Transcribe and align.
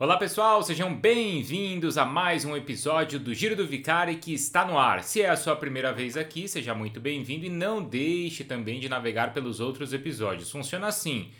Olá 0.00 0.16
pessoal, 0.16 0.62
sejam 0.62 0.94
bem-vindos 0.94 1.98
a 1.98 2.04
mais 2.04 2.44
um 2.44 2.56
episódio 2.56 3.18
do 3.18 3.34
Giro 3.34 3.56
do 3.56 3.66
Vicari 3.66 4.14
que 4.14 4.32
está 4.32 4.64
no 4.64 4.78
ar. 4.78 5.02
Se 5.02 5.22
é 5.22 5.28
a 5.28 5.36
sua 5.36 5.56
primeira 5.56 5.92
vez 5.92 6.16
aqui, 6.16 6.46
seja 6.46 6.72
muito 6.72 7.00
bem-vindo 7.00 7.46
e 7.46 7.50
não 7.50 7.82
deixe 7.82 8.44
também 8.44 8.78
de 8.78 8.88
navegar 8.88 9.34
pelos 9.34 9.58
outros 9.58 9.92
episódios. 9.92 10.52
Funciona 10.52 10.86
assim 10.86 11.32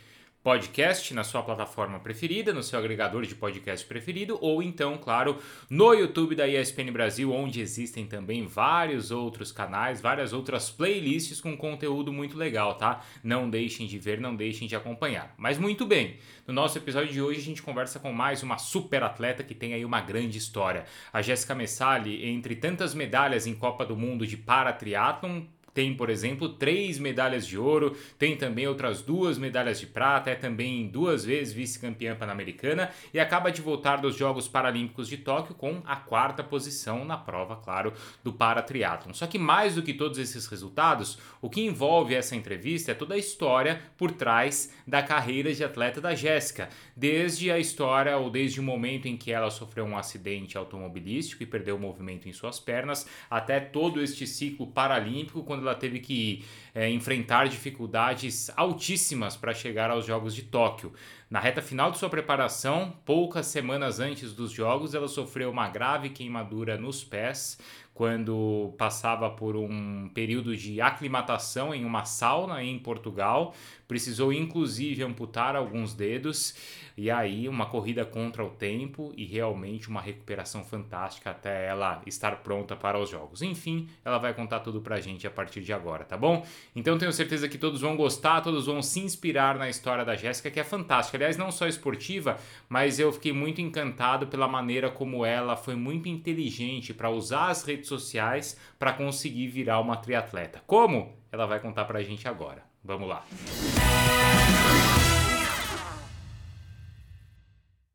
podcast 0.43 1.13
na 1.13 1.25
sua 1.25 1.43
plataforma 1.43 1.99
preferida, 1.99 2.53
no 2.53 2.63
seu 2.63 2.79
agregador 2.79 3.23
de 3.23 3.35
podcast 3.35 3.87
preferido, 3.87 4.39
ou 4.41 4.63
então, 4.63 4.97
claro, 4.97 5.39
no 5.69 5.93
YouTube 5.93 6.35
da 6.35 6.47
ESPN 6.47 6.93
Brasil, 6.93 7.33
onde 7.33 7.61
existem 7.61 8.07
também 8.07 8.47
vários 8.47 9.11
outros 9.11 9.51
canais, 9.51 10.01
várias 10.01 10.33
outras 10.33 10.71
playlists 10.71 11.41
com 11.41 11.57
conteúdo 11.57 12.13
muito 12.13 12.37
legal, 12.37 12.77
tá? 12.77 13.05
Não 13.23 13.51
deixem 13.51 13.87
de 13.87 13.99
ver, 13.99 14.21
não 14.21 14.35
deixem 14.35 14.69
de 14.69 14.77
acompanhar. 14.77 15.35
Mas 15.37 15.59
muito 15.59 15.85
bem, 15.85 16.17
no 16.47 16.55
nosso 16.55 16.79
episódio 16.79 17.13
de 17.13 17.21
hoje 17.21 17.41
a 17.41 17.45
gente 17.45 17.63
conversa 17.63 17.99
com 17.99 18.13
mais 18.13 18.43
uma 18.43 18.59
super 18.59 19.03
atleta 19.03 19.43
que 19.43 19.55
tem 19.55 19.75
aí 19.75 19.85
uma 19.85 20.01
grande 20.01 20.39
história. 20.39 20.85
A 21.13 21.21
Jéssica 21.21 21.55
Messali, 21.55 22.27
entre 22.27 22.57
tantas 22.57 22.95
medalhas 22.95 23.47
em 23.47 23.55
Copa 23.55 23.85
do 23.85 23.97
Mundo 23.97 24.27
de 24.27 24.37
para 24.37 24.73
triatlon, 24.73 25.43
tem, 25.79 25.95
por 25.95 26.11
exemplo, 26.11 26.49
três 26.49 26.99
medalhas 26.99 27.47
de 27.47 27.57
ouro, 27.57 27.97
tem 28.19 28.37
também 28.37 28.67
outras 28.67 29.01
duas 29.01 29.39
medalhas 29.39 29.79
de 29.79 29.87
prata, 29.87 30.29
é 30.29 30.35
também 30.35 30.89
duas 30.89 31.25
vezes 31.25 31.55
vice-campeã 31.55 32.17
pan-americana 32.17 32.91
e 33.15 33.21
acaba 33.21 33.53
de 33.53 33.63
voltar 33.63 33.99
dos 33.99 34.17
Jogos 34.17 34.49
Paralímpicos 34.49 35.07
de 35.07 35.19
Tóquio 35.19 35.55
com 35.55 35.81
a 35.87 35.95
quarta 35.95 36.43
posição 36.43 37.05
na 37.05 37.17
prova, 37.17 37.55
claro, 37.55 37.93
do 38.25 38.33
paratriatlon. 38.33 39.15
Só 39.15 39.29
que 39.29 39.39
mais 39.39 39.77
do 39.77 39.83
que 39.85 39.95
todos 39.95 40.19
esses 40.19 40.49
resultados, 40.49 41.17
o 41.41 41.49
que 41.49 41.61
envolve 41.61 42.13
essa 42.13 42.35
entrevista 42.35 42.91
é 42.91 42.95
toda 42.95 43.15
a 43.15 43.19
história 43.19 43.81
por 43.97 44.11
trás 44.11 44.75
da 44.85 45.01
carreira 45.01 45.55
de 45.55 45.63
atleta 45.63 46.01
da 46.01 46.13
Jéssica, 46.13 46.71
desde 46.97 47.53
a 47.53 47.59
história 47.61 48.17
ou 48.17 48.31
desde 48.31 48.59
o 48.59 48.65
momento 48.65 49.07
em 49.07 49.17
que 49.17 49.31
ela 49.31 49.49
sofreu 49.49 49.85
um 49.85 49.97
acidente 49.97 50.59
automobilístico 50.59 51.45
e 51.45 51.47
perdeu 51.47 51.77
o 51.77 51.81
movimento 51.81 52.29
em 52.29 52.33
suas 52.33 52.59
pernas, 52.59 53.09
até 53.31 53.61
todo 53.61 54.03
este 54.03 54.27
ciclo 54.27 54.67
paralímpico 54.67 55.45
quando 55.45 55.68
ela 55.69 55.77
teve 55.77 56.01
que 56.01 56.45
é, 56.75 56.89
enfrentar 56.91 57.49
dificuldades 57.49 58.51
altíssimas 58.57 59.37
para 59.37 59.55
chegar 59.55 59.91
aos 59.91 60.07
Jogos 60.07 60.35
de 60.35 60.43
Tóquio. 60.43 60.93
Na 61.31 61.39
reta 61.39 61.61
final 61.61 61.91
de 61.91 61.99
sua 61.99 62.09
preparação, 62.09 62.97
poucas 63.05 63.47
semanas 63.47 64.01
antes 64.01 64.33
dos 64.33 64.51
Jogos, 64.51 64.95
ela 64.95 65.09
sofreu 65.09 65.51
uma 65.51 65.69
grave 65.69 66.09
queimadura 66.09 66.79
nos 66.79 67.05
pés 67.05 67.59
quando 67.99 68.73
passava 68.79 69.29
por 69.29 69.57
um 69.57 70.09
período 70.15 70.57
de 70.57 70.81
aclimatação 70.81 71.75
em 71.75 71.85
uma 71.85 72.05
sauna 72.05 72.63
em 72.63 72.79
Portugal. 72.79 73.53
Precisou 73.89 74.33
inclusive 74.33 75.03
amputar 75.03 75.57
alguns 75.57 75.95
dedos 75.95 76.55
e 76.97 77.11
aí 77.11 77.49
uma 77.49 77.67
corrida 77.67 78.05
contra 78.05 78.45
o 78.45 78.51
tempo 78.51 79.13
e 79.17 79.25
realmente 79.25 79.89
uma 79.89 80.01
recuperação 80.01 80.63
fantástica 80.63 81.31
até 81.31 81.67
ela 81.67 82.01
estar 82.07 82.43
pronta 82.43 82.77
para 82.77 83.01
os 83.01 83.09
jogos. 83.09 83.43
Enfim, 83.43 83.89
ela 84.05 84.19
vai 84.19 84.33
contar 84.33 84.61
tudo 84.61 84.81
pra 84.81 85.01
gente 85.01 85.27
a 85.27 85.31
partir 85.31 85.63
de 85.63 85.73
agora, 85.73 86.05
tá 86.05 86.17
bom? 86.17 86.47
Então 86.77 86.99
tenho 86.99 87.13
certeza 87.13 87.49
que 87.49 87.59
todos 87.59 87.81
vão 87.81 87.97
gostar, 87.97 88.43
todos 88.43 88.67
vão 88.67 88.81
se 88.81 89.01
inspirar 89.01 89.57
na 89.57 89.69
história 89.69 90.05
da 90.05 90.15
Jéssica, 90.15 90.51
que 90.51 90.61
é 90.61 90.65
fantástica. 90.65 91.17
Aliás, 91.17 91.37
não 91.37 91.51
só 91.51 91.67
esportiva, 91.67 92.37
mas 92.69 93.01
eu 93.01 93.11
fiquei 93.11 93.33
muito 93.33 93.61
encantado 93.61 94.27
pela 94.29 94.47
maneira 94.47 94.89
como 94.89 95.25
ela 95.25 95.57
foi 95.57 95.75
muito 95.75 96.09
inteligente 96.09 96.95
para 96.95 97.11
usar 97.11 97.49
as 97.49 97.65
redes 97.65 97.88
sociais 97.89 98.57
para 98.79 98.93
conseguir 98.93 99.49
virar 99.49 99.81
uma 99.81 99.97
triatleta. 99.97 100.63
Como? 100.67 101.19
Ela 101.33 101.47
vai 101.47 101.59
contar 101.59 101.85
pra 101.87 102.03
gente 102.03 102.29
agora. 102.29 102.63
Vamos 102.85 103.09
lá. 103.09 103.25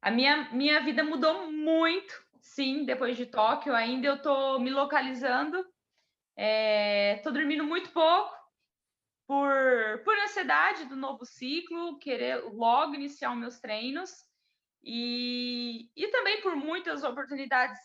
A 0.01 0.11
minha, 0.11 0.49
minha 0.51 0.81
vida 0.81 1.01
mudou 1.01 1.49
muito, 1.49 2.13
sim, 2.41 2.83
depois 2.83 3.15
de 3.15 3.25
Tóquio. 3.25 3.73
Ainda 3.73 4.07
eu 4.07 4.21
tô 4.21 4.59
me 4.59 4.69
localizando. 4.69 5.65
É, 6.35 7.21
tô 7.23 7.31
dormindo 7.31 7.63
muito 7.63 7.91
pouco 7.91 8.33
por, 9.25 10.03
por 10.03 10.17
ansiedade 10.19 10.85
do 10.85 10.95
novo 10.95 11.25
ciclo, 11.25 11.97
querer 11.99 12.43
logo 12.51 12.95
iniciar 12.95 13.31
os 13.31 13.37
meus 13.37 13.59
treinos. 13.59 14.11
E, 14.83 15.89
e 15.95 16.07
também 16.09 16.41
por 16.41 16.55
muitas 16.55 17.03
oportunidades 17.03 17.79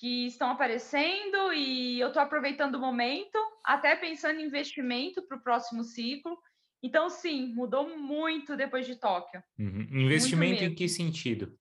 que 0.00 0.26
estão 0.26 0.50
aparecendo 0.50 1.52
e 1.52 2.00
eu 2.00 2.08
estou 2.08 2.22
aproveitando 2.22 2.76
o 2.76 2.80
momento, 2.80 3.38
até 3.62 3.94
pensando 3.94 4.40
em 4.40 4.46
investimento 4.46 5.22
para 5.26 5.36
o 5.36 5.42
próximo 5.42 5.84
ciclo. 5.84 6.38
Então, 6.82 7.10
sim, 7.10 7.52
mudou 7.54 7.98
muito 7.98 8.56
depois 8.56 8.86
de 8.86 8.96
Tóquio. 8.96 9.42
Uhum. 9.58 9.86
Investimento 9.90 10.64
em 10.64 10.74
que 10.74 10.88
sentido? 10.88 11.54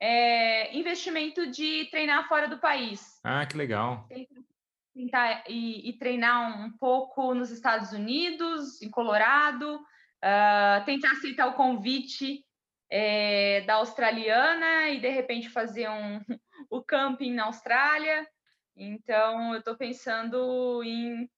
É, 0.00 0.74
investimento 0.74 1.46
de 1.50 1.90
treinar 1.90 2.26
fora 2.26 2.48
do 2.48 2.58
país. 2.58 3.20
Ah, 3.22 3.44
que 3.44 3.54
legal. 3.54 4.08
Tentar 4.94 5.44
e, 5.46 5.90
e 5.90 5.92
treinar 5.98 6.58
um, 6.58 6.72
pouco 6.78 7.34
nos 7.34 7.50
Estados 7.50 7.92
Unidos, 7.92 8.80
em 8.80 8.90
Colorado, 8.90 9.76
uh, 9.76 10.84
tentar 10.86 11.12
aceitar 11.12 11.48
o 11.48 11.54
convite 11.54 12.42
é, 12.90 13.60
da 13.62 13.74
australiana 13.74 14.88
e 14.88 15.00
de 15.00 15.08
repente 15.10 15.50
fazer 15.50 15.90
um, 15.90 16.20
o 16.70 16.82
camping 16.82 17.34
na 17.34 17.44
Austrália. 17.44 18.26
Então, 18.76 19.54
eu 19.54 19.60
estou 19.60 19.76
pensando 19.76 20.82
em 20.82 21.28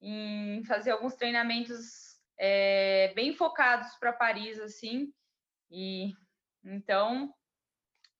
em 0.00 0.62
fazer 0.64 0.90
alguns 0.90 1.14
treinamentos 1.14 2.16
é, 2.38 3.12
bem 3.14 3.34
focados 3.34 3.88
para 3.98 4.12
Paris, 4.12 4.58
assim. 4.58 5.12
E 5.70 6.12
então 6.64 7.32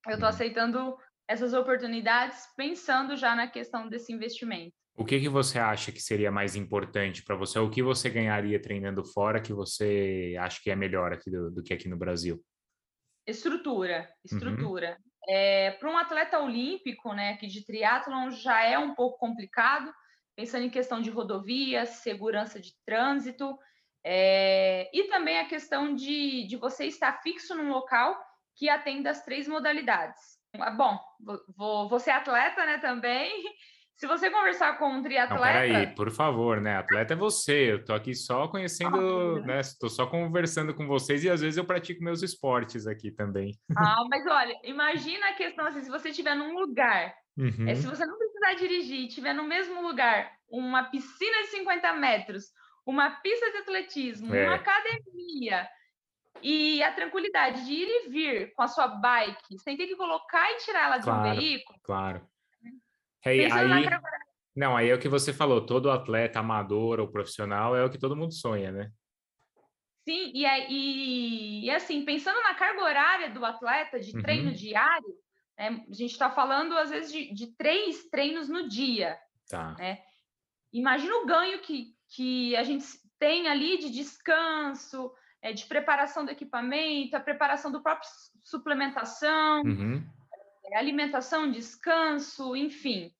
eu 0.06 0.14
estou 0.14 0.28
aceitando 0.28 0.96
essas 1.28 1.52
oportunidades 1.52 2.46
pensando 2.56 3.16
já 3.16 3.34
na 3.34 3.48
questão 3.48 3.88
desse 3.88 4.12
investimento. 4.12 4.74
O 4.96 5.04
que, 5.04 5.20
que 5.20 5.28
você 5.28 5.58
acha 5.58 5.92
que 5.92 6.00
seria 6.00 6.30
mais 6.30 6.56
importante 6.56 7.22
para 7.22 7.36
você? 7.36 7.58
O 7.58 7.68
que 7.68 7.82
você 7.82 8.08
ganharia 8.08 8.60
treinando 8.60 9.04
fora 9.04 9.42
que 9.42 9.52
você 9.52 10.34
acha 10.40 10.60
que 10.62 10.70
é 10.70 10.76
melhor 10.76 11.12
aqui 11.12 11.30
do, 11.30 11.50
do 11.50 11.62
que 11.62 11.74
aqui 11.74 11.88
no 11.88 11.98
Brasil? 11.98 12.42
Estrutura, 13.26 14.00
uhum. 14.00 14.14
estrutura. 14.24 14.90
Uhum. 14.90 15.10
É, 15.28 15.72
para 15.72 15.90
um 15.90 15.98
atleta 15.98 16.38
olímpico, 16.38 17.12
né, 17.12 17.36
que 17.36 17.46
de 17.46 17.64
triatlon 17.64 18.30
já 18.30 18.62
é 18.62 18.78
um 18.78 18.94
pouco 18.94 19.18
complicado, 19.18 19.92
pensando 20.36 20.64
em 20.64 20.70
questão 20.70 21.00
de 21.00 21.10
rodovias, 21.10 21.88
segurança 21.88 22.60
de 22.60 22.72
trânsito, 22.84 23.58
é, 24.04 24.88
e 24.92 25.04
também 25.04 25.38
a 25.38 25.48
questão 25.48 25.94
de, 25.94 26.46
de 26.46 26.56
você 26.56 26.86
estar 26.86 27.20
fixo 27.22 27.56
num 27.56 27.70
local 27.70 28.16
que 28.54 28.68
atenda 28.68 29.10
as 29.10 29.24
três 29.24 29.48
modalidades. 29.48 30.38
Ah, 30.54 30.70
bom, 30.70 30.98
vou, 31.56 31.88
vou 31.88 31.98
ser 31.98 32.12
atleta, 32.12 32.64
né, 32.64 32.78
também. 32.78 33.44
Se 33.96 34.06
você 34.06 34.30
conversar 34.30 34.78
com 34.78 34.88
um 34.88 35.02
triatleta... 35.02 35.44
Não, 35.44 35.52
peraí, 35.52 35.94
por 35.94 36.10
favor, 36.10 36.60
né? 36.60 36.76
Atleta 36.76 37.14
é 37.14 37.16
você. 37.16 37.72
Eu 37.72 37.84
tô 37.84 37.94
aqui 37.94 38.14
só 38.14 38.46
conhecendo, 38.46 39.40
ah, 39.42 39.46
né? 39.46 39.60
Estou 39.60 39.88
só 39.88 40.06
conversando 40.06 40.74
com 40.74 40.86
vocês 40.86 41.24
e 41.24 41.30
às 41.30 41.40
vezes 41.40 41.56
eu 41.56 41.64
pratico 41.64 42.04
meus 42.04 42.22
esportes 42.22 42.86
aqui 42.86 43.10
também. 43.10 43.58
Ah, 43.76 44.04
mas 44.10 44.26
olha, 44.26 44.54
imagina 44.64 45.30
a 45.30 45.34
questão 45.34 45.66
assim, 45.66 45.82
se 45.82 45.90
você 45.90 46.10
estiver 46.10 46.34
num 46.34 46.54
lugar 46.54 47.14
Uhum. 47.36 47.68
É, 47.68 47.74
se 47.74 47.86
você 47.86 48.04
não 48.06 48.16
precisar 48.16 48.54
dirigir 48.54 49.00
e 49.00 49.08
estiver 49.08 49.34
no 49.34 49.44
mesmo 49.44 49.82
lugar, 49.82 50.32
uma 50.48 50.84
piscina 50.84 51.42
de 51.42 51.48
50 51.48 51.92
metros, 51.94 52.46
uma 52.84 53.10
pista 53.10 53.50
de 53.50 53.58
atletismo, 53.58 54.34
é. 54.34 54.46
uma 54.46 54.56
academia 54.56 55.68
e 56.42 56.82
a 56.82 56.92
tranquilidade 56.92 57.64
de 57.66 57.72
ir 57.72 57.88
e 57.88 58.08
vir 58.08 58.54
com 58.54 58.62
a 58.62 58.68
sua 58.68 58.88
bike, 58.88 59.58
sem 59.58 59.76
ter 59.76 59.86
que 59.86 59.96
colocar 59.96 60.50
e 60.52 60.56
tirar 60.58 60.84
ela 60.84 60.98
de 60.98 61.04
claro, 61.04 61.28
um 61.28 61.34
veículo. 61.34 61.78
Claro. 61.82 62.26
Hey, 63.26 63.50
aí, 63.50 63.84
não, 64.54 64.76
aí 64.76 64.88
é 64.88 64.94
o 64.94 64.98
que 64.98 65.08
você 65.08 65.32
falou, 65.32 65.66
todo 65.66 65.90
atleta 65.90 66.38
amador 66.38 67.00
ou 67.00 67.08
profissional 67.08 67.76
é 67.76 67.84
o 67.84 67.90
que 67.90 67.98
todo 67.98 68.16
mundo 68.16 68.32
sonha, 68.32 68.70
né? 68.70 68.90
Sim, 70.08 70.30
e, 70.32 70.46
e, 70.46 71.64
e 71.64 71.70
assim, 71.70 72.04
pensando 72.04 72.40
na 72.40 72.54
carga 72.54 72.82
horária 72.82 73.30
do 73.30 73.44
atleta 73.44 73.98
de 73.98 74.12
treino 74.22 74.50
uhum. 74.50 74.54
diário, 74.54 75.14
né? 75.58 75.84
A 75.90 75.94
gente 75.94 76.12
está 76.12 76.30
falando, 76.30 76.76
às 76.76 76.90
vezes, 76.90 77.10
de, 77.10 77.32
de, 77.32 77.46
três 77.56 78.08
treinos 78.08 78.48
no 78.48 78.68
dia. 78.68 79.18
Tá. 79.50 79.74
Né? 79.78 80.00
Imagina 80.72 81.16
o 81.16 81.26
ganho 81.26 81.60
que, 81.60 81.94
que 82.08 82.54
a 82.56 82.62
gente 82.62 82.86
tem 83.18 83.48
ali 83.48 83.78
de 83.78 83.90
descanso, 83.90 85.12
é, 85.42 85.52
de 85.52 85.66
preparação 85.66 86.24
do 86.24 86.30
equipamento, 86.30 87.16
a 87.16 87.20
preparação 87.20 87.72
do 87.72 87.82
próprio 87.82 88.08
suplementação, 88.44 89.62
uhum. 89.62 90.04
É, 90.66 90.76
alimentação, 90.76 91.50
descanso, 91.50 92.56
enfim. 92.56 93.12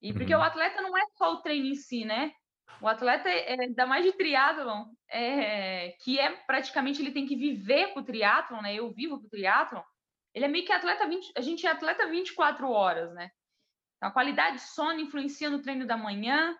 E 0.00 0.12
porque 0.12 0.34
uhum. 0.34 0.40
o 0.40 0.44
atleta 0.44 0.80
não 0.80 0.96
é 0.96 1.02
só 1.16 1.34
o 1.34 1.42
treino 1.42 1.66
em 1.66 1.74
si, 1.74 2.04
né? 2.04 2.32
O 2.80 2.88
atleta, 2.88 3.28
é, 3.28 3.60
ainda 3.60 3.86
mais 3.86 4.04
de 4.04 4.12
triatlon, 4.12 4.86
é, 5.10 5.94
que 6.02 6.18
é 6.18 6.30
praticamente 6.46 7.02
ele 7.02 7.10
tem 7.10 7.26
que 7.26 7.36
viver 7.36 7.92
com 7.92 8.00
o 8.00 8.04
triatlon, 8.04 8.62
né? 8.62 8.74
Eu 8.74 8.90
vivo 8.90 9.20
com 9.20 9.26
o 9.26 9.30
triatlon. 9.30 9.82
Ele 10.34 10.44
é 10.44 10.48
meio 10.48 10.64
que 10.64 10.72
atleta 10.72 11.06
20, 11.06 11.32
a 11.36 11.40
gente 11.40 11.66
é 11.66 11.70
atleta 11.70 12.08
24 12.08 12.70
horas, 12.70 13.12
né? 13.12 13.30
Então, 13.96 14.08
a 14.08 14.12
qualidade 14.12 14.56
de 14.56 14.62
sono 14.62 14.98
influencia 14.98 15.50
no 15.50 15.60
treino 15.60 15.86
da 15.86 15.96
manhã, 15.96 16.56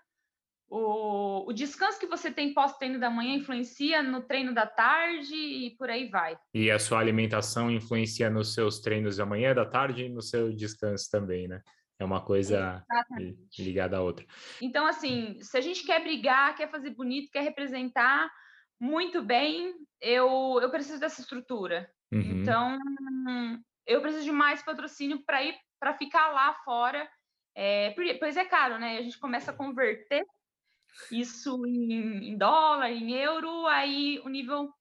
o, 0.69 1.49
o 1.49 1.53
descanso 1.53 1.99
que 1.99 2.07
você 2.07 2.31
tem 2.31 2.53
pós-treino 2.53 3.01
da 3.01 3.09
manhã 3.09 3.35
influencia 3.35 4.03
no 4.03 4.23
treino 4.23 4.53
da 4.53 4.67
tarde 4.67 5.35
e 5.35 5.71
por 5.77 5.89
aí 5.89 6.09
vai. 6.09 6.39
E 6.53 6.71
a 6.71 6.79
sua 6.79 7.01
alimentação 7.01 7.71
influencia 7.71 8.29
nos 8.29 8.53
seus 8.53 8.81
treinos 8.81 9.17
da 9.17 9.25
manhã, 9.25 9.55
da 9.55 9.65
tarde 9.65 10.05
e 10.05 10.09
no 10.09 10.21
seu 10.21 10.55
descanso 10.55 11.11
também, 11.11 11.49
né? 11.49 11.63
É 12.01 12.05
uma 12.05 12.25
coisa 12.25 12.83
Exatamente. 12.91 13.63
ligada 13.63 13.99
à 13.99 14.01
outra. 14.01 14.27
Então, 14.61 14.87
assim, 14.87 15.39
se 15.43 15.57
a 15.59 15.61
gente 15.61 15.85
quer 15.85 16.03
brigar, 16.03 16.57
quer 16.57 16.71
fazer 16.71 16.91
bonito, 16.91 17.31
quer 17.31 17.43
representar 17.43 18.33
muito 18.81 19.23
bem, 19.23 19.75
eu, 20.01 20.59
eu 20.63 20.71
preciso 20.71 20.99
dessa 20.99 21.21
estrutura. 21.21 21.93
Uhum. 22.11 22.41
Então, 22.41 22.79
eu 23.87 24.01
preciso 24.01 24.25
de 24.25 24.33
mais 24.33 24.63
patrocínio 24.63 25.23
para 25.27 25.43
ir 25.45 25.55
para 25.79 25.93
ficar 25.93 26.29
lá 26.29 26.55
fora. 26.65 27.07
É, 27.55 27.95
pois 28.19 28.37
é 28.39 28.47
caro, 28.47 28.79
né? 28.79 28.97
A 28.97 29.03
gente 29.03 29.19
começa 29.19 29.51
a 29.51 29.55
converter 29.55 30.25
isso 31.13 31.67
em, 31.67 32.31
em 32.31 32.39
dólar, 32.39 32.91
em 32.91 33.13
euro, 33.13 33.67
aí 33.67 34.19
o 34.25 34.29
nível. 34.31 34.73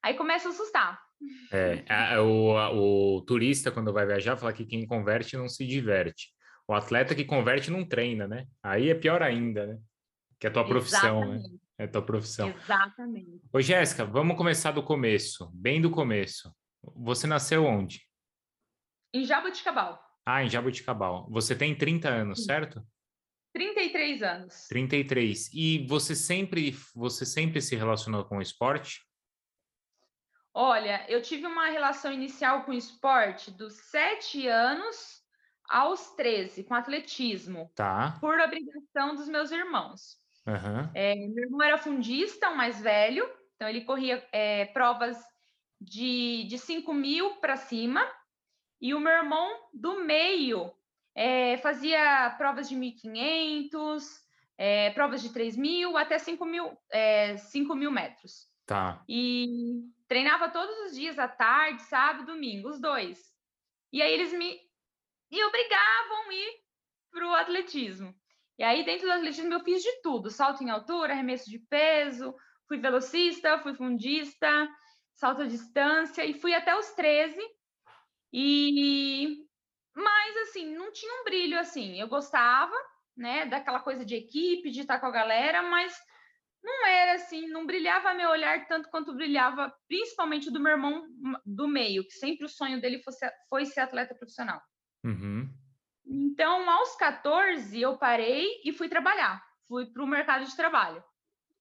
Aí 0.00 0.14
começa 0.14 0.48
a 0.48 0.52
assustar. 0.52 1.02
É, 1.50 1.84
a, 1.88 2.20
o, 2.22 2.56
a, 2.56 2.70
o 2.72 3.22
turista, 3.22 3.70
quando 3.70 3.92
vai 3.92 4.06
viajar, 4.06 4.36
fala 4.36 4.52
que 4.52 4.66
quem 4.66 4.86
converte 4.86 5.36
não 5.36 5.48
se 5.48 5.66
diverte. 5.66 6.33
O 6.66 6.74
atleta 6.74 7.14
que 7.14 7.24
converte 7.24 7.70
não 7.70 7.84
treina, 7.84 8.26
né? 8.26 8.46
Aí 8.62 8.88
é 8.88 8.94
pior 8.94 9.22
ainda, 9.22 9.66
né? 9.66 9.78
Que 10.38 10.46
é 10.46 10.50
a 10.50 10.52
tua 10.52 10.66
profissão, 10.66 11.20
né? 11.20 11.36
Exatamente. 11.36 11.52
né? 11.52 11.58
É 11.76 11.84
a 11.84 11.88
tua 11.88 12.02
profissão. 12.02 12.48
Exatamente. 12.50 13.42
Ô, 13.52 13.60
Jéssica, 13.60 14.04
vamos 14.04 14.36
começar 14.36 14.70
do 14.70 14.82
começo, 14.82 15.50
bem 15.52 15.80
do 15.80 15.90
começo. 15.90 16.54
Você 16.96 17.26
nasceu 17.26 17.64
onde? 17.64 18.06
Em 19.12 19.24
Jaboticabal. 19.24 20.00
Ah, 20.24 20.42
em 20.42 20.48
Jaboticabal. 20.48 21.28
Você 21.30 21.54
tem 21.54 21.76
30 21.76 22.08
anos, 22.08 22.40
Sim. 22.40 22.44
certo? 22.46 22.86
33 23.52 24.22
anos. 24.22 24.66
33. 24.68 25.50
E 25.52 25.86
você 25.86 26.14
sempre, 26.16 26.76
você 26.94 27.26
sempre 27.26 27.60
se 27.60 27.76
relacionou 27.76 28.24
com 28.24 28.38
o 28.38 28.42
esporte? 28.42 29.04
Olha, 30.52 31.04
eu 31.08 31.20
tive 31.20 31.46
uma 31.46 31.68
relação 31.68 32.12
inicial 32.12 32.64
com 32.64 32.70
o 32.70 32.74
esporte 32.74 33.50
dos 33.50 33.74
7 33.74 34.46
anos 34.46 35.13
aos 35.68 36.10
13, 36.12 36.64
com 36.64 36.74
atletismo. 36.74 37.70
Tá. 37.74 38.16
Por 38.20 38.38
obrigação 38.40 39.14
dos 39.14 39.28
meus 39.28 39.50
irmãos. 39.50 40.18
Uhum. 40.46 40.90
É, 40.94 41.14
meu 41.14 41.44
irmão 41.44 41.62
era 41.62 41.78
fundista, 41.78 42.50
o 42.50 42.56
mais 42.56 42.80
velho, 42.80 43.28
então 43.56 43.68
ele 43.68 43.82
corria 43.82 44.26
é, 44.30 44.66
provas 44.66 45.16
de, 45.80 46.44
de 46.44 46.58
5 46.58 46.92
mil 46.92 47.36
para 47.36 47.56
cima. 47.56 48.06
E 48.80 48.94
o 48.94 49.00
meu 49.00 49.12
irmão 49.12 49.68
do 49.72 50.04
meio 50.04 50.70
é, 51.14 51.56
fazia 51.58 52.34
provas 52.36 52.68
de 52.68 52.76
1.500, 52.76 54.02
é, 54.58 54.90
provas 54.90 55.22
de 55.22 55.30
3.000 55.30 55.96
até 55.96 56.18
5 56.18 56.44
mil, 56.44 56.76
é, 56.90 57.36
5 57.36 57.74
mil 57.74 57.90
metros. 57.90 58.48
Tá. 58.66 59.02
E 59.08 59.84
treinava 60.08 60.48
todos 60.48 60.76
os 60.86 60.96
dias, 60.96 61.18
à 61.18 61.28
tarde, 61.28 61.82
sábado, 61.82 62.26
domingo, 62.26 62.68
os 62.68 62.80
dois. 62.80 63.34
E 63.92 64.02
aí 64.02 64.12
eles 64.12 64.32
me, 64.32 64.58
me 65.34 65.44
obrigavam 65.44 66.30
a 66.30 66.34
ir 66.34 66.52
para 67.10 67.26
o 67.26 67.34
atletismo. 67.34 68.14
E 68.56 68.62
aí, 68.62 68.84
dentro 68.84 69.06
do 69.06 69.12
atletismo, 69.12 69.52
eu 69.52 69.60
fiz 69.60 69.82
de 69.82 70.00
tudo: 70.00 70.30
salto 70.30 70.62
em 70.62 70.70
altura, 70.70 71.12
arremesso 71.12 71.50
de 71.50 71.58
peso, 71.58 72.34
fui 72.68 72.78
velocista, 72.78 73.58
fui 73.58 73.74
fundista, 73.74 74.68
salto 75.14 75.42
à 75.42 75.46
distância, 75.46 76.24
e 76.24 76.34
fui 76.34 76.54
até 76.54 76.76
os 76.76 76.92
13. 76.92 77.36
E 78.32 79.44
mas, 79.96 80.36
assim, 80.48 80.74
não 80.74 80.92
tinha 80.92 81.20
um 81.20 81.24
brilho 81.24 81.58
assim. 81.58 82.00
Eu 82.00 82.08
gostava, 82.08 82.74
né, 83.16 83.46
daquela 83.46 83.78
coisa 83.78 84.04
de 84.04 84.16
equipe, 84.16 84.70
de 84.70 84.80
estar 84.80 84.98
com 84.98 85.06
a 85.06 85.10
galera, 85.12 85.62
mas 85.62 85.96
não 86.62 86.86
era 86.86 87.14
assim, 87.14 87.46
não 87.48 87.66
brilhava 87.66 88.14
meu 88.14 88.30
olhar 88.30 88.66
tanto 88.66 88.88
quanto 88.90 89.14
brilhava, 89.14 89.72
principalmente 89.86 90.50
do 90.50 90.58
meu 90.58 90.72
irmão 90.72 91.06
do 91.44 91.68
meio, 91.68 92.04
que 92.04 92.14
sempre 92.14 92.46
o 92.46 92.48
sonho 92.48 92.80
dele 92.80 93.02
fosse, 93.02 93.24
foi 93.48 93.66
ser 93.66 93.80
atleta 93.80 94.14
profissional. 94.14 94.60
Uhum. 95.04 95.48
Então, 96.06 96.68
aos 96.68 96.96
14, 96.96 97.80
eu 97.80 97.96
parei 97.96 98.60
e 98.64 98.72
fui 98.72 98.88
trabalhar. 98.88 99.44
Fui 99.68 99.86
para 99.86 100.02
o 100.02 100.06
mercado 100.06 100.44
de 100.44 100.56
trabalho. 100.56 101.02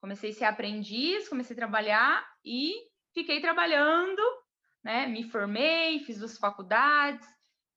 Comecei 0.01 0.31
a 0.31 0.33
ser 0.33 0.45
aprendiz, 0.45 1.29
comecei 1.29 1.53
a 1.53 1.57
trabalhar 1.57 2.25
e 2.43 2.73
fiquei 3.13 3.39
trabalhando, 3.39 4.21
né? 4.83 5.07
Me 5.07 5.23
formei, 5.23 5.99
fiz 5.99 6.19
duas 6.19 6.37
faculdades, 6.37 7.25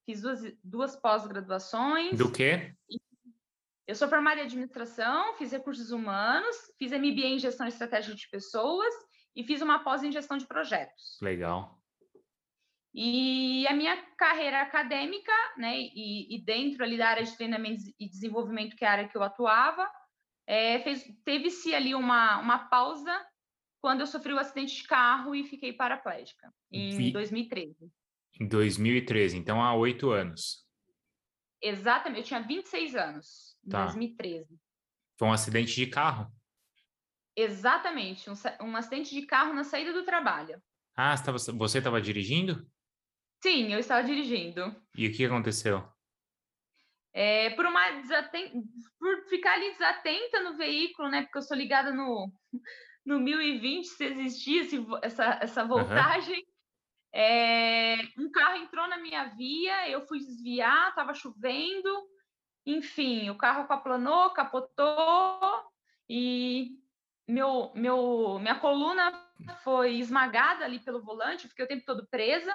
fiz 0.05 0.23
duas, 0.23 0.41
duas 0.63 0.97
pós-graduações. 0.97 2.19
Do 2.19 2.33
quê? 2.33 2.75
Eu 3.87 3.95
sou 3.95 4.09
formada 4.09 4.41
em 4.41 4.45
administração, 4.45 5.37
fiz 5.37 5.53
recursos 5.53 5.93
humanos, 5.93 6.57
fiz 6.77 6.91
MBA 6.91 7.27
em 7.27 7.39
gestão 7.39 7.69
estratégica 7.69 8.17
de 8.17 8.29
pessoas 8.29 8.93
e 9.35 9.45
fiz 9.45 9.63
uma 9.63 9.85
pós 9.85 10.03
em 10.03 10.11
gestão 10.11 10.37
de 10.37 10.47
projetos. 10.47 11.19
Legal. 11.23 11.81
E 12.99 13.67
a 13.69 13.75
minha 13.75 13.95
carreira 14.17 14.63
acadêmica, 14.63 15.31
né, 15.59 15.79
e, 15.79 16.35
e, 16.35 16.43
dentro 16.43 16.83
ali 16.83 16.97
da 16.97 17.11
área 17.11 17.25
de 17.25 17.37
treinamento 17.37 17.83
e 18.01 18.09
desenvolvimento, 18.09 18.75
que 18.75 18.87
é 18.87 18.89
a 18.89 18.93
área 18.93 19.09
que 19.09 19.15
eu 19.15 19.23
atuava, 19.23 19.87
é, 20.47 20.79
teve-se 21.23 21.75
ali 21.75 21.95
uma, 21.95 22.39
uma 22.41 22.71
pausa 22.71 23.15
quando 23.83 24.01
eu 24.01 24.07
sofri 24.07 24.33
o 24.33 24.37
um 24.37 24.39
acidente 24.39 24.77
de 24.77 24.85
carro 24.85 25.35
e 25.35 25.45
fiquei 25.45 25.75
paraplégica, 25.75 26.51
em 26.73 26.97
Vi... 26.97 27.13
2013. 27.13 27.93
Em 28.41 28.49
2013, 28.49 29.37
então 29.37 29.63
há 29.63 29.75
oito 29.75 30.11
anos. 30.11 30.67
Exatamente, 31.61 32.21
eu 32.21 32.25
tinha 32.25 32.41
26 32.41 32.97
anos, 32.97 33.59
em 33.67 33.69
tá. 33.69 33.85
2013. 33.85 34.59
Foi 35.19 35.29
um 35.29 35.33
acidente 35.33 35.75
de 35.75 35.87
carro? 35.87 36.33
Exatamente, 37.37 38.31
um, 38.31 38.35
um 38.63 38.75
acidente 38.75 39.15
de 39.15 39.27
carro 39.27 39.53
na 39.53 39.65
saída 39.65 39.93
do 39.93 40.03
trabalho. 40.03 40.63
Ah, 40.97 41.15
você 41.15 41.77
estava 41.77 42.01
dirigindo? 42.01 42.67
Sim, 43.43 43.73
eu 43.73 43.79
estava 43.79 44.03
dirigindo. 44.03 44.75
E 44.97 45.07
o 45.07 45.13
que 45.13 45.25
aconteceu? 45.25 45.87
É, 47.13 47.51
por 47.51 47.65
uma 47.65 47.91
desaten... 47.93 48.65
por 48.99 49.25
ficar 49.29 49.55
ali 49.55 49.71
desatenta 49.73 50.43
no 50.43 50.57
veículo, 50.57 51.09
né? 51.09 51.23
Porque 51.23 51.39
eu 51.39 51.43
sou 51.43 51.57
ligada 51.57 51.93
no, 51.93 52.31
no 53.05 53.19
1020, 53.21 53.87
se 53.87 54.05
existisse 54.05 54.85
essa, 55.03 55.39
essa 55.41 55.65
voltagem. 55.65 56.37
Uhum. 56.37 56.57
É, 57.15 57.97
um 58.19 58.31
carro 58.31 58.57
entrou 58.57 58.87
na 58.89 58.99
minha 58.99 59.25
via, 59.35 59.89
eu 59.89 60.07
fui 60.07 60.19
desviar, 60.19 60.91
estava 60.91 61.15
chovendo, 61.15 61.91
enfim, 62.67 63.31
o 63.31 63.39
carro 63.39 63.65
aplanou, 63.73 64.31
capotou 64.31 65.41
e 66.09 66.79
meu, 67.27 67.73
meu, 67.75 68.39
minha 68.39 68.59
coluna 68.59 69.13
foi 69.63 69.97
esmagada 69.97 70.65
ali 70.65 70.79
pelo 70.79 71.03
volante, 71.03 71.49
fiquei 71.49 71.65
o 71.65 71.69
tempo 71.69 71.85
todo 71.87 72.07
presa. 72.09 72.55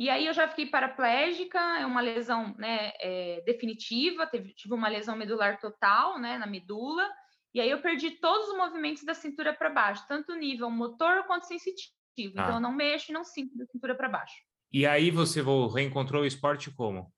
E 0.00 0.08
aí 0.08 0.26
eu 0.26 0.32
já 0.32 0.48
fiquei 0.48 0.64
paraplégica, 0.64 1.58
é 1.78 1.84
uma 1.84 2.00
lesão 2.00 2.54
né, 2.56 2.90
é, 3.00 3.42
definitiva, 3.44 4.26
teve, 4.26 4.54
tive 4.54 4.72
uma 4.72 4.88
lesão 4.88 5.14
medular 5.14 5.60
total 5.60 6.18
né, 6.18 6.38
na 6.38 6.46
medula, 6.46 7.06
e 7.52 7.60
aí 7.60 7.68
eu 7.68 7.82
perdi 7.82 8.12
todos 8.12 8.48
os 8.48 8.56
movimentos 8.56 9.04
da 9.04 9.12
cintura 9.12 9.52
para 9.52 9.68
baixo, 9.68 10.02
tanto 10.08 10.34
nível 10.34 10.70
motor 10.70 11.24
quanto 11.26 11.44
sensitivo. 11.44 11.92
Ah. 12.16 12.44
Então 12.44 12.54
eu 12.54 12.60
não 12.60 12.72
mexo 12.72 13.12
e 13.12 13.14
não 13.14 13.24
sinto 13.24 13.54
da 13.58 13.66
cintura 13.66 13.94
para 13.94 14.08
baixo. 14.08 14.36
E 14.72 14.86
aí 14.86 15.10
você 15.10 15.42
reencontrou 15.42 16.22
o 16.22 16.26
esporte 16.26 16.70
como? 16.70 17.12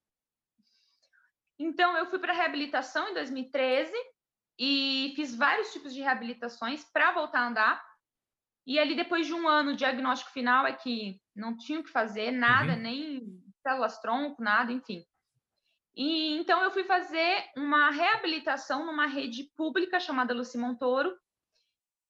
Então 1.57 1.97
eu 1.97 2.07
fui 2.07 2.19
para 2.19 2.33
reabilitação 2.33 3.11
em 3.11 3.15
2013 3.15 3.93
e 4.59 5.13
fiz 5.15 5.37
vários 5.37 5.73
tipos 5.73 5.95
de 5.95 6.01
reabilitações 6.01 6.85
para 6.93 7.13
voltar 7.13 7.43
a 7.43 7.47
andar. 7.47 7.92
E 8.67 8.79
ali 8.79 8.95
depois 8.95 9.27
de 9.27 9.35
um 9.35 9.49
ano, 9.49 9.73
o 9.73 9.77
diagnóstico 9.77 10.31
final 10.31 10.67
é 10.67 10.73
que 10.73 11.21
não 11.35 11.57
tinha 11.57 11.81
o 11.81 11.85
que 11.85 11.91
fazer, 11.91 12.31
nada, 12.31 12.75
uhum. 12.75 12.81
nem 12.81 13.43
células 13.63 14.01
tronco, 14.01 14.43
nada, 14.43 14.73
enfim. 14.73 15.05
E 15.95 16.37
então 16.39 16.63
eu 16.63 16.71
fui 16.71 16.85
fazer 16.85 17.51
uma 17.57 17.91
reabilitação 17.91 18.87
numa 18.87 19.07
rede 19.07 19.51
pública 19.57 20.01
chamada 20.01 20.33
Luci 20.33 20.57
Montoro, 20.57 21.17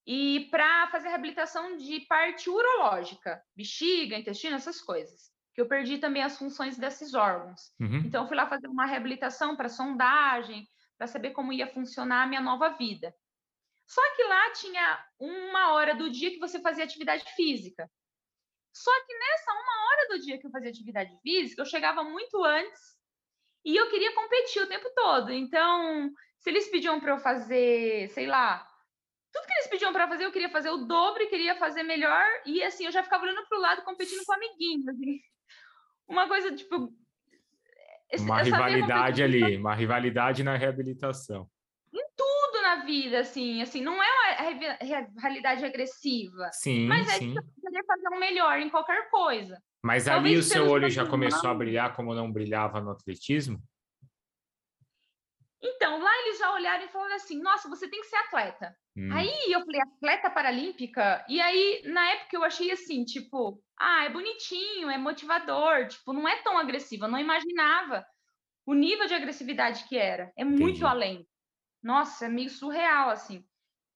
e 0.06 0.48
para 0.50 0.88
fazer 0.88 1.08
reabilitação 1.08 1.76
de 1.76 2.00
parte 2.00 2.50
urológica, 2.50 3.42
bexiga, 3.56 4.16
intestino, 4.16 4.56
essas 4.56 4.80
coisas. 4.80 5.30
Que 5.54 5.60
eu 5.60 5.68
perdi 5.68 5.98
também 5.98 6.22
as 6.22 6.38
funções 6.38 6.78
desses 6.78 7.14
órgãos. 7.14 7.72
Uhum. 7.78 7.98
Então, 7.98 8.22
eu 8.22 8.28
fui 8.28 8.36
lá 8.36 8.46
fazer 8.46 8.66
uma 8.68 8.86
reabilitação 8.86 9.54
para 9.54 9.68
sondagem, 9.68 10.66
para 10.98 11.06
saber 11.06 11.30
como 11.30 11.52
ia 11.52 11.66
funcionar 11.66 12.22
a 12.22 12.26
minha 12.26 12.40
nova 12.40 12.70
vida. 12.70 13.14
Só 13.92 14.00
que 14.16 14.24
lá 14.24 14.50
tinha 14.52 15.06
uma 15.20 15.74
hora 15.74 15.94
do 15.94 16.10
dia 16.10 16.30
que 16.30 16.38
você 16.38 16.58
fazia 16.62 16.82
atividade 16.82 17.24
física. 17.36 17.86
Só 18.72 18.90
que 19.04 19.18
nessa 19.18 19.52
uma 19.52 19.86
hora 19.86 20.08
do 20.08 20.18
dia 20.18 20.38
que 20.38 20.46
eu 20.46 20.50
fazia 20.50 20.70
atividade 20.70 21.14
física, 21.20 21.60
eu 21.60 21.66
chegava 21.66 22.02
muito 22.02 22.42
antes 22.42 22.80
e 23.62 23.76
eu 23.76 23.90
queria 23.90 24.14
competir 24.14 24.62
o 24.62 24.66
tempo 24.66 24.90
todo. 24.94 25.30
Então, 25.30 26.10
se 26.38 26.48
eles 26.48 26.70
pediam 26.70 26.98
para 27.00 27.12
eu 27.12 27.18
fazer, 27.18 28.08
sei 28.12 28.26
lá, 28.26 28.66
tudo 29.30 29.46
que 29.46 29.52
eles 29.52 29.68
pediam 29.68 29.92
para 29.92 30.08
fazer, 30.08 30.24
eu 30.24 30.32
queria 30.32 30.48
fazer 30.48 30.70
o 30.70 30.86
dobro, 30.86 31.28
queria 31.28 31.54
fazer 31.56 31.82
melhor, 31.82 32.24
e 32.46 32.62
assim, 32.62 32.86
eu 32.86 32.92
já 32.92 33.02
ficava 33.02 33.24
olhando 33.24 33.46
para 33.46 33.58
o 33.58 33.60
lado, 33.60 33.82
competindo 33.82 34.24
com 34.24 34.32
amiguinhos. 34.32 34.88
Assim. 34.88 35.20
Uma 36.08 36.26
coisa, 36.26 36.54
tipo. 36.54 36.90
Uma 38.20 38.42
rivalidade 38.42 39.22
ali, 39.22 39.56
uma 39.58 39.74
rivalidade 39.74 40.42
na 40.42 40.56
reabilitação. 40.56 41.46
Em 41.92 42.04
tudo 42.16 42.31
na 42.62 42.84
vida, 42.84 43.20
assim, 43.20 43.60
assim, 43.60 43.82
não 43.82 44.02
é 44.02 44.06
uma 44.06 45.20
realidade 45.20 45.64
agressiva. 45.64 46.48
Sim, 46.52 46.86
mas 46.86 47.08
é 47.08 47.18
sim. 47.18 47.34
poder 47.34 47.84
fazer 47.84 48.08
um 48.14 48.18
melhor 48.18 48.58
em 48.58 48.70
qualquer 48.70 49.10
coisa. 49.10 49.60
Mas 49.82 50.04
Talvez 50.04 50.32
ali 50.32 50.36
o 50.38 50.42
seu 50.42 50.68
olho 50.70 50.88
já 50.88 51.04
começou 51.04 51.50
a 51.50 51.54
brilhar 51.54 51.94
como 51.94 52.14
não 52.14 52.30
brilhava 52.30 52.80
no 52.80 52.90
atletismo? 52.90 53.60
Então, 55.60 56.00
lá 56.00 56.10
eles 56.20 56.38
já 56.38 56.52
olharam 56.52 56.84
e 56.84 56.88
falaram 56.88 57.14
assim: 57.14 57.40
nossa, 57.40 57.68
você 57.68 57.88
tem 57.88 58.00
que 58.00 58.08
ser 58.08 58.16
atleta. 58.16 58.76
Hum. 58.96 59.10
Aí 59.12 59.52
eu 59.52 59.60
falei, 59.64 59.80
atleta 59.80 60.30
paralímpica? 60.30 61.24
E 61.28 61.40
aí, 61.40 61.82
na 61.86 62.10
época, 62.10 62.36
eu 62.36 62.44
achei 62.44 62.70
assim, 62.70 63.04
tipo, 63.04 63.62
ah, 63.78 64.04
é 64.04 64.10
bonitinho, 64.10 64.90
é 64.90 64.98
motivador, 64.98 65.86
tipo, 65.88 66.12
não 66.12 66.26
é 66.28 66.36
tão 66.42 66.58
agressivo. 66.58 67.04
Eu 67.04 67.10
não 67.10 67.18
imaginava 67.18 68.04
o 68.66 68.74
nível 68.74 69.06
de 69.06 69.14
agressividade 69.14 69.84
que 69.88 69.96
era. 69.96 70.32
É 70.36 70.44
muito 70.44 70.62
Entendi. 70.62 70.84
além. 70.84 71.26
Nossa, 71.82 72.26
é 72.26 72.28
meio 72.28 72.50
surreal, 72.50 73.10
assim. 73.10 73.44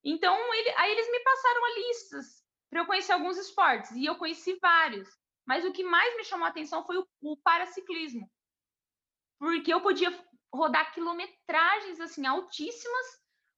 Então, 0.02 0.36
ele, 0.54 0.70
aí 0.70 0.92
eles 0.92 1.10
me 1.10 1.20
passaram 1.20 1.74
listas 1.74 2.44
para 2.68 2.80
eu 2.80 2.86
conhecer 2.86 3.12
alguns 3.12 3.36
esportes, 3.38 3.92
e 3.92 4.04
eu 4.04 4.16
conheci 4.16 4.58
vários. 4.60 5.08
Mas 5.46 5.64
o 5.64 5.72
que 5.72 5.84
mais 5.84 6.16
me 6.16 6.24
chamou 6.24 6.46
a 6.46 6.50
atenção 6.50 6.84
foi 6.84 6.98
o, 6.98 7.06
o 7.20 7.36
paraciclismo. 7.36 8.28
Porque 9.38 9.72
eu 9.72 9.80
podia 9.80 10.12
rodar 10.52 10.92
quilometragens 10.92 12.00
assim 12.00 12.26
altíssimas 12.26 13.06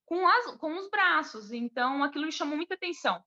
com, 0.05 0.27
as, 0.27 0.57
com 0.57 0.77
os 0.77 0.91
braços. 0.91 1.53
Então, 1.53 2.03
aquilo 2.03 2.27
me 2.27 2.33
chamou 2.33 2.57
muita 2.57 2.75
atenção. 2.75 3.25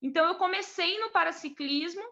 Então, 0.00 0.26
eu 0.26 0.36
comecei 0.36 0.98
no 1.00 1.10
paraciclismo 1.10 2.02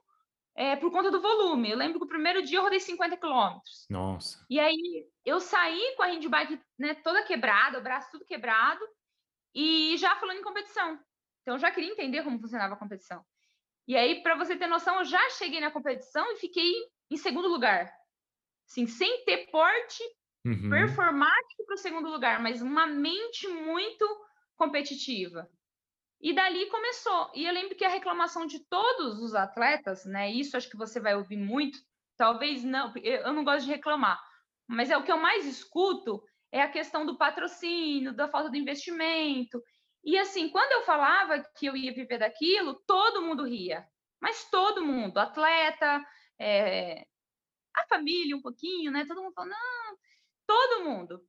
é, 0.55 0.77
por 0.77 0.91
conta 0.91 1.11
do 1.11 1.21
volume. 1.21 1.71
Eu 1.71 1.77
lembro 1.77 1.99
que 1.99 2.05
o 2.05 2.09
primeiro 2.09 2.43
dia 2.43 2.59
eu 2.59 2.63
rodei 2.63 2.81
50 2.81 3.17
quilômetros. 3.17 3.87
Nossa. 3.89 4.45
E 4.49 4.59
aí, 4.59 5.07
eu 5.25 5.41
saí 5.41 5.95
com 5.97 6.03
a 6.03 6.07
handbike 6.07 6.61
né, 6.79 6.95
toda 6.95 7.25
quebrada, 7.25 7.79
o 7.79 7.83
braço 7.83 8.11
tudo 8.11 8.25
quebrado, 8.25 8.85
e 9.55 9.97
já 9.97 10.17
falando 10.17 10.39
em 10.39 10.45
competição. 10.45 10.99
Então, 11.43 11.55
eu 11.55 11.59
já 11.59 11.71
queria 11.71 11.91
entender 11.91 12.23
como 12.23 12.41
funcionava 12.41 12.75
a 12.75 12.79
competição. 12.79 13.25
E 13.89 13.97
aí, 13.97 14.23
para 14.23 14.37
você 14.37 14.57
ter 14.57 14.67
noção, 14.67 14.99
eu 14.99 15.05
já 15.05 15.31
cheguei 15.31 15.61
na 15.61 15.71
competição 15.71 16.31
e 16.33 16.37
fiquei 16.37 16.73
em 17.11 17.17
segundo 17.17 17.49
lugar. 17.49 17.93
Assim, 18.69 18.87
sem 18.87 19.25
ter 19.25 19.51
porte 19.51 20.03
uhum. 20.47 20.71
performático 20.71 21.65
para 21.67 21.75
o 21.75 21.79
segundo 21.79 22.09
lugar, 22.09 22.41
mas 22.41 22.63
uma 22.63 22.87
mente 22.87 23.49
muito 23.49 24.07
competitiva. 24.57 25.51
E 26.21 26.35
dali 26.35 26.67
começou. 26.67 27.31
E 27.35 27.47
eu 27.47 27.53
lembro 27.53 27.75
que 27.75 27.85
a 27.85 27.89
reclamação 27.89 28.47
de 28.47 28.61
todos 28.67 29.21
os 29.21 29.35
atletas, 29.35 30.05
né? 30.05 30.31
Isso 30.31 30.57
acho 30.57 30.69
que 30.69 30.77
você 30.77 31.01
vai 31.01 31.15
ouvir 31.15 31.39
muito, 31.39 31.79
talvez 32.17 32.63
não, 32.63 32.93
eu 32.97 33.33
não 33.33 33.43
gosto 33.43 33.65
de 33.65 33.73
reclamar, 33.73 34.21
mas 34.69 34.91
é 34.91 34.97
o 34.97 35.03
que 35.03 35.11
eu 35.11 35.17
mais 35.17 35.47
escuto 35.47 36.23
é 36.53 36.63
a 36.63 36.71
questão 36.71 37.07
do 37.07 37.17
patrocínio, 37.17 38.13
da 38.13 38.29
falta 38.29 38.51
de 38.51 38.59
investimento. 38.59 39.63
E 40.05 40.19
assim, 40.19 40.49
quando 40.49 40.73
eu 40.73 40.83
falava 40.83 41.43
que 41.57 41.67
eu 41.67 41.77
ia 41.77 41.95
viver 41.95 42.19
daquilo, 42.19 42.75
todo 42.87 43.23
mundo 43.23 43.45
ria. 43.45 43.87
Mas 44.21 44.49
todo 44.51 44.85
mundo, 44.85 45.19
atleta, 45.19 46.05
é, 46.39 47.07
a 47.75 47.87
família 47.89 48.37
um 48.37 48.43
pouquinho, 48.43 48.91
né? 48.91 49.05
Todo 49.07 49.23
mundo 49.23 49.33
falou, 49.33 49.51
não, 49.51 49.97
todo 50.47 50.85
mundo. 50.85 51.23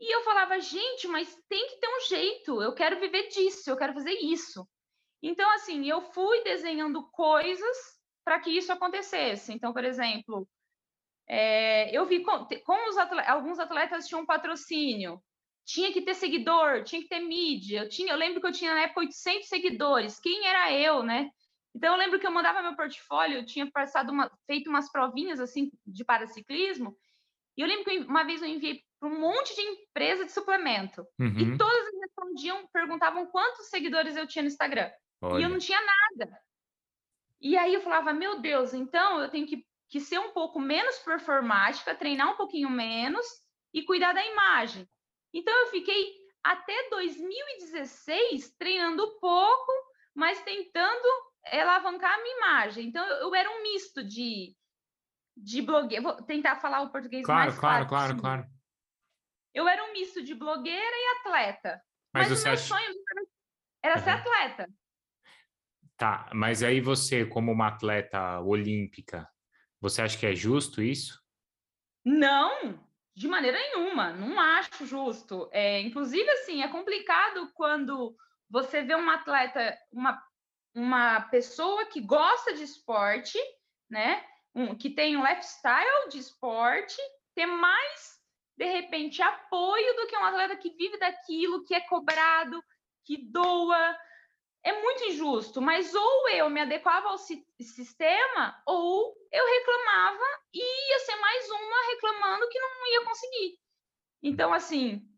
E 0.00 0.14
eu 0.14 0.22
falava, 0.22 0.60
gente, 0.60 1.08
mas 1.08 1.34
tem 1.48 1.66
que 1.68 1.80
ter 1.80 1.88
um 1.88 2.00
jeito, 2.08 2.62
eu 2.62 2.72
quero 2.72 3.00
viver 3.00 3.28
disso, 3.28 3.68
eu 3.68 3.76
quero 3.76 3.94
fazer 3.94 4.12
isso. 4.12 4.66
Então, 5.22 5.50
assim, 5.52 5.88
eu 5.88 6.00
fui 6.12 6.42
desenhando 6.44 7.08
coisas 7.10 7.76
para 8.24 8.38
que 8.38 8.50
isso 8.50 8.72
acontecesse. 8.72 9.52
Então, 9.52 9.72
por 9.72 9.84
exemplo, 9.84 10.48
é, 11.28 11.90
eu 11.96 12.06
vi 12.06 12.22
como, 12.22 12.46
atletas, 13.00 13.28
alguns 13.28 13.58
atletas 13.58 14.06
tinham 14.06 14.24
patrocínio, 14.24 15.20
tinha 15.64 15.92
que 15.92 16.02
ter 16.02 16.14
seguidor, 16.14 16.84
tinha 16.84 17.02
que 17.02 17.08
ter 17.08 17.20
mídia. 17.20 17.80
Eu, 17.80 17.88
tinha, 17.88 18.12
eu 18.12 18.16
lembro 18.16 18.40
que 18.40 18.46
eu 18.46 18.52
tinha 18.52 18.74
na 18.74 18.82
época 18.82 19.00
800 19.00 19.48
seguidores. 19.48 20.20
Quem 20.20 20.46
era 20.46 20.72
eu, 20.72 21.02
né? 21.02 21.28
Então, 21.74 21.92
eu 21.92 21.98
lembro 21.98 22.20
que 22.20 22.26
eu 22.26 22.30
mandava 22.30 22.62
meu 22.62 22.76
portfólio, 22.76 23.38
eu 23.38 23.46
tinha 23.46 23.70
passado 23.70 24.10
uma, 24.10 24.30
feito 24.46 24.70
umas 24.70 24.90
provinhas 24.90 25.40
assim 25.40 25.70
de 25.86 26.04
paraciclismo, 26.04 26.96
e 27.56 27.60
eu 27.60 27.66
lembro 27.66 27.84
que 27.84 27.98
uma 27.98 28.22
vez 28.22 28.40
eu 28.40 28.48
enviei 28.48 28.82
para 28.98 29.08
um 29.08 29.20
monte 29.20 29.54
de 29.54 29.60
empresa 29.60 30.24
de 30.24 30.32
suplemento. 30.32 31.06
Uhum. 31.18 31.38
E 31.38 31.58
todas 31.58 31.88
respondiam, 32.00 32.66
perguntavam 32.72 33.26
quantos 33.26 33.68
seguidores 33.68 34.16
eu 34.16 34.26
tinha 34.26 34.42
no 34.42 34.48
Instagram. 34.48 34.90
Olha. 35.20 35.40
E 35.40 35.44
eu 35.44 35.48
não 35.48 35.58
tinha 35.58 35.78
nada. 35.80 36.38
E 37.40 37.56
aí 37.56 37.74
eu 37.74 37.80
falava, 37.80 38.12
meu 38.12 38.40
Deus, 38.40 38.74
então 38.74 39.20
eu 39.20 39.28
tenho 39.28 39.46
que, 39.46 39.64
que 39.88 40.00
ser 40.00 40.18
um 40.18 40.32
pouco 40.32 40.58
menos 40.58 40.98
performática, 40.98 41.94
treinar 41.94 42.32
um 42.32 42.36
pouquinho 42.36 42.68
menos 42.68 43.26
e 43.72 43.82
cuidar 43.82 44.12
da 44.12 44.24
imagem. 44.24 44.88
Então 45.32 45.56
eu 45.60 45.66
fiquei 45.68 46.16
até 46.42 46.88
2016 46.90 48.56
treinando 48.58 49.18
pouco, 49.20 49.72
mas 50.14 50.40
tentando 50.42 51.08
alavancar 51.52 52.14
a 52.14 52.22
minha 52.22 52.36
imagem. 52.36 52.86
Então 52.86 53.04
eu, 53.06 53.28
eu 53.28 53.34
era 53.34 53.50
um 53.50 53.62
misto 53.62 54.02
de 54.02 54.56
de 55.40 55.62
blogueira. 55.62 56.02
Vou 56.02 56.22
tentar 56.22 56.56
falar 56.56 56.80
o 56.80 56.90
português 56.90 57.24
claro, 57.24 57.42
mais 57.42 57.58
claro. 57.58 57.86
Claro, 57.86 58.16
claro, 58.16 58.20
claro. 58.20 58.57
Eu 59.54 59.68
era 59.68 59.84
um 59.84 59.92
misto 59.92 60.22
de 60.22 60.34
blogueira 60.34 60.96
e 60.96 61.18
atleta. 61.18 61.82
Mas, 62.12 62.28
mas 62.28 62.40
o 62.40 62.44
meu 62.44 62.52
acha... 62.52 62.62
sonho 62.62 62.94
era 63.82 63.96
uhum. 63.96 64.04
ser 64.04 64.10
atleta. 64.10 64.68
Tá, 65.96 66.30
mas 66.32 66.62
aí 66.62 66.80
você, 66.80 67.24
como 67.24 67.50
uma 67.50 67.68
atleta 67.68 68.40
olímpica, 68.40 69.28
você 69.80 70.02
acha 70.02 70.16
que 70.16 70.26
é 70.26 70.34
justo 70.34 70.80
isso? 70.80 71.20
Não, 72.04 72.78
de 73.14 73.26
maneira 73.26 73.58
nenhuma. 73.58 74.12
Não 74.12 74.38
acho 74.38 74.86
justo. 74.86 75.48
É, 75.52 75.80
inclusive, 75.80 76.28
assim, 76.30 76.62
é 76.62 76.68
complicado 76.68 77.50
quando 77.54 78.16
você 78.48 78.82
vê 78.82 78.94
uma 78.94 79.16
atleta, 79.16 79.76
uma, 79.92 80.22
uma 80.74 81.20
pessoa 81.22 81.86
que 81.86 82.00
gosta 82.00 82.54
de 82.54 82.62
esporte, 82.62 83.38
né? 83.90 84.24
um, 84.58 84.74
que 84.74 84.90
tem 84.90 85.16
um 85.16 85.26
lifestyle 85.26 86.08
de 86.10 86.18
esporte, 86.18 86.96
ter 87.34 87.46
mais, 87.46 88.17
de 88.58 88.64
repente, 88.64 89.22
apoio 89.22 89.94
do 89.94 90.08
que 90.08 90.16
um 90.16 90.24
atleta 90.24 90.56
que 90.56 90.70
vive 90.70 90.98
daquilo, 90.98 91.64
que 91.64 91.76
é 91.76 91.80
cobrado, 91.80 92.60
que 93.04 93.16
doa. 93.16 93.96
É 94.64 94.82
muito 94.82 95.04
injusto, 95.04 95.62
mas 95.62 95.94
ou 95.94 96.28
eu 96.30 96.50
me 96.50 96.60
adequava 96.60 97.08
ao 97.08 97.16
si 97.16 97.46
sistema, 97.60 98.60
ou 98.66 99.14
eu 99.30 99.46
reclamava 99.46 100.24
e 100.52 100.90
ia 100.90 100.98
ser 100.98 101.14
mais 101.16 101.48
uma 101.48 101.86
reclamando 101.92 102.48
que 102.48 102.58
não 102.58 102.92
ia 102.92 103.04
conseguir. 103.04 103.58
Então, 104.20 104.52
assim, 104.52 105.08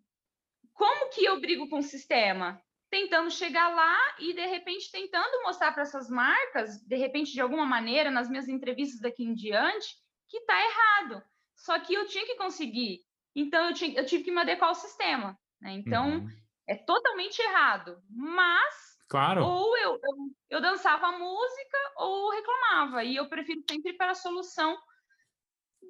como 0.75 1.09
que 1.09 1.25
eu 1.25 1.41
brigo 1.41 1.67
com 1.71 1.79
o 1.79 1.83
sistema? 1.83 2.63
tentando 2.91 3.31
chegar 3.31 3.69
lá 3.69 4.17
e 4.19 4.33
de 4.33 4.45
repente 4.47 4.91
tentando 4.91 5.45
mostrar 5.45 5.71
para 5.71 5.83
essas 5.83 6.11
marcas, 6.11 6.85
de 6.85 6.97
repente 6.97 7.33
de 7.33 7.41
alguma 7.41 7.65
maneira 7.65 8.11
nas 8.11 8.29
minhas 8.29 8.49
entrevistas 8.49 9.01
daqui 9.01 9.23
em 9.23 9.33
diante, 9.33 9.95
que 10.29 10.39
está 10.39 10.61
errado. 10.61 11.23
Só 11.55 11.79
que 11.79 11.95
eu 11.95 12.05
tinha 12.09 12.27
que 12.27 12.35
conseguir. 12.35 13.09
Então 13.35 13.67
eu, 13.67 13.75
tinha, 13.75 13.99
eu 13.99 14.07
tive 14.07 14.25
que 14.25 14.31
me 14.31 14.41
adequar 14.41 14.69
ao 14.69 14.75
sistema. 14.75 15.39
Né? 15.61 15.73
Então 15.73 16.19
uhum. 16.19 16.29
é 16.69 16.77
totalmente 16.77 17.41
errado. 17.41 18.01
Mas 18.11 18.75
claro. 19.09 19.45
ou 19.45 19.77
eu, 19.79 19.93
eu, 19.93 20.17
eu 20.51 20.61
dançava 20.61 21.13
música 21.13 21.79
ou 21.97 22.31
reclamava. 22.31 23.05
E 23.05 23.17
eu 23.17 23.29
prefiro 23.29 23.63
sempre 23.69 23.93
para 23.95 24.13
a 24.13 24.17
solução 24.17 24.77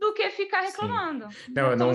do 0.00 0.14
que 0.14 0.30
ficar 0.30 0.62
reclamando. 0.62 1.30
Sim. 1.30 1.52
Não, 1.54 1.70
eu 1.70 1.76
não, 1.76 1.92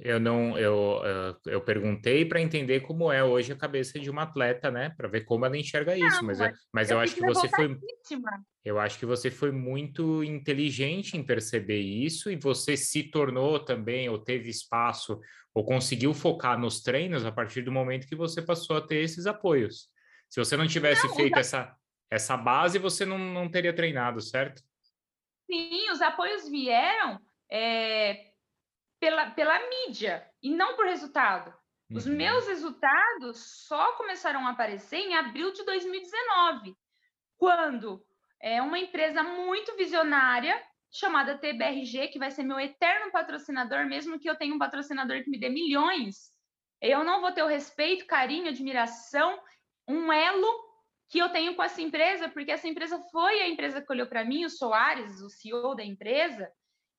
eu 0.00 0.20
não, 0.20 0.58
eu, 0.58 1.00
eu 1.46 1.60
perguntei 1.62 2.24
para 2.26 2.40
entender 2.40 2.80
como 2.80 3.10
é 3.10 3.24
hoje 3.24 3.50
a 3.50 3.56
cabeça 3.56 3.98
de 3.98 4.10
uma 4.10 4.22
atleta, 4.22 4.70
né, 4.70 4.90
para 4.90 5.08
ver 5.08 5.22
como 5.22 5.46
ela 5.46 5.56
enxerga 5.56 5.96
não, 5.96 6.06
isso. 6.06 6.22
Mas, 6.24 6.38
mas, 6.38 6.58
mas 6.72 6.90
eu, 6.90 6.98
eu 6.98 7.00
acho 7.00 7.14
que 7.14 7.22
você 7.22 7.48
foi, 7.48 7.78
eu 8.62 8.78
acho 8.78 8.98
que 8.98 9.06
você 9.06 9.30
foi 9.30 9.50
muito 9.50 10.22
inteligente 10.22 11.16
em 11.16 11.22
perceber 11.22 11.80
isso 11.80 12.30
e 12.30 12.36
você 12.36 12.76
se 12.76 13.04
tornou 13.04 13.58
também 13.58 14.08
ou 14.08 14.18
teve 14.18 14.50
espaço 14.50 15.18
ou 15.54 15.64
conseguiu 15.64 16.12
focar 16.12 16.58
nos 16.60 16.82
treinos 16.82 17.24
a 17.24 17.32
partir 17.32 17.62
do 17.62 17.72
momento 17.72 18.06
que 18.06 18.16
você 18.16 18.42
passou 18.42 18.76
a 18.76 18.82
ter 18.82 18.96
esses 18.96 19.26
apoios. 19.26 19.88
Se 20.28 20.38
você 20.38 20.56
não 20.56 20.66
tivesse 20.66 21.06
não, 21.06 21.14
feito 21.14 21.38
essa 21.38 21.74
essa 22.10 22.36
base, 22.36 22.78
você 22.78 23.04
não, 23.04 23.18
não 23.18 23.48
teria 23.48 23.72
treinado, 23.72 24.20
certo? 24.20 24.62
Sim, 25.46 25.90
os 25.90 26.00
apoios 26.00 26.48
vieram 26.48 27.20
é, 27.50 28.32
pela, 28.98 29.30
pela 29.30 29.58
mídia 29.68 30.26
e 30.42 30.50
não 30.50 30.76
por 30.76 30.86
resultado. 30.86 31.54
Os 31.90 32.06
uhum. 32.06 32.14
meus 32.14 32.46
resultados 32.46 33.66
só 33.66 33.92
começaram 33.92 34.46
a 34.46 34.50
aparecer 34.50 34.96
em 34.96 35.14
abril 35.14 35.52
de 35.52 35.64
2019, 35.64 36.74
quando 37.36 38.04
é 38.40 38.60
uma 38.62 38.78
empresa 38.78 39.22
muito 39.22 39.76
visionária 39.76 40.60
chamada 40.90 41.36
TBRG, 41.36 42.08
que 42.08 42.18
vai 42.18 42.30
ser 42.30 42.42
meu 42.42 42.58
eterno 42.58 43.10
patrocinador, 43.10 43.84
mesmo 43.86 44.18
que 44.18 44.30
eu 44.30 44.36
tenha 44.36 44.54
um 44.54 44.58
patrocinador 44.58 45.22
que 45.22 45.30
me 45.30 45.38
dê 45.38 45.48
milhões, 45.48 46.32
eu 46.80 47.02
não 47.02 47.20
vou 47.20 47.32
ter 47.32 47.42
o 47.42 47.48
respeito, 47.48 48.06
carinho, 48.06 48.48
admiração, 48.48 49.38
um 49.88 50.12
elo 50.12 50.63
que 51.14 51.20
eu 51.20 51.28
tenho 51.28 51.54
com 51.54 51.62
essa 51.62 51.80
empresa, 51.80 52.28
porque 52.28 52.50
essa 52.50 52.66
empresa 52.66 52.98
foi 53.12 53.40
a 53.40 53.48
empresa 53.48 53.80
que 53.80 53.92
olhou 53.92 54.04
para 54.04 54.24
mim, 54.24 54.44
o 54.44 54.50
Soares, 54.50 55.20
o 55.20 55.30
CEO 55.30 55.76
da 55.76 55.84
empresa, 55.84 56.50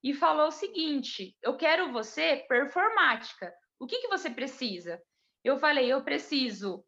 e 0.01 0.13
falou 0.13 0.47
o 0.47 0.51
seguinte: 0.51 1.35
eu 1.43 1.57
quero 1.57 1.91
você 1.91 2.45
performática. 2.47 3.53
O 3.77 3.85
que, 3.85 3.99
que 3.99 4.07
você 4.07 4.29
precisa? 4.29 5.01
eu 5.43 5.59
falei, 5.59 5.91
eu 5.91 6.01
preciso 6.01 6.81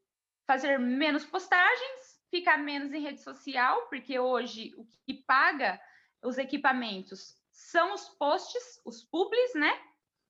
fazer 0.48 0.80
menos 0.80 1.26
postagens, 1.26 2.18
ficar 2.32 2.58
menos 2.58 2.94
em 2.94 3.02
rede 3.02 3.22
social, 3.22 3.90
porque 3.90 4.18
hoje 4.18 4.74
o 4.78 4.88
que 5.06 5.22
paga 5.28 5.78
os 6.24 6.38
equipamentos 6.38 7.36
são 7.52 7.94
os 7.94 8.08
posts, 8.08 8.82
os 8.86 9.04
publis, 9.04 9.54
né? 9.54 9.78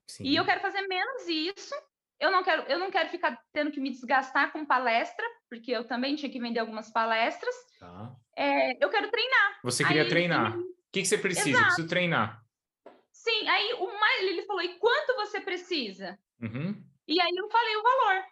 Sim. 0.09 0.23
E 0.23 0.35
eu 0.35 0.43
quero 0.43 0.61
fazer 0.61 0.81
menos 0.87 1.27
isso. 1.27 1.75
Eu 2.19 2.31
não 2.31 2.43
quero, 2.43 2.63
eu 2.63 2.79
não 2.79 2.89
quero 2.89 3.07
ficar 3.09 3.39
tendo 3.53 3.71
que 3.71 3.79
me 3.79 3.91
desgastar 3.91 4.51
com 4.51 4.65
palestra, 4.65 5.23
porque 5.49 5.71
eu 5.71 5.83
também 5.83 6.15
tinha 6.15 6.31
que 6.31 6.39
vender 6.39 6.59
algumas 6.59 6.91
palestras. 6.91 7.55
Tá. 7.79 8.15
É, 8.35 8.83
eu 8.83 8.89
quero 8.89 9.09
treinar. 9.09 9.59
Você 9.63 9.83
queria 9.83 10.03
aí, 10.03 10.09
treinar? 10.09 10.57
O 10.57 10.63
que, 10.91 11.01
que 11.01 11.07
você 11.07 11.17
precisa? 11.17 11.49
Exato. 11.49 11.65
Preciso 11.65 11.87
treinar. 11.87 12.43
Sim, 13.11 13.47
aí 13.47 13.73
o 13.73 13.99
mais, 13.99 14.23
ele 14.23 14.43
falou, 14.43 14.61
e 14.61 14.77
quanto 14.79 15.15
você 15.15 15.41
precisa? 15.41 16.17
Uhum. 16.41 16.81
E 17.07 17.19
aí 17.19 17.35
eu 17.35 17.49
falei 17.49 17.75
o 17.75 17.83
valor. 17.83 18.23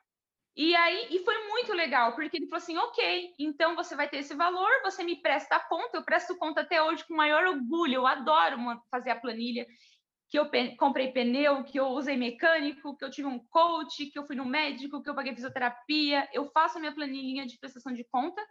E 0.58 0.74
aí, 0.74 1.08
e 1.12 1.20
foi 1.20 1.38
muito 1.50 1.74
legal, 1.74 2.16
porque 2.16 2.38
ele 2.38 2.48
falou 2.48 2.64
assim: 2.64 2.78
ok, 2.78 3.34
então 3.38 3.76
você 3.76 3.94
vai 3.94 4.08
ter 4.08 4.18
esse 4.18 4.34
valor, 4.34 4.70
você 4.84 5.04
me 5.04 5.22
presta 5.22 5.58
a 5.58 5.60
conta, 5.60 5.98
eu 5.98 6.04
presto 6.06 6.38
conta 6.38 6.62
até 6.62 6.82
hoje 6.82 7.06
com 7.06 7.14
maior 7.14 7.46
orgulho, 7.46 7.96
eu 7.96 8.08
adoro 8.08 8.58
fazer 8.90 9.10
a 9.10 9.20
planilha, 9.20 9.68
que 10.28 10.40
eu 10.40 10.50
comprei 10.78 11.12
pneu, 11.12 11.64
que 11.64 11.80
eu 11.80 11.88
usei 11.88 12.18
mecânico, 12.18 12.98
que 12.98 13.06
eu 13.06 13.12
tive 13.12 13.28
um 13.28 13.40
coach, 13.48 14.08
que 14.08 14.18
eu 14.18 14.26
fui 14.26 14.36
no 14.36 14.46
médico, 14.46 15.02
que 15.02 15.10
eu 15.10 15.16
paguei 15.16 15.34
fisioterapia, 15.34 16.28
eu 16.34 16.50
faço 16.52 16.78
a 16.78 16.80
minha 16.80 16.94
planilhinha 16.94 17.46
de 17.46 17.58
prestação 17.60 17.94
de 17.94 18.04
conta. 18.06 18.42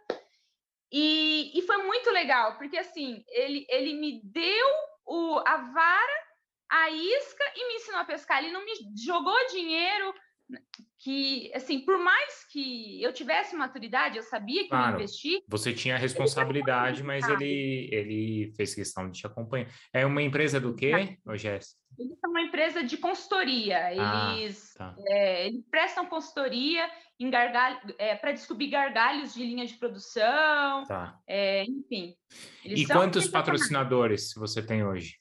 E, 0.91 1.51
e 1.57 1.61
foi 1.63 1.77
muito 1.83 2.09
legal, 2.11 2.57
porque 2.57 2.77
assim, 2.77 3.23
ele, 3.27 3.65
ele 3.69 3.93
me 3.95 4.21
deu 4.23 4.67
o, 5.05 5.39
a 5.45 5.57
vara, 5.57 6.25
a 6.69 6.89
isca 6.89 7.43
e 7.55 7.67
me 7.67 7.73
ensinou 7.75 7.99
a 7.99 8.05
pescar. 8.05 8.41
Ele 8.41 8.53
não 8.53 8.63
me 8.63 8.71
jogou 9.05 9.35
dinheiro, 9.47 10.13
que, 10.99 11.51
assim, 11.53 11.79
por 11.79 11.97
mais 11.97 12.45
que 12.51 13.01
eu 13.01 13.11
tivesse 13.13 13.55
maturidade, 13.55 14.17
eu 14.17 14.23
sabia 14.23 14.63
que 14.63 14.69
claro, 14.69 14.95
investir. 14.95 15.43
Você 15.47 15.73
tinha 15.73 15.97
responsabilidade, 15.97 17.03
mas 17.03 17.27
ele, 17.29 17.89
ele 17.91 18.53
fez 18.55 18.73
questão 18.73 19.09
de 19.09 19.19
te 19.19 19.27
acompanhar. 19.27 19.67
É 19.93 20.05
uma 20.05 20.21
empresa 20.21 20.59
do 20.59 20.75
quê, 20.75 21.17
ô 21.25 21.35
Jéssica? 21.35 21.79
Eles 21.97 22.19
são 22.19 22.29
uma 22.29 22.41
empresa 22.41 22.83
de 22.83 22.97
consultoria. 22.97 23.87
Ah, 23.97 24.35
eles, 24.37 24.73
tá. 24.73 24.95
é, 25.07 25.47
eles 25.47 25.63
prestam 25.69 26.05
consultoria 26.05 26.89
em 27.19 27.31
é, 27.97 28.15
para 28.15 28.33
descobrir 28.33 28.67
gargalhos 28.67 29.33
de 29.33 29.45
linha 29.45 29.65
de 29.65 29.75
produção. 29.75 30.83
Tá. 30.85 31.17
É, 31.27 31.63
enfim. 31.63 32.15
E 32.63 32.85
quantos 32.85 33.27
patrocinadores 33.27 34.33
você 34.35 34.61
tem 34.61 34.85
hoje? 34.85 35.17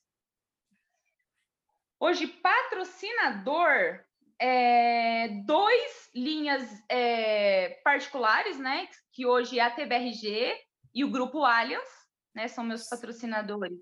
Hoje, 2.00 2.26
patrocinador, 2.26 4.00
é, 4.40 5.28
dois 5.46 6.10
linhas 6.14 6.68
é, 6.88 7.80
particulares, 7.84 8.58
né? 8.58 8.88
Que 9.12 9.26
hoje 9.26 9.58
é 9.58 9.62
a 9.62 9.70
TBRG 9.70 10.54
e 10.94 11.04
o 11.04 11.10
Grupo 11.10 11.44
Allianz, 11.44 11.88
né? 12.34 12.48
São 12.48 12.64
meus 12.64 12.88
patrocinadores 12.88 13.78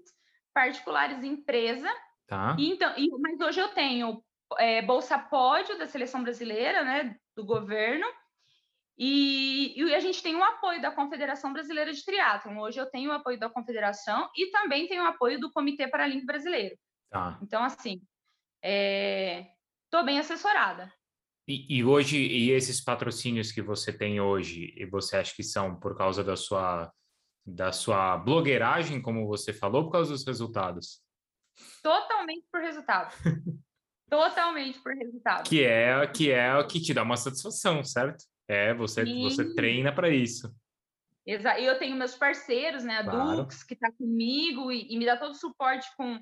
particulares 0.54 1.22
empresa. 1.24 1.88
Tá. 2.26 2.56
E 2.58 2.70
então, 2.70 2.92
e, 2.96 3.08
mas 3.20 3.40
hoje 3.40 3.60
eu 3.60 3.68
tenho 3.68 4.22
é, 4.58 4.82
Bolsa 4.82 5.18
Pódio 5.18 5.78
da 5.78 5.86
Seleção 5.86 6.22
Brasileira, 6.22 6.84
né? 6.84 7.16
Do 7.36 7.44
governo. 7.44 8.06
E, 8.96 9.74
e, 9.80 9.94
a 9.94 10.00
gente 10.00 10.22
tem 10.22 10.36
o 10.36 10.44
apoio 10.44 10.80
da 10.80 10.90
Confederação 10.90 11.52
Brasileira 11.52 11.92
de 11.92 12.04
Triatlon. 12.04 12.58
Hoje 12.58 12.78
eu 12.78 12.90
tenho 12.90 13.10
o 13.10 13.14
apoio 13.14 13.38
da 13.38 13.48
Confederação 13.48 14.30
e 14.36 14.50
também 14.50 14.86
tenho 14.86 15.02
o 15.02 15.06
apoio 15.06 15.40
do 15.40 15.50
Comitê 15.50 15.88
Paralímpico 15.88 16.26
Brasileiro. 16.26 16.76
Tá. 17.10 17.38
Então, 17.42 17.64
assim, 17.64 18.00
é, 18.62 19.46
estou 19.92 20.04
bem 20.04 20.18
assessorada. 20.18 20.90
E, 21.46 21.78
e, 21.78 21.84
hoje, 21.84 22.16
e 22.16 22.50
esses 22.50 22.82
patrocínios 22.82 23.52
que 23.52 23.60
você 23.60 23.92
tem 23.92 24.20
hoje, 24.20 24.72
e 24.74 24.86
você 24.86 25.18
acha 25.18 25.34
que 25.34 25.42
são 25.42 25.78
por 25.78 25.96
causa 25.96 26.24
da 26.24 26.34
sua, 26.34 26.90
da 27.44 27.72
sua 27.72 28.16
blogueiragem, 28.16 29.02
como 29.02 29.26
você 29.26 29.52
falou, 29.52 29.84
por 29.84 29.92
causa 29.92 30.12
dos 30.12 30.24
resultados? 30.24 31.02
Totalmente 31.82 32.46
por 32.50 32.62
resultado. 32.62 33.14
Totalmente 34.08 34.78
por 34.80 34.94
resultado. 34.94 35.48
Que 35.48 35.64
é, 35.64 36.06
que 36.06 36.30
é 36.30 36.56
o 36.56 36.66
que 36.66 36.80
te 36.80 36.94
dá 36.94 37.02
uma 37.02 37.16
satisfação, 37.16 37.84
certo? 37.84 38.24
É, 38.48 38.72
você, 38.72 39.04
você 39.04 39.54
treina 39.54 39.92
para 39.92 40.08
isso. 40.08 40.54
Exato. 41.26 41.60
E 41.60 41.66
eu 41.66 41.78
tenho 41.78 41.96
meus 41.96 42.14
parceiros, 42.14 42.82
né? 42.82 42.98
A 42.98 43.04
claro. 43.04 43.42
Dux, 43.42 43.62
que 43.62 43.74
está 43.74 43.90
comigo 43.92 44.72
e, 44.72 44.92
e, 44.92 44.98
me 44.98 45.06
dá 45.06 45.16
todo 45.16 45.32
o 45.32 45.36
suporte 45.36 45.86
com 45.96 46.18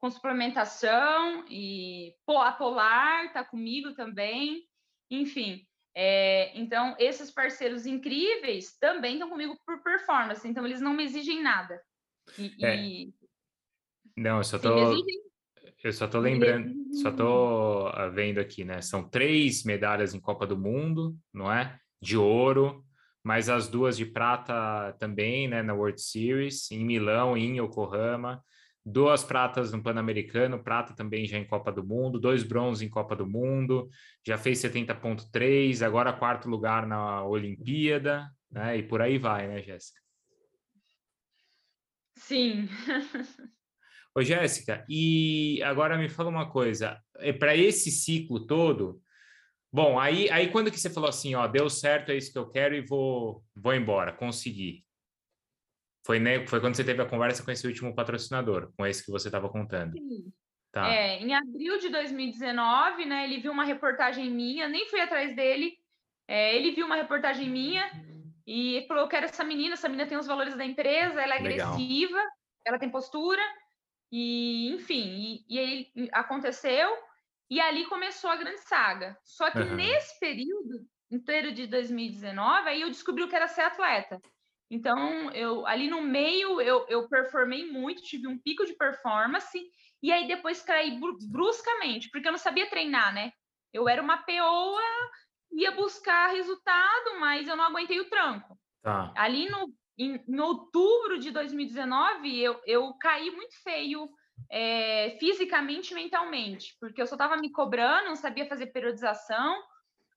com 0.00 0.10
suplementação 0.10 1.44
e 1.48 2.14
a 2.26 2.52
Polar 2.52 3.26
está 3.26 3.44
comigo 3.44 3.92
também, 3.92 4.64
enfim. 5.10 5.66
É, 5.94 6.58
então, 6.58 6.96
esses 6.98 7.30
parceiros 7.30 7.84
incríveis 7.84 8.76
também 8.78 9.14
estão 9.14 9.28
comigo 9.28 9.58
por 9.66 9.82
performance, 9.82 10.46
então 10.48 10.64
eles 10.64 10.80
não 10.80 10.94
me 10.94 11.04
exigem 11.04 11.42
nada. 11.42 11.80
E, 12.38 12.64
é. 12.64 12.76
e... 12.76 13.14
Não, 14.16 14.38
eu 14.38 14.44
só 14.44 14.58
tô. 14.58 15.04
Eu 15.82 15.92
só 15.92 16.06
tô 16.06 16.18
lembrando, 16.18 16.74
só 16.94 17.10
tô 17.10 17.90
ah, 17.94 18.08
vendo 18.08 18.38
aqui, 18.38 18.64
né? 18.64 18.82
São 18.82 19.08
três 19.08 19.64
medalhas 19.64 20.14
em 20.14 20.20
Copa 20.20 20.46
do 20.46 20.56
Mundo, 20.56 21.16
não 21.32 21.50
é? 21.50 21.78
De 22.02 22.18
ouro, 22.18 22.84
mas 23.24 23.48
as 23.48 23.66
duas 23.66 23.96
de 23.96 24.04
prata 24.04 24.94
também, 24.98 25.48
né? 25.48 25.62
Na 25.62 25.72
World 25.72 26.00
Series, 26.00 26.70
em 26.70 26.84
Milão 26.84 27.36
e 27.36 27.46
em 27.46 27.60
Yokohama 27.62 28.44
duas 28.84 29.22
pratas 29.22 29.72
no 29.72 29.82
Pan-Americano, 29.82 30.62
prata 30.62 30.94
também 30.94 31.26
já 31.26 31.38
em 31.38 31.46
Copa 31.46 31.70
do 31.70 31.84
Mundo, 31.84 32.18
dois 32.18 32.42
bronze 32.42 32.84
em 32.84 32.88
Copa 32.88 33.14
do 33.14 33.26
Mundo, 33.26 33.88
já 34.26 34.38
fez 34.38 34.58
70.3, 34.58 35.82
agora 35.82 36.12
quarto 36.12 36.48
lugar 36.48 36.86
na 36.86 37.24
Olimpíada, 37.24 38.30
né? 38.50 38.78
E 38.78 38.82
por 38.82 39.02
aí 39.02 39.18
vai, 39.18 39.46
né, 39.46 39.62
Jéssica? 39.62 40.00
Sim. 42.16 42.68
Ô, 44.14 44.22
Jéssica, 44.22 44.84
e 44.88 45.62
agora 45.62 45.96
me 45.96 46.08
fala 46.08 46.30
uma 46.30 46.50
coisa, 46.50 47.00
é 47.18 47.32
para 47.32 47.56
esse 47.56 47.92
ciclo 47.92 48.44
todo, 48.44 49.00
bom, 49.72 50.00
aí, 50.00 50.28
aí 50.30 50.48
quando 50.50 50.70
que 50.70 50.80
você 50.80 50.90
falou 50.90 51.08
assim, 51.08 51.36
ó, 51.36 51.46
deu 51.46 51.70
certo, 51.70 52.10
é 52.10 52.16
isso 52.16 52.32
que 52.32 52.38
eu 52.38 52.50
quero 52.50 52.74
e 52.74 52.80
vou, 52.80 53.44
vou 53.54 53.72
embora, 53.72 54.12
consegui. 54.12 54.84
Foi, 56.04 56.18
né, 56.18 56.46
foi 56.46 56.60
quando 56.60 56.74
você 56.74 56.84
teve 56.84 57.02
a 57.02 57.06
conversa 57.06 57.44
com 57.44 57.50
esse 57.50 57.66
último 57.66 57.94
patrocinador, 57.94 58.72
com 58.76 58.86
esse 58.86 59.04
que 59.04 59.10
você 59.10 59.28
estava 59.28 59.48
contando. 59.48 59.92
Sim. 59.92 60.32
Tá. 60.72 60.88
É, 60.88 61.18
em 61.18 61.34
abril 61.34 61.78
de 61.78 61.88
2019, 61.88 63.04
né, 63.04 63.24
ele 63.24 63.40
viu 63.40 63.50
uma 63.50 63.64
reportagem 63.64 64.30
minha, 64.30 64.68
nem 64.68 64.88
fui 64.88 65.00
atrás 65.00 65.34
dele, 65.34 65.76
é, 66.28 66.54
ele 66.54 66.70
viu 66.70 66.86
uma 66.86 66.94
reportagem 66.94 67.50
minha 67.50 67.90
e 68.46 68.84
falou, 68.86 69.02
eu 69.02 69.08
quero 69.08 69.26
essa 69.26 69.42
menina, 69.42 69.74
essa 69.74 69.88
menina 69.88 70.08
tem 70.08 70.16
os 70.16 70.28
valores 70.28 70.56
da 70.56 70.64
empresa, 70.64 71.20
ela 71.20 71.34
é 71.34 71.40
Legal. 71.40 71.72
agressiva, 71.72 72.20
ela 72.64 72.78
tem 72.78 72.88
postura, 72.88 73.42
e 74.12 74.72
enfim, 74.72 75.44
e, 75.48 75.56
e 75.56 75.58
aí 75.58 76.08
aconteceu, 76.12 76.96
e 77.48 77.60
ali 77.60 77.86
começou 77.86 78.30
a 78.30 78.36
grande 78.36 78.60
saga. 78.60 79.18
Só 79.24 79.50
que 79.50 79.58
uhum. 79.58 79.74
nesse 79.74 80.18
período 80.20 80.86
inteiro 81.10 81.52
de 81.52 81.66
2019, 81.66 82.68
aí 82.68 82.80
eu 82.80 82.88
descobri 82.88 83.24
o 83.24 83.28
que 83.28 83.34
era 83.34 83.48
ser 83.48 83.62
atleta. 83.62 84.20
Então, 84.70 85.30
eu 85.32 85.66
ali 85.66 85.90
no 85.90 86.00
meio 86.00 86.60
eu, 86.60 86.86
eu 86.88 87.08
performei 87.08 87.66
muito, 87.66 88.02
tive 88.02 88.28
um 88.28 88.38
pico 88.38 88.64
de 88.64 88.74
performance, 88.74 89.60
e 90.02 90.12
aí 90.12 90.28
depois 90.28 90.62
caí 90.62 90.98
bruscamente, 91.28 92.08
porque 92.10 92.28
eu 92.28 92.32
não 92.32 92.38
sabia 92.38 92.70
treinar, 92.70 93.12
né? 93.12 93.32
Eu 93.72 93.88
era 93.88 94.00
uma 94.00 94.18
peoa, 94.18 94.80
ia 95.52 95.72
buscar 95.72 96.28
resultado, 96.28 97.18
mas 97.18 97.48
eu 97.48 97.56
não 97.56 97.64
aguentei 97.64 98.00
o 98.00 98.08
tranco. 98.08 98.56
Tá. 98.82 99.12
Ali 99.16 99.48
no, 99.48 99.74
em, 99.98 100.22
em 100.26 100.40
outubro 100.40 101.18
de 101.18 101.30
2019, 101.30 102.38
eu, 102.38 102.60
eu 102.64 102.94
caí 102.94 103.30
muito 103.30 103.60
feio 103.62 104.08
é, 104.50 105.16
fisicamente 105.18 105.90
e 105.90 105.94
mentalmente, 105.94 106.76
porque 106.80 107.02
eu 107.02 107.06
só 107.06 107.16
estava 107.16 107.36
me 107.36 107.50
cobrando, 107.50 108.08
não 108.08 108.16
sabia 108.16 108.46
fazer 108.46 108.66
periodização, 108.66 109.60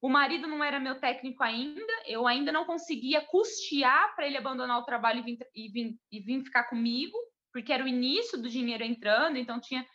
o 0.03 0.09
marido 0.09 0.47
não 0.47 0.61
era 0.61 0.81
meu 0.81 0.99
técnico 0.99 1.41
ainda, 1.41 1.93
eu 2.05 2.27
ainda 2.27 2.51
não 2.51 2.65
conseguia 2.65 3.21
custear 3.21 4.13
para 4.13 4.27
ele 4.27 4.35
abandonar 4.35 4.77
o 4.77 4.83
trabalho 4.83 5.19
e 5.19 5.23
vir, 5.23 5.39
e, 5.55 5.69
vir, 5.69 5.97
e 6.11 6.19
vir 6.19 6.43
ficar 6.43 6.65
comigo, 6.65 7.17
porque 7.53 7.71
era 7.71 7.85
o 7.85 7.87
início 7.87 8.37
do 8.37 8.49
dinheiro 8.49 8.83
entrando, 8.83 9.37
então 9.37 9.61
tinha, 9.61 9.87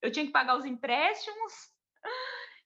eu 0.00 0.12
tinha 0.12 0.24
que 0.24 0.30
pagar 0.30 0.56
os 0.56 0.64
empréstimos, 0.64 1.52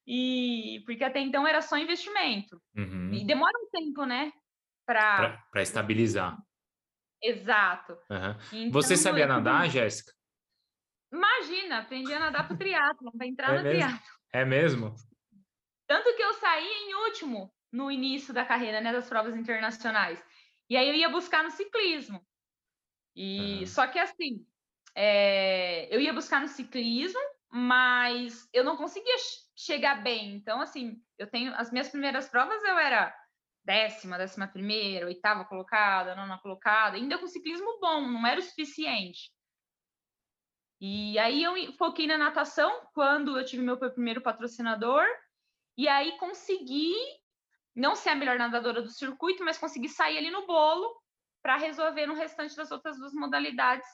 e 0.06 0.82
porque 0.84 1.02
até 1.02 1.20
então 1.20 1.46
era 1.46 1.62
só 1.62 1.78
investimento. 1.78 2.60
Uhum. 2.76 3.14
E 3.14 3.24
demora 3.24 3.58
um 3.58 3.70
tempo, 3.70 4.04
né? 4.04 4.30
Para 4.84 5.42
estabilizar. 5.56 6.36
Exato. 7.22 7.94
Uhum. 8.10 8.36
Então, 8.52 8.72
Você 8.72 8.94
sabia 8.94 9.26
nadar, 9.26 9.70
Jéssica? 9.70 10.12
Imagina, 11.10 11.78
aprendi 11.78 12.12
a 12.12 12.18
nadar 12.18 12.46
para 12.46 12.54
o 12.54 12.58
triatlo, 12.58 13.10
para 13.16 13.26
entrar 13.26 13.54
é 13.54 13.62
no 13.62 13.70
triatlo. 13.70 14.10
É 14.34 14.44
mesmo? 14.44 14.94
Tanto 15.90 16.14
que 16.14 16.22
eu 16.22 16.34
saí 16.34 16.68
em 16.68 16.94
último 16.94 17.52
no 17.72 17.90
início 17.90 18.32
da 18.32 18.44
carreira, 18.44 18.80
né, 18.80 18.92
das 18.92 19.08
provas 19.08 19.34
internacionais. 19.34 20.24
E 20.68 20.76
aí 20.76 20.88
eu 20.88 20.94
ia 20.94 21.08
buscar 21.08 21.42
no 21.42 21.50
ciclismo. 21.50 22.24
E 23.16 23.58
uhum. 23.58 23.66
só 23.66 23.88
que 23.88 23.98
assim, 23.98 24.46
é, 24.94 25.92
eu 25.92 26.00
ia 26.00 26.12
buscar 26.12 26.40
no 26.40 26.46
ciclismo, 26.46 27.18
mas 27.50 28.48
eu 28.52 28.62
não 28.62 28.76
conseguia 28.76 29.16
chegar 29.56 30.00
bem. 30.00 30.36
Então, 30.36 30.60
assim, 30.60 31.02
eu 31.18 31.26
tenho 31.26 31.52
as 31.56 31.72
minhas 31.72 31.88
primeiras 31.88 32.28
provas 32.28 32.62
eu 32.62 32.78
era 32.78 33.12
décima, 33.64 34.16
décima 34.16 34.46
primeira, 34.46 35.06
oitava 35.06 35.44
colocada, 35.44 36.14
nona 36.14 36.38
colocada, 36.38 36.98
ainda 36.98 37.18
com 37.18 37.26
ciclismo 37.26 37.80
bom, 37.80 38.02
não 38.02 38.24
era 38.24 38.38
o 38.38 38.44
suficiente. 38.44 39.32
E 40.80 41.18
aí 41.18 41.42
eu 41.42 41.72
foquei 41.72 42.06
na 42.06 42.16
natação 42.16 42.86
quando 42.94 43.36
eu 43.36 43.44
tive 43.44 43.64
meu 43.64 43.76
primeiro 43.76 44.22
patrocinador, 44.22 45.04
e 45.80 45.88
aí 45.88 46.12
consegui 46.18 46.94
não 47.74 47.96
ser 47.96 48.10
a 48.10 48.14
melhor 48.14 48.38
nadadora 48.38 48.82
do 48.82 48.90
circuito, 48.90 49.42
mas 49.42 49.56
consegui 49.56 49.88
sair 49.88 50.18
ali 50.18 50.30
no 50.30 50.46
bolo 50.46 50.94
para 51.42 51.56
resolver 51.56 52.06
no 52.06 52.12
restante 52.12 52.54
das 52.54 52.70
outras 52.70 52.98
duas 52.98 53.14
modalidades, 53.14 53.88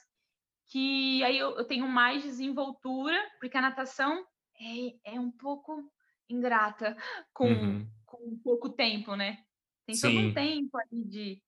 que 0.68 1.22
aí 1.22 1.38
eu, 1.38 1.57
eu 1.57 1.64
tenho 1.64 1.87
mais 1.87 2.25
desenvoltura, 2.25 3.16
porque 3.38 3.57
a 3.57 3.61
natação 3.61 4.27
é, 4.61 5.14
é 5.14 5.20
um 5.20 5.31
pouco 5.31 5.88
ingrata 6.29 6.96
com, 7.33 7.46
uhum. 7.46 7.88
com 8.05 8.37
pouco 8.42 8.70
tempo, 8.70 9.14
né? 9.14 9.44
Tem 9.87 9.94
Sim. 9.94 10.12
todo 10.12 10.27
um 10.27 10.35
tempo 10.35 10.77
aí 10.79 11.05
de, 11.05 11.40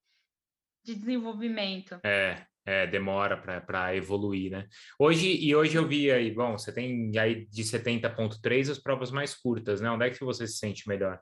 de 0.85 0.95
desenvolvimento. 0.95 1.99
É, 2.05 2.47
é 2.69 2.87
demora 2.87 3.37
para 3.37 3.97
evoluir, 3.97 4.51
né? 4.51 4.69
Hoje, 4.99 5.27
e 5.27 5.57
hoje 5.57 5.77
eu 5.77 5.89
vi 5.89 6.11
aí, 6.11 6.31
bom, 6.31 6.53
você 6.53 6.71
tem 6.73 7.17
aí 7.19 7.47
de 7.47 7.63
70.3 7.63 8.71
as 8.71 8.79
provas 8.79 9.11
mais 9.11 9.35
curtas, 9.35 9.81
né? 9.81 9.91
Onde 9.91 10.07
é 10.07 10.11
que 10.11 10.23
você 10.23 10.47
se 10.47 10.59
sente 10.59 10.87
melhor? 10.87 11.19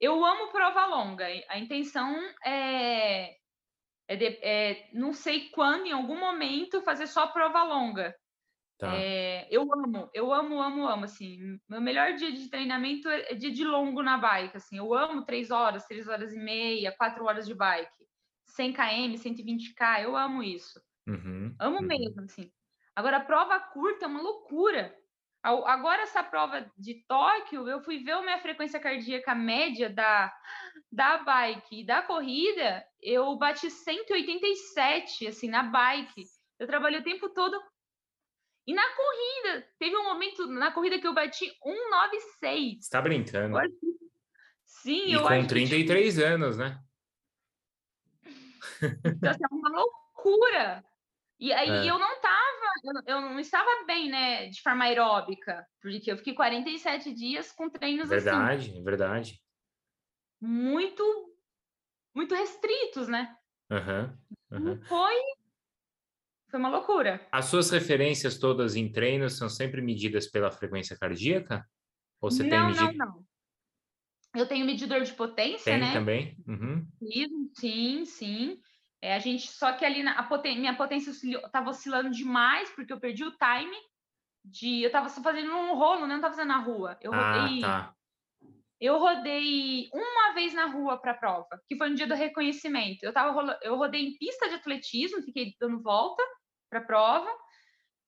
Eu 0.00 0.24
amo 0.24 0.52
prova 0.52 0.86
longa. 0.86 1.26
A 1.48 1.58
intenção 1.58 2.16
é, 2.44 3.34
é, 4.06 4.16
de, 4.16 4.26
é, 4.40 4.88
não 4.92 5.12
sei 5.12 5.48
quando, 5.48 5.86
em 5.86 5.92
algum 5.92 6.18
momento, 6.18 6.80
fazer 6.82 7.08
só 7.08 7.26
prova 7.26 7.64
longa. 7.64 8.14
Tá. 8.78 8.94
É, 8.94 9.48
eu 9.50 9.62
amo, 9.62 10.08
eu 10.14 10.32
amo, 10.32 10.62
amo, 10.62 10.86
amo, 10.86 11.04
assim, 11.04 11.58
meu 11.68 11.80
melhor 11.80 12.14
dia 12.14 12.30
de 12.30 12.48
treinamento 12.48 13.08
é 13.08 13.34
dia 13.34 13.50
de 13.50 13.64
longo 13.64 14.04
na 14.04 14.16
bike, 14.16 14.56
assim, 14.56 14.78
eu 14.78 14.94
amo 14.94 15.24
três 15.24 15.50
horas, 15.50 15.84
três 15.86 16.06
horas 16.06 16.32
e 16.32 16.38
meia, 16.38 16.94
quatro 16.96 17.24
horas 17.24 17.44
de 17.44 17.56
bike, 17.56 18.07
100 18.48 18.72
km, 18.72 19.14
120k, 19.14 20.02
eu 20.02 20.16
amo 20.16 20.42
isso, 20.42 20.80
uhum, 21.06 21.54
amo 21.58 21.78
uhum. 21.78 21.86
mesmo, 21.86 22.22
assim. 22.22 22.50
Agora, 22.94 23.18
a 23.18 23.24
prova 23.24 23.60
curta 23.60 24.06
é 24.06 24.08
uma 24.08 24.20
loucura. 24.20 24.94
Agora, 25.40 26.02
essa 26.02 26.22
prova 26.22 26.68
de 26.76 26.94
Tóquio, 27.06 27.68
eu 27.68 27.80
fui 27.80 28.02
ver 28.02 28.10
a 28.12 28.22
minha 28.22 28.40
frequência 28.40 28.80
cardíaca 28.80 29.36
média 29.36 29.88
da, 29.88 30.34
da 30.90 31.18
bike 31.18 31.80
e 31.80 31.86
da 31.86 32.02
corrida, 32.02 32.84
eu 33.00 33.36
bati 33.36 33.70
187, 33.70 35.28
assim, 35.28 35.48
na 35.48 35.62
bike. 35.62 36.24
Eu 36.58 36.66
trabalhei 36.66 36.98
o 36.98 37.04
tempo 37.04 37.28
todo 37.28 37.56
e 38.68 38.74
na 38.74 38.82
corrida, 38.82 39.66
teve 39.78 39.96
um 39.96 40.04
momento 40.04 40.46
na 40.46 40.70
corrida 40.70 40.98
que 40.98 41.06
eu 41.06 41.14
bati 41.14 41.46
196. 41.62 42.84
Você 42.84 42.90
tá 42.90 43.00
brincando? 43.00 43.56
Sim, 44.66 45.06
e 45.06 45.12
eu 45.14 45.22
com 45.22 45.28
acho 45.28 45.48
33 45.48 46.14
que... 46.14 46.22
anos, 46.22 46.58
né? 46.58 46.78
Então, 49.04 49.30
assim, 49.30 49.44
é 49.44 49.54
uma 49.54 49.68
loucura. 49.70 50.84
E 51.40 51.52
aí 51.52 51.86
é. 51.86 51.90
eu 51.90 51.98
não 51.98 52.20
tava, 52.20 53.02
eu, 53.06 53.20
não 53.20 53.38
estava 53.38 53.84
bem, 53.86 54.10
né, 54.10 54.48
de 54.48 54.60
forma 54.60 54.84
aeróbica, 54.84 55.64
porque 55.80 56.10
eu 56.10 56.16
fiquei 56.16 56.34
47 56.34 57.14
dias 57.14 57.52
com 57.52 57.70
treinos 57.70 58.08
verdade, 58.08 58.70
assim. 58.70 58.82
Verdade, 58.82 58.84
verdade. 58.84 59.42
Muito, 60.40 61.34
muito 62.14 62.34
restritos, 62.34 63.06
né? 63.06 63.36
Uhum, 63.70 64.18
uhum. 64.50 64.82
Foi 64.82 65.14
foi 66.50 66.58
uma 66.58 66.70
loucura. 66.70 67.20
As 67.30 67.44
suas 67.44 67.70
referências 67.70 68.38
todas 68.38 68.74
em 68.74 68.90
treinos 68.90 69.36
são 69.36 69.50
sempre 69.50 69.82
medidas 69.82 70.26
pela 70.26 70.50
frequência 70.50 70.96
cardíaca? 70.98 71.64
Ou 72.20 72.30
você 72.30 72.42
não, 72.42 72.72
tem? 72.72 72.96
Não, 72.96 73.06
não. 73.06 73.24
Eu 74.34 74.46
tenho 74.46 74.64
medidor 74.64 75.02
de 75.02 75.12
potência, 75.12 75.64
tem 75.64 75.80
né? 75.80 75.92
também? 75.92 76.36
Uhum. 76.46 76.86
Sim, 77.54 78.04
sim. 78.06 78.60
É, 79.00 79.14
a 79.14 79.18
gente, 79.18 79.48
só 79.48 79.72
que 79.72 79.84
ali 79.84 80.02
na, 80.02 80.12
a 80.12 80.22
poten 80.24 80.58
minha 80.58 80.74
potência 80.74 81.10
estava 81.10 81.70
oscilando 81.70 82.10
demais, 82.10 82.68
porque 82.70 82.92
eu 82.92 83.00
perdi 83.00 83.24
o 83.24 83.30
time 83.30 83.76
de. 84.44 84.82
Eu 84.82 84.88
estava 84.88 85.08
fazendo 85.08 85.52
um 85.52 85.74
rolo, 85.74 86.02
né? 86.02 86.08
Não 86.08 86.16
estava 86.16 86.34
fazendo 86.34 86.48
na 86.48 86.58
rua. 86.58 86.98
Eu 87.00 87.12
ah, 87.12 87.32
rodei. 87.32 87.60
Tá. 87.60 87.94
Eu 88.80 88.98
rodei 88.98 89.88
uma 89.92 90.34
vez 90.34 90.54
na 90.54 90.66
rua 90.66 90.96
para 90.98 91.10
a 91.10 91.16
prova, 91.16 91.60
que 91.66 91.76
foi 91.76 91.88
no 91.88 91.96
dia 91.96 92.06
do 92.06 92.14
reconhecimento. 92.14 93.02
Eu, 93.02 93.12
tava, 93.12 93.58
eu 93.62 93.76
rodei 93.76 94.04
em 94.04 94.16
pista 94.16 94.48
de 94.48 94.54
atletismo, 94.54 95.22
fiquei 95.22 95.52
dando 95.60 95.82
volta 95.82 96.22
para 96.70 96.78
a 96.78 96.84
prova 96.84 97.28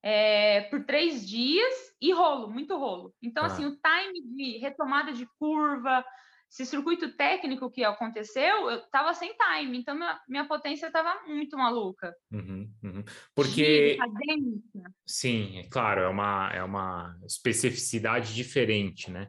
é, 0.02 0.62
por 0.62 0.84
três 0.84 1.28
dias 1.28 1.74
e 2.00 2.12
rolo, 2.12 2.48
muito 2.48 2.76
rolo. 2.76 3.14
Então, 3.22 3.42
ah. 3.42 3.46
assim, 3.46 3.66
o 3.66 3.76
time 3.76 4.22
de 4.22 4.58
retomada 4.58 5.12
de 5.12 5.26
curva, 5.38 6.04
esse 6.50 6.66
circuito 6.66 7.16
técnico 7.16 7.70
que 7.70 7.84
aconteceu, 7.84 8.68
eu 8.68 8.80
estava 8.80 9.14
sem 9.14 9.32
time, 9.34 9.78
então 9.78 9.94
minha, 9.94 10.20
minha 10.28 10.44
potência 10.48 10.88
estava 10.88 11.24
muito 11.28 11.56
maluca. 11.56 12.12
Uhum, 12.32 12.68
uhum. 12.82 13.04
Porque. 13.34 13.96
Sim, 15.06 15.58
é 15.58 15.68
claro, 15.68 16.00
é 16.00 16.08
uma, 16.08 16.50
é 16.52 16.62
uma 16.64 17.16
especificidade 17.24 18.34
diferente, 18.34 19.10
né? 19.10 19.28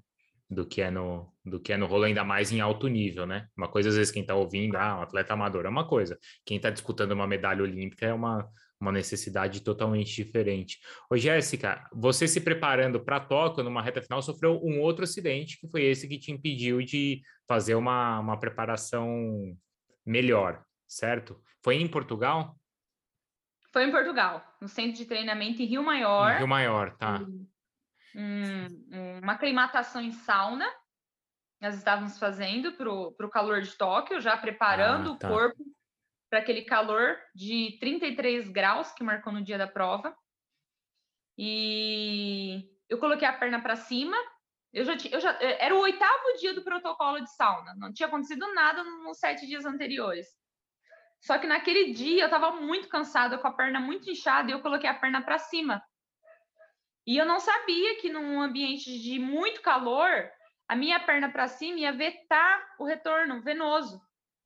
Do 0.49 0.67
que, 0.67 0.81
é 0.81 0.89
no, 0.91 1.31
do 1.45 1.62
que 1.62 1.71
é 1.71 1.77
no 1.77 1.86
rolo, 1.86 2.05
ainda 2.05 2.25
mais 2.25 2.51
em 2.51 2.60
alto 2.60 2.88
nível, 2.88 3.25
né? 3.25 3.47
Uma 3.55 3.69
coisa, 3.69 3.89
às 3.89 3.95
vezes, 3.95 4.12
quem 4.12 4.23
está 4.23 4.36
ouvindo, 4.36 4.75
ah, 4.75 4.97
um 4.97 5.01
atleta 5.03 5.34
amador 5.34 5.65
é 5.65 5.69
uma 5.69 5.88
coisa. 5.88 6.17
Quem 6.43 6.57
está 6.57 6.69
disputando 6.69 7.12
uma 7.12 7.27
medalha 7.27 7.63
olímpica 7.63 8.07
é 8.07 8.13
uma, 8.13 8.49
uma 8.82 8.91
necessidade 8.91 9.62
totalmente 9.62 10.15
diferente. 10.15 10.80
Ô, 11.10 11.15
Jéssica, 11.15 11.88
você 11.94 12.28
se 12.28 12.41
preparando 12.41 13.00
para 13.00 13.20
Tóquio, 13.20 13.63
numa 13.63 13.82
reta 13.82 14.02
final, 14.02 14.22
sofreu 14.22 14.60
um 14.63 14.82
outro 14.82 15.04
acidente, 15.04 15.60
que 15.60 15.70
foi 15.70 15.84
esse 15.84 16.08
que 16.08 16.17
te 16.17 16.32
impediu 16.32 16.82
de 16.82 17.22
fazer 17.48 17.76
uma, 17.76 18.20
uma 18.20 18.39
preparação 18.39 19.56
melhor, 20.04 20.63
certo? 20.88 21.39
Foi 21.63 21.76
em 21.76 21.88
Portugal? 21.88 22.56
Foi 23.72 23.86
em 23.86 23.91
Portugal, 23.91 24.44
no 24.60 24.67
centro 24.67 24.98
de 24.98 25.06
treinamento 25.06 25.62
em 25.62 25.65
Rio 25.65 25.84
Maior. 25.84 26.34
Em 26.34 26.38
Rio 26.39 26.48
Maior, 26.48 26.98
tá. 26.98 27.22
Um, 28.15 29.20
uma 29.22 29.34
aclimatação 29.34 30.02
em 30.02 30.12
sauna, 30.12 30.67
nós 31.62 31.76
estávamos 31.76 32.17
fazendo 32.17 32.74
para 32.74 32.89
o 32.91 33.30
calor 33.30 33.62
de 33.62 33.72
Tóquio, 33.78 34.20
já 34.20 34.36
preparando 34.36 35.12
ah, 35.12 35.15
tá. 35.15 35.28
o 35.28 35.32
corpo 35.32 35.70
para 36.32 36.39
aquele 36.39 36.62
calor 36.62 37.20
de 37.36 37.78
33 37.82 38.48
graus 38.48 38.89
que 38.94 39.04
marcou 39.04 39.34
no 39.34 39.44
dia 39.44 39.58
da 39.58 39.67
prova. 39.67 40.15
E 41.38 42.70
eu 42.88 42.98
coloquei 42.98 43.28
a 43.28 43.34
perna 43.34 43.62
para 43.62 43.76
cima. 43.76 44.15
Eu 44.72 44.86
já, 44.86 44.94
eu 45.12 45.20
já 45.20 45.38
era 45.41 45.76
o 45.76 45.82
oitavo 45.82 46.38
dia 46.39 46.54
do 46.54 46.63
protocolo 46.63 47.20
de 47.20 47.30
sauna. 47.36 47.76
Não 47.76 47.91
tinha 47.91 48.08
acontecido 48.08 48.48
nada 48.54 48.82
nos 48.82 49.20
sete 49.20 49.46
dias 49.46 49.65
anteriores. 49.65 50.26
Só 51.20 51.38
que 51.38 51.46
naquele 51.46 51.91
dia 51.91 52.24
eu 52.24 52.28
estava 52.28 52.52
muito 52.52 52.88
cansada, 52.88 53.38
com 53.38 53.48
a 53.48 53.54
perna 53.54 53.82
muito 53.82 54.10
inchada, 54.10 54.50
e 54.50 54.54
eu 54.54 54.62
coloquei 54.62 54.89
a 54.89 54.98
perna 54.98 55.22
para 55.22 55.38
cima. 55.38 55.84
E 57.06 57.17
eu 57.17 57.26
não 57.26 57.41
sabia 57.41 58.00
que 58.00 58.10
num 58.10 58.41
ambiente 58.41 58.98
de 59.00 59.20
muito 59.20 59.62
calor, 59.62 60.32
a 60.65 60.78
minha 60.78 61.00
perna 61.02 61.30
para 61.30 61.50
cima 61.50 61.80
ia 61.80 61.91
vetar 61.91 62.74
o 62.80 62.86
retorno 62.86 63.41
venoso 63.41 64.02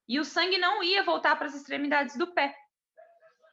e 0.07 0.19
o 0.19 0.25
sangue 0.25 0.57
não 0.57 0.83
ia 0.83 1.03
voltar 1.03 1.35
para 1.35 1.47
as 1.47 1.55
extremidades 1.55 2.17
do 2.17 2.33
pé. 2.33 2.55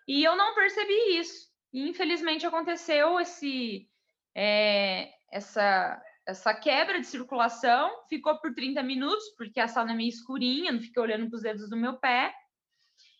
E 0.07 0.23
eu 0.23 0.37
não 0.37 0.55
percebi 0.55 1.19
isso. 1.19 1.51
E 1.73 1.89
infelizmente 1.89 2.47
aconteceu 2.47 3.19
esse 3.19 3.89
é, 4.35 5.11
essa 5.31 6.03
essa 6.27 6.55
quebra 6.55 7.01
de 7.01 7.07
circulação, 7.07 7.91
ficou 8.09 8.39
por 8.39 8.55
30 8.55 8.83
minutos, 8.83 9.29
porque 9.37 9.59
a 9.59 9.67
sauna 9.67 9.93
é 9.93 9.97
meio 9.97 10.09
escurinha, 10.09 10.71
não 10.71 10.81
fiquei 10.81 11.03
olhando 11.03 11.29
para 11.29 11.37
os 11.37 11.43
dedos 11.43 11.69
do 11.69 11.77
meu 11.77 11.99
pé. 11.99 12.33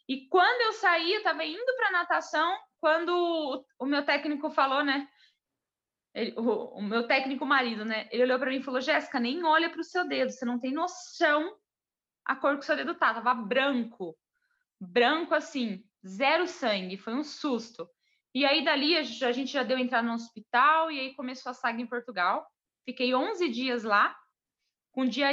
E 0.09 0.29
quando 0.29 0.61
eu 0.63 0.73
saí, 0.75 1.13
eu 1.13 1.19
estava 1.19 1.45
indo 1.45 1.77
para 1.77 1.91
natação, 1.91 2.57
quando 2.81 3.65
o, 3.79 3.87
meu 3.87 4.05
técnico 4.05 4.51
falou, 4.51 4.85
né? 4.85 5.09
Ele, 6.15 6.33
o, 6.37 6.79
o, 6.79 6.83
meu 6.83 7.07
técnico 7.07 7.45
marido, 7.45 7.85
né? 7.85 8.09
Ele 8.11 8.25
olhou 8.25 8.39
para 8.39 8.51
mim 8.51 8.59
e 8.59 8.63
falou: 8.63 8.81
Jéssica, 8.81 9.19
nem 9.19 9.45
olha 9.45 9.71
para 9.71 9.81
o 9.81 9.85
seu 9.85 10.07
dedo, 10.07 10.31
você 10.31 10.45
não 10.45 10.61
tem 10.61 10.73
noção 10.73 11.57
a 12.25 12.37
cor 12.37 12.57
que 12.57 12.63
o 12.63 12.67
seu 12.67 12.77
dedo 12.77 12.95
tá, 12.95 13.15
tava 13.15 13.35
branco. 13.35 14.17
Branco 14.81 15.35
assim, 15.35 15.85
zero 16.07 16.47
sangue, 16.47 16.97
foi 16.97 17.15
um 17.15 17.25
susto. 17.25 17.89
E 18.35 18.45
aí 18.45 18.65
dali 18.65 18.97
a 18.97 19.03
gente 19.03 19.53
já 19.53 19.63
deu 19.63 19.79
entrar 19.79 20.03
no 20.03 20.15
hospital 20.15 20.91
e 20.91 20.99
aí 20.99 21.15
começou 21.15 21.51
a 21.51 21.55
saga 21.55 21.81
em 21.81 21.87
Portugal. 21.87 22.47
Fiquei 22.85 23.15
11 23.15 23.49
dias 23.51 23.85
lá, 23.85 24.17
com, 24.91 25.07
dia, 25.07 25.29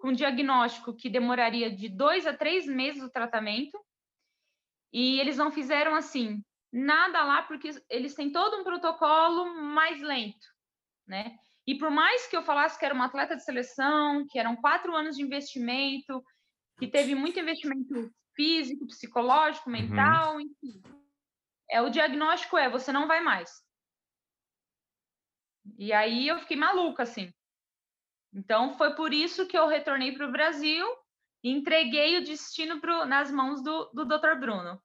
com 0.00 0.12
diagnóstico 0.12 0.94
que 0.94 1.08
demoraria 1.08 1.74
de 1.74 1.88
dois 1.88 2.26
a 2.26 2.36
três 2.36 2.66
meses 2.66 3.02
o 3.02 3.10
tratamento. 3.10 3.78
E 4.92 5.20
eles 5.20 5.36
não 5.36 5.50
fizeram 5.50 5.94
assim, 5.94 6.44
nada 6.72 7.22
lá, 7.24 7.42
porque 7.42 7.70
eles 7.88 8.14
têm 8.14 8.30
todo 8.30 8.56
um 8.56 8.64
protocolo 8.64 9.54
mais 9.54 10.00
lento, 10.00 10.46
né? 11.06 11.38
E 11.70 11.78
por 11.78 11.88
mais 11.88 12.26
que 12.26 12.36
eu 12.36 12.42
falasse 12.42 12.76
que 12.76 12.84
era 12.84 12.92
uma 12.92 13.04
atleta 13.04 13.36
de 13.36 13.44
seleção, 13.44 14.26
que 14.28 14.40
eram 14.40 14.56
quatro 14.56 14.92
anos 14.92 15.14
de 15.14 15.22
investimento, 15.22 16.20
que 16.76 16.88
teve 16.88 17.14
muito 17.14 17.38
investimento 17.38 18.12
físico, 18.34 18.88
psicológico, 18.88 19.70
uhum. 19.70 19.76
mental, 19.76 20.34
uhum. 20.34 20.40
enfim. 20.40 20.82
É, 21.70 21.80
o 21.80 21.88
diagnóstico 21.88 22.58
é, 22.58 22.68
você 22.68 22.90
não 22.90 23.06
vai 23.06 23.20
mais. 23.20 23.48
E 25.78 25.92
aí 25.92 26.26
eu 26.26 26.40
fiquei 26.40 26.56
maluca, 26.56 27.04
assim. 27.04 27.32
Então 28.34 28.76
foi 28.76 28.96
por 28.96 29.14
isso 29.14 29.46
que 29.46 29.56
eu 29.56 29.68
retornei 29.68 30.10
para 30.10 30.26
o 30.26 30.32
Brasil 30.32 30.84
e 31.40 31.52
entreguei 31.52 32.18
o 32.18 32.24
destino 32.24 32.80
pro, 32.80 33.06
nas 33.06 33.30
mãos 33.30 33.62
do, 33.62 33.88
do 33.94 34.04
Dr. 34.04 34.34
Bruno. 34.40 34.82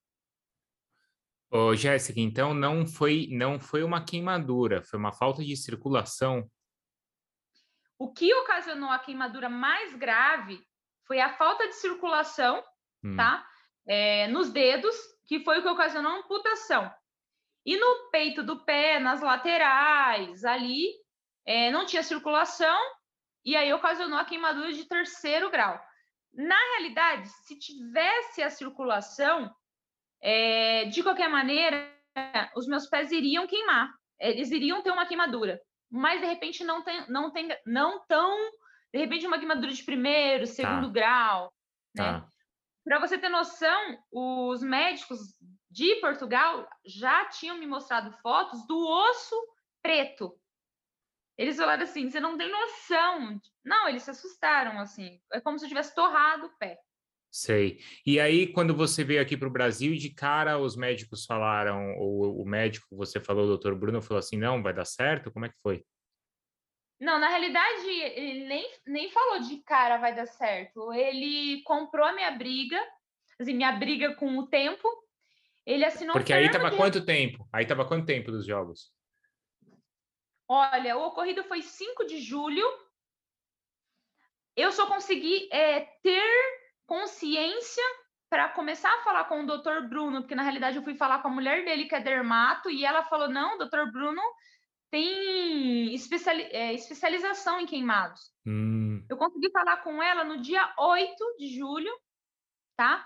Ô, 1.50 1.76
Jéssica, 1.76 2.19
então 2.19 2.54
não 2.54 2.86
foi 2.86 3.28
não 3.32 3.60
foi 3.60 3.82
uma 3.82 4.06
queimadura, 4.06 4.84
foi 4.84 5.00
uma 5.00 5.12
falta 5.12 5.43
de 5.43 5.58
circulação. 5.58 6.48
O 7.97 8.12
que 8.12 8.34
ocasionou 8.34 8.89
a 8.89 8.99
queimadura 8.99 9.49
mais 9.49 9.93
grave 9.95 10.62
foi 11.08 11.19
a 11.19 11.34
falta 11.38 11.67
de 11.67 11.75
circulação, 11.75 12.63
hum. 13.03 13.15
tá? 13.15 13.45
É, 13.88 14.27
nos 14.27 14.49
dedos, 14.51 14.95
que 15.27 15.43
foi 15.43 15.60
o 15.60 15.62
que 15.62 15.69
ocasionou 15.69 16.12
a 16.12 16.17
amputação. 16.17 16.91
E 17.65 17.77
no 17.77 18.10
peito 18.12 18.43
do 18.43 18.63
pé, 18.63 18.99
nas 18.99 19.21
laterais, 19.21 20.43
ali, 20.43 20.88
é, 21.45 21.71
não 21.71 21.86
tinha 21.86 22.03
circulação, 22.03 22.77
e 23.43 23.55
aí 23.55 23.71
ocasionou 23.73 24.17
a 24.17 24.25
queimadura 24.25 24.71
de 24.73 24.86
terceiro 24.86 25.49
grau. 25.49 25.79
Na 26.34 26.58
realidade, 26.73 27.29
se 27.45 27.58
tivesse 27.58 28.43
a 28.43 28.49
circulação, 28.49 29.53
é, 30.21 30.86
de 30.86 31.01
qualquer 31.01 31.29
maneira, 31.29 31.91
os 32.55 32.67
meus 32.67 32.88
pés 32.88 33.12
iriam 33.12 33.47
queimar, 33.47 33.93
eles 34.19 34.51
iriam 34.51 34.81
ter 34.81 34.91
uma 34.91 35.05
queimadura, 35.05 35.62
mas 35.89 36.19
de 36.19 36.28
repente 36.28 36.63
não 36.63 36.84
tem, 36.84 37.10
não 37.10 37.32
tem, 37.32 37.50
não 37.65 38.06
tão, 38.06 38.52
de 38.93 39.00
repente 39.00 39.28
uma 39.28 39.38
queimadura 39.38 39.71
de 39.71 39.84
primeiro, 39.84 40.45
segundo 40.45 40.88
tá. 40.88 40.93
grau, 40.93 41.54
né? 41.95 42.19
Tá. 42.19 42.28
Para 42.84 43.00
você 43.00 43.17
ter 43.17 43.30
noção, 43.30 43.98
os 44.12 44.62
médicos 44.62 45.19
de 45.71 45.95
Portugal 45.95 46.69
já 46.86 47.26
tinham 47.26 47.58
me 47.58 47.65
mostrado 47.65 48.12
fotos 48.21 48.65
do 48.67 48.78
osso 48.78 49.36
preto. 49.82 50.39
Eles 51.38 51.58
falaram 51.58 51.84
assim: 51.84 52.10
você 52.10 52.19
não 52.19 52.38
tem 52.38 52.50
noção. 52.50 53.41
Não, 53.63 53.89
eles 53.89 54.04
se 54.04 54.12
assustaram, 54.12 54.80
assim. 54.80 55.19
É 55.34 55.41
como 55.41 55.58
se 55.58 55.65
eu 55.65 55.69
tivesse 55.69 55.95
torrado 55.95 56.45
o 56.45 56.58
pé. 56.58 56.80
Sei. 57.36 57.82
E 58.06 58.17
aí, 58.17 58.48
quando 58.48 58.74
você 58.74 59.04
veio 59.04 59.21
aqui 59.21 59.36
para 59.36 59.50
o 59.50 59.52
Brasil, 59.52 59.93
de 59.98 60.10
cara 60.10 60.58
os 60.58 60.78
médicos 60.78 61.26
falaram, 61.26 61.93
ou 61.98 62.41
o 62.41 62.45
médico 62.45 62.88
que 62.88 62.95
você 62.95 63.19
falou, 63.19 63.43
o 63.43 63.48
doutor 63.48 63.76
Bruno, 63.76 64.02
falou 64.02 64.19
assim: 64.19 64.38
não, 64.38 64.63
vai 64.63 64.74
dar 64.74 64.86
certo? 64.86 65.30
Como 65.30 65.45
é 65.45 65.50
que 65.50 65.60
foi? 65.62 65.84
Não, 66.98 67.19
na 67.19 67.28
realidade, 67.28 67.89
ele 67.89 68.48
nem, 68.48 68.74
nem 68.88 69.12
falou 69.12 69.41
de 69.41 69.58
cara 69.63 69.98
vai 69.98 70.15
dar 70.15 70.28
certo. 70.28 70.93
Ele 70.93 71.62
comprou 71.63 72.06
a 72.06 72.13
minha 72.13 72.32
briga, 72.32 72.82
assim, 73.38 73.54
minha 73.54 73.74
briga 73.74 74.15
com 74.15 74.38
o 74.38 74.48
tempo. 74.48 74.88
Ele 75.65 75.84
assinou 75.84 76.13
Porque 76.13 76.32
aí 76.32 76.50
tava 76.50 76.71
de... 76.71 76.78
quanto 76.78 77.06
tempo? 77.06 77.45
Aí 77.52 77.65
tava 77.65 77.86
quanto 77.86 78.06
tempo 78.06 78.32
dos 78.32 78.45
jogos? 78.45 78.93
Olha, 80.48 80.95
o 80.95 81.08
ocorrido 81.08 81.43
foi 81.43 81.62
5 81.62 82.06
de 82.06 82.17
julho. 82.21 82.65
Eu 84.56 84.71
só 84.71 84.88
consegui 84.88 85.50
é, 85.52 85.82
ter 86.02 86.54
consciência 86.86 87.84
para 88.30 88.50
começar 88.50 88.93
a 88.93 89.04
falar 89.04 89.26
com 89.26 89.43
o 89.43 89.45
Dr. 89.45 89.88
Bruno, 89.88 90.21
porque 90.21 90.36
na 90.36 90.43
realidade 90.43 90.78
eu 90.78 90.84
fui 90.84 90.95
falar 90.95 91.19
com 91.19 91.28
a 91.28 91.32
mulher 91.32 91.63
dele, 91.63 91.86
que 91.86 91.95
é 91.95 92.00
dermato, 92.00 92.69
e 92.69 92.86
ela 92.86 93.04
falou: 93.04 93.30
não, 93.30 93.58
Dr. 93.58 93.91
Bruno 93.91 94.21
tem 94.91 95.93
especiali 95.93 96.43
é, 96.43 96.74
especialização 96.74 97.60
em 97.60 97.65
queimados. 97.65 98.32
Hum. 98.45 99.06
Eu 99.10 99.17
consegui 99.17 99.52
falar 99.52 99.78
com 99.78 100.02
ela 100.02 100.24
no 100.24 100.41
dia 100.41 100.74
8 100.78 101.36
de 101.38 101.58
julho, 101.58 101.91
tá? 102.76 103.06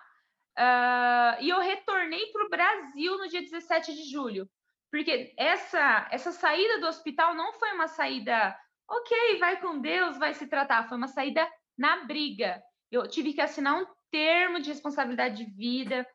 Uh, 0.58 1.42
e 1.42 1.50
eu 1.50 1.60
retornei 1.60 2.26
para 2.32 2.46
o 2.46 2.50
Brasil 2.50 3.18
no 3.18 3.28
dia 3.28 3.42
17 3.42 3.94
de 3.94 4.12
julho. 4.12 4.50
Porque 4.92 5.34
essa, 5.38 6.08
essa 6.12 6.32
saída 6.32 6.80
do 6.80 6.88
hospital 6.88 7.36
não 7.36 7.54
foi 7.54 7.72
uma 7.74 7.88
saída, 7.88 8.58
ok, 8.89 9.38
vai 9.39 9.62
com 9.62 9.80
Deus, 9.80 10.18
vai 10.18 10.34
se 10.34 10.48
tratar. 10.48 10.88
Foi 10.88 10.98
uma 10.98 11.08
saída 11.08 11.48
na 11.78 12.06
briga. 12.06 12.62
Eu 12.91 13.08
tive 13.08 13.34
que 13.34 13.41
assinar 13.41 13.82
um 13.82 13.88
termo 14.12 14.60
de 14.60 14.69
responsabilidade 14.69 15.43
de 15.43 15.52
vida. 15.52 16.08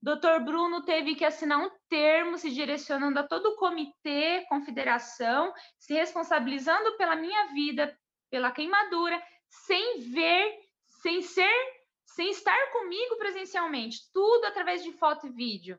Doutor 0.00 0.40
Bruno 0.44 0.84
teve 0.84 1.14
que 1.14 1.24
assinar 1.24 1.58
um 1.58 1.70
termo 1.88 2.38
se 2.38 2.50
direcionando 2.50 3.18
a 3.18 3.26
todo 3.26 3.46
o 3.46 3.56
comitê, 3.56 4.44
confederação, 4.48 5.52
se 5.78 5.94
responsabilizando 5.94 6.96
pela 6.96 7.16
minha 7.16 7.46
vida, 7.52 7.98
pela 8.30 8.52
queimadura, 8.52 9.20
sem 9.48 10.00
ver, 10.00 10.58
sem 11.02 11.22
ser, 11.22 11.52
sem 12.04 12.30
estar 12.30 12.72
comigo 12.72 13.16
presencialmente, 13.16 13.98
tudo 14.12 14.44
através 14.46 14.84
de 14.84 14.92
foto 14.92 15.26
e 15.26 15.30
vídeo. 15.30 15.78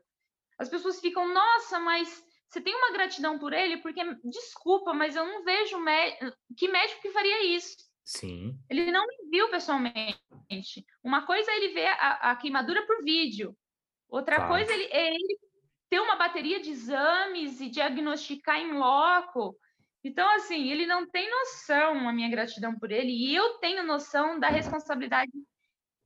As 0.58 0.68
pessoas 0.68 1.00
ficam, 1.00 1.32
nossa, 1.32 1.78
mas 1.78 2.22
você 2.50 2.60
tem 2.60 2.74
uma 2.74 2.92
gratidão 2.92 3.38
por 3.38 3.52
ele? 3.52 3.78
Porque, 3.78 4.02
desculpa, 4.24 4.92
mas 4.92 5.14
eu 5.14 5.24
não 5.24 5.44
vejo 5.44 5.78
que 6.56 6.68
médico 6.68 7.00
que 7.00 7.10
faria 7.10 7.44
isso. 7.44 7.76
Sim. 8.10 8.58
Ele 8.68 8.90
não 8.90 9.06
me 9.06 9.30
viu 9.30 9.48
pessoalmente. 9.50 10.18
Uma 11.02 11.24
coisa 11.24 11.50
é 11.50 11.56
ele 11.56 11.74
ver 11.74 11.86
a, 11.86 12.30
a 12.32 12.36
queimadura 12.36 12.84
por 12.86 13.04
vídeo, 13.04 13.56
Outra 14.10 14.36
tá. 14.36 14.48
coisa 14.48 14.72
ele, 14.72 14.84
é 14.90 15.14
ele 15.14 15.38
ter 15.88 16.00
uma 16.00 16.16
bateria 16.16 16.60
de 16.60 16.70
exames 16.70 17.60
e 17.60 17.70
diagnosticar 17.70 18.58
em 18.58 18.72
loco. 18.72 19.56
Então, 20.02 20.28
assim, 20.34 20.70
ele 20.70 20.86
não 20.86 21.08
tem 21.08 21.30
noção, 21.30 22.08
a 22.08 22.12
minha 22.12 22.28
gratidão 22.28 22.76
por 22.76 22.90
ele, 22.90 23.12
e 23.12 23.34
eu 23.34 23.58
tenho 23.58 23.84
noção 23.84 24.40
da 24.40 24.48
responsabilidade 24.48 25.30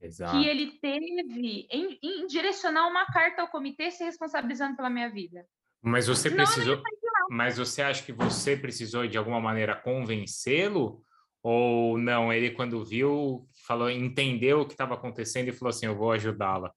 Exato. 0.00 0.32
que 0.32 0.46
ele 0.46 0.72
teve 0.72 1.66
em, 1.70 1.98
em, 2.02 2.26
direcionar 2.26 2.86
uma 2.86 3.06
carta 3.06 3.42
ao 3.42 3.48
comitê 3.48 3.90
se 3.90 4.04
responsabilizando 4.04 4.76
pela 4.76 4.90
minha 4.90 5.08
vida. 5.10 5.46
Mas 5.80 6.06
você 6.06 6.28
Senão 6.28 6.44
precisou. 6.44 6.82
Mas 7.30 7.56
você 7.56 7.82
acha 7.82 8.02
que 8.04 8.12
você 8.12 8.56
precisou 8.56 9.06
de 9.06 9.16
alguma 9.16 9.40
maneira 9.40 9.74
convencê-lo? 9.74 11.02
Ou 11.44 11.98
não? 11.98 12.33
Ele, 12.33 12.52
quando 12.52 12.83
viu, 12.83 13.46
falou, 13.66 13.90
entendeu 13.90 14.62
o 14.62 14.66
que 14.66 14.72
estava 14.72 14.94
acontecendo 14.94 15.48
e 15.48 15.52
falou 15.52 15.68
assim: 15.68 15.85
eu 15.85 15.94
vou 15.94 16.11
ajudá-la. 16.12 16.72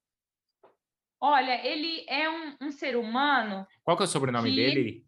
Olha, 1.22 1.66
ele 1.66 2.06
é 2.08 2.30
um, 2.30 2.58
um 2.64 2.72
ser 2.72 2.98
humano. 2.98 3.66
Qual 3.82 3.96
que 3.96 4.04
é 4.04 4.06
o 4.06 4.10
sobrenome 4.10 4.50
que... 4.50 4.56
dele? 4.58 5.06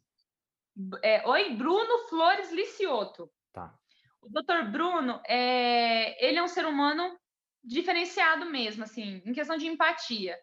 É, 1.04 1.28
Oi, 1.28 1.54
Bruno 1.56 2.08
Flores 2.08 2.54
Licioto. 2.54 3.30
Tá. 3.52 3.76
O 4.22 4.30
doutor 4.30 4.64
Bruno, 4.72 5.22
é, 5.28 6.26
ele 6.26 6.38
é 6.38 6.44
um 6.44 6.48
ser 6.48 6.66
humano 6.66 7.20
diferenciado 7.62 8.46
mesmo, 8.46 8.86
assim, 8.86 9.22
em 9.26 9.34
questão 9.34 9.58
de 9.58 9.68
empatia. 9.68 10.38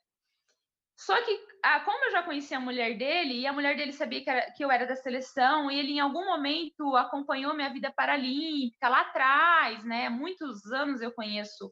Só 0.97 1.21
que, 1.23 1.47
ah, 1.63 1.81
como 1.81 2.07
eu 2.07 2.11
já 2.11 2.23
conhecia 2.23 2.57
a 2.57 2.61
mulher 2.61 2.97
dele, 2.97 3.41
e 3.41 3.47
a 3.47 3.53
mulher 3.53 3.77
dele 3.77 3.93
sabia 3.93 4.23
que, 4.25 4.31
era, 4.31 4.51
que, 4.53 4.65
eu 4.65 4.71
era 4.71 4.87
da 4.87 4.97
seleção, 4.97 5.71
e 5.71 5.79
ele 5.79 5.93
em 5.93 6.01
algum 6.01 6.25
momento 6.25 6.97
acompanhou 6.97 7.55
minha 7.55 7.73
vida 7.73 7.93
paralímpica 7.95 8.89
lá 8.89 9.03
atrás, 9.03 9.85
né? 9.85 10.09
Muitos 10.09 10.65
anos 10.73 11.03
eu 11.03 11.13
conheço 11.13 11.71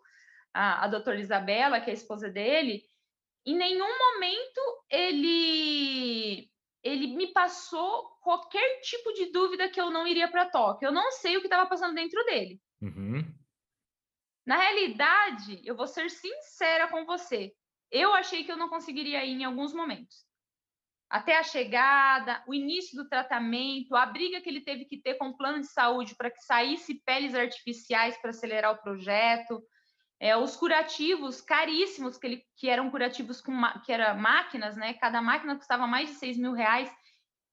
a, 0.53 0.85
a 0.85 0.89
doutora 0.89 1.19
Isabela, 1.19 1.81
que 1.81 1.91
é 1.91 1.93
a 1.93 1.97
esposa 1.97 2.29
dele, 2.29 2.83
em 3.47 3.57
nenhum 3.57 3.99
momento 3.99 4.61
ele 4.91 6.49
ele 6.83 7.07
me 7.17 7.33
passou 7.33 8.11
qualquer 8.21 8.81
tipo 8.81 9.11
de 9.15 9.33
dúvida 9.33 9.71
que 9.71 9.81
eu 9.81 9.91
não 9.91 10.07
iria 10.07 10.29
para 10.29 10.51
Tóquio. 10.51 10.89
Eu 10.89 10.93
não 10.93 11.11
sei 11.13 11.35
o 11.35 11.41
que 11.41 11.47
estava 11.47 11.67
passando 11.67 11.95
dentro 11.95 12.23
dele. 12.27 12.61
Uhum. 12.83 13.25
Na 14.47 14.59
realidade, 14.59 15.63
eu 15.65 15.75
vou 15.75 15.87
ser 15.87 16.11
sincera 16.11 16.87
com 16.89 17.07
você. 17.07 17.55
Eu 17.95 18.13
achei 18.13 18.43
que 18.43 18.51
eu 18.51 18.57
não 18.57 18.69
conseguiria 18.69 19.25
ir 19.25 19.41
em 19.41 19.45
alguns 19.45 19.73
momentos. 19.73 20.27
Até 21.09 21.39
a 21.39 21.45
chegada, 21.45 22.43
o 22.45 22.53
início 22.53 23.01
do 23.01 23.09
tratamento, 23.09 23.95
a 23.95 24.05
briga 24.05 24.41
que 24.41 24.51
ele 24.51 24.63
teve 24.63 24.85
que 24.85 25.01
ter 25.01 25.15
com 25.15 25.29
o 25.29 25.37
plano 25.37 25.61
de 25.61 25.69
saúde 25.69 26.17
para 26.17 26.29
que 26.29 26.41
saísse 26.41 27.01
peles 27.07 27.37
artificiais 27.37 28.19
para 28.19 28.31
acelerar 28.31 28.73
o 28.73 28.83
projeto, 28.83 29.63
é, 30.19 30.37
os 30.37 30.57
curativos 30.57 31.41
caríssimos, 31.41 32.19
que, 32.19 32.27
ele, 32.27 32.45
que 32.57 32.69
eram 32.69 32.91
curativos 32.91 33.41
com 33.41 33.53
que 33.85 33.93
eram 33.93 34.19
máquinas, 34.19 34.77
né? 34.77 34.95
Cada 34.95 35.23
máquina 35.23 35.55
custava 35.55 35.87
mais 35.87 36.09
de 36.09 36.17
6 36.17 36.37
mil 36.37 36.53
reais. 36.53 36.93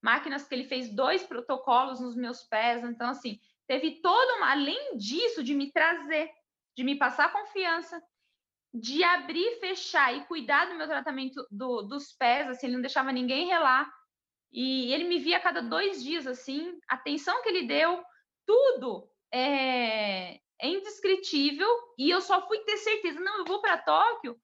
Máquinas 0.02 0.48
que 0.48 0.56
ele 0.56 0.64
fez 0.64 0.90
dois 0.90 1.22
protocolos 1.22 2.02
nos 2.02 2.16
meus 2.16 2.42
pés. 2.46 2.84
Então, 2.84 3.12
assim, 3.12 3.40
teve 3.68 4.02
todo 4.02 4.38
uma. 4.38 4.54
Além 4.54 4.98
disso, 4.98 5.44
de 5.44 5.54
me 5.54 5.72
trazer, 5.72 6.32
de 6.76 6.84
me 6.84 6.96
passar 6.96 7.32
confiança, 7.32 8.02
de 8.74 9.04
abrir, 9.04 9.60
fechar 9.60 10.16
e 10.16 10.26
cuidar 10.26 10.66
do 10.66 10.76
meu 10.76 10.88
tratamento 10.88 11.46
do, 11.52 11.82
dos 11.82 12.14
pés, 12.14 12.48
assim, 12.48 12.68
ele 12.68 12.76
não 12.76 12.82
deixava 12.82 13.12
ninguém 13.12 13.48
relar. 13.48 13.92
E 14.52 14.94
ele 14.94 15.06
me 15.06 15.20
via 15.20 15.38
a 15.38 15.42
cada 15.42 15.62
dois 15.62 16.04
dias, 16.04 16.28
assim, 16.28 16.78
a 16.90 16.96
atenção 16.96 17.42
que 17.42 17.50
ele 17.50 17.68
deu, 17.68 18.04
tudo 18.46 19.10
é, 19.32 20.36
é 20.36 20.68
indescritível 20.68 21.68
e 21.98 22.10
eu 22.10 22.22
só 22.22 22.46
fui 22.48 22.60
ter 22.60 22.78
certeza, 22.78 23.20
não, 23.20 23.40
eu 23.40 23.46
vou 23.46 23.62
para 23.62 23.78
Tóquio. 23.78 24.38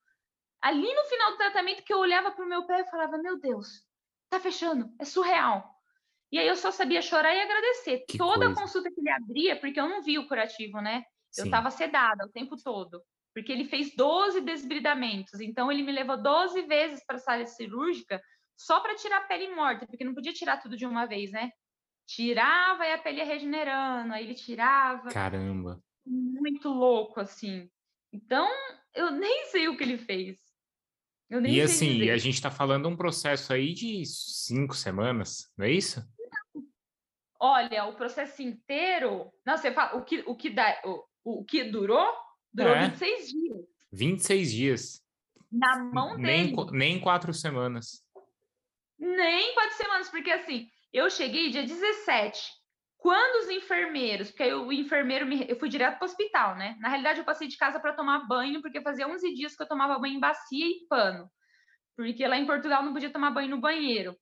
Ali 0.61 0.93
no 0.93 1.03
final 1.03 1.31
do 1.31 1.37
tratamento 1.37 1.83
que 1.83 1.93
eu 1.93 1.99
olhava 1.99 2.31
para 2.31 2.43
o 2.43 2.47
meu 2.47 2.65
pé 2.65 2.81
e 2.81 2.89
falava, 2.89 3.17
meu 3.17 3.39
Deus, 3.39 3.85
tá 4.29 4.39
fechando, 4.39 4.89
é 4.99 5.05
surreal. 5.05 5.77
E 6.31 6.39
aí 6.39 6.47
eu 6.47 6.55
só 6.55 6.71
sabia 6.71 7.01
chorar 7.01 7.33
e 7.33 7.39
agradecer. 7.39 8.03
Que 8.07 8.17
Toda 8.17 8.45
coisa. 8.45 8.51
a 8.51 8.55
consulta 8.55 8.91
que 8.91 8.99
ele 8.99 9.09
abria, 9.09 9.57
porque 9.59 9.79
eu 9.79 9.87
não 9.87 10.01
vi 10.01 10.17
o 10.17 10.27
curativo, 10.27 10.81
né? 10.81 11.03
Sim. 11.31 11.41
Eu 11.41 11.45
estava 11.45 11.69
sedada 11.69 12.25
o 12.25 12.31
tempo 12.31 12.55
todo, 12.61 13.01
porque 13.37 13.51
ele 13.51 13.65
fez 13.65 13.95
12 13.95 14.41
desbridamentos. 14.41 15.39
Então 15.39 15.71
ele 15.71 15.83
me 15.83 15.91
levou 15.91 16.19
12 16.19 16.63
vezes 16.63 17.05
para 17.05 17.17
a 17.17 17.19
sala 17.19 17.45
cirúrgica 17.45 18.19
só 18.57 18.79
para 18.79 18.95
tirar 18.95 19.17
a 19.17 19.25
pele 19.25 19.53
morta, 19.53 19.85
porque 19.85 20.03
não 20.03 20.15
podia 20.15 20.33
tirar 20.33 20.57
tudo 20.57 20.75
de 20.75 20.87
uma 20.87 21.05
vez, 21.05 21.31
né? 21.31 21.51
tirava 22.07 22.85
e 22.85 22.93
a 22.93 22.97
pele 22.97 23.19
ia 23.19 23.25
regenerando, 23.25 24.13
aí 24.13 24.23
ele 24.23 24.33
tirava. 24.33 25.09
Caramba. 25.09 25.79
Muito 26.03 26.69
louco, 26.69 27.19
assim. 27.19 27.69
Então, 28.11 28.49
eu 28.95 29.11
nem 29.11 29.45
sei 29.47 29.67
o 29.67 29.77
que 29.77 29.83
ele 29.83 29.97
fez. 29.97 30.39
Eu 31.29 31.41
nem 31.41 31.53
e 31.53 31.61
assim, 31.61 31.97
dizer. 31.99 32.11
a 32.11 32.17
gente 32.17 32.35
está 32.35 32.49
falando 32.49 32.87
um 32.87 32.95
processo 32.95 33.51
aí 33.51 33.73
de 33.73 34.03
cinco 34.05 34.73
semanas, 34.73 35.51
não 35.57 35.65
é 35.65 35.71
isso? 35.71 36.01
Olha, 37.39 37.85
o 37.85 37.95
processo 37.95 38.41
inteiro. 38.41 39.31
Não, 39.45 39.57
você 39.57 39.71
fala, 39.71 39.97
o 39.97 40.03
que, 40.05 40.23
o 40.25 40.35
que, 40.35 40.49
dá, 40.49 40.81
o, 40.85 41.41
o 41.41 41.45
que 41.45 41.65
durou? 41.65 42.07
Durou 42.57 42.73
é. 42.73 42.87
26 42.87 43.27
dias. 43.29 43.65
26 43.93 44.51
dias. 44.51 45.03
Na 45.51 45.77
mão 45.77 46.17
nem, 46.17 46.55
dele. 46.55 46.71
Nem 46.71 46.99
quatro 46.99 47.31
semanas. 47.31 48.03
Nem 48.97 49.53
quatro 49.53 49.77
semanas, 49.77 50.09
porque 50.09 50.31
assim, 50.31 50.67
eu 50.91 51.07
cheguei 51.07 51.51
dia 51.51 51.63
17. 51.63 52.49
Quando 52.97 53.43
os 53.43 53.49
enfermeiros, 53.51 54.31
porque 54.31 54.51
o 54.51 54.71
enfermeiro 54.71 55.27
me, 55.27 55.45
eu 55.47 55.55
fui 55.59 55.69
direto 55.69 55.99
para 55.99 56.05
o 56.05 56.09
hospital, 56.09 56.55
né? 56.55 56.75
Na 56.79 56.89
realidade, 56.89 57.19
eu 57.19 57.25
passei 57.25 57.47
de 57.47 57.55
casa 57.55 57.79
para 57.79 57.93
tomar 57.93 58.27
banho, 58.27 58.59
porque 58.59 58.81
fazia 58.81 59.07
11 59.07 59.35
dias 59.35 59.55
que 59.55 59.61
eu 59.61 59.67
tomava 59.67 59.99
banho 59.99 60.15
em 60.15 60.19
bacia 60.19 60.65
e 60.65 60.87
pano. 60.89 61.29
Porque 61.95 62.27
lá 62.27 62.37
em 62.37 62.47
Portugal 62.47 62.81
não 62.81 62.91
podia 62.91 63.11
tomar 63.11 63.29
banho 63.29 63.49
no 63.49 63.61
banheiro. 63.61 64.17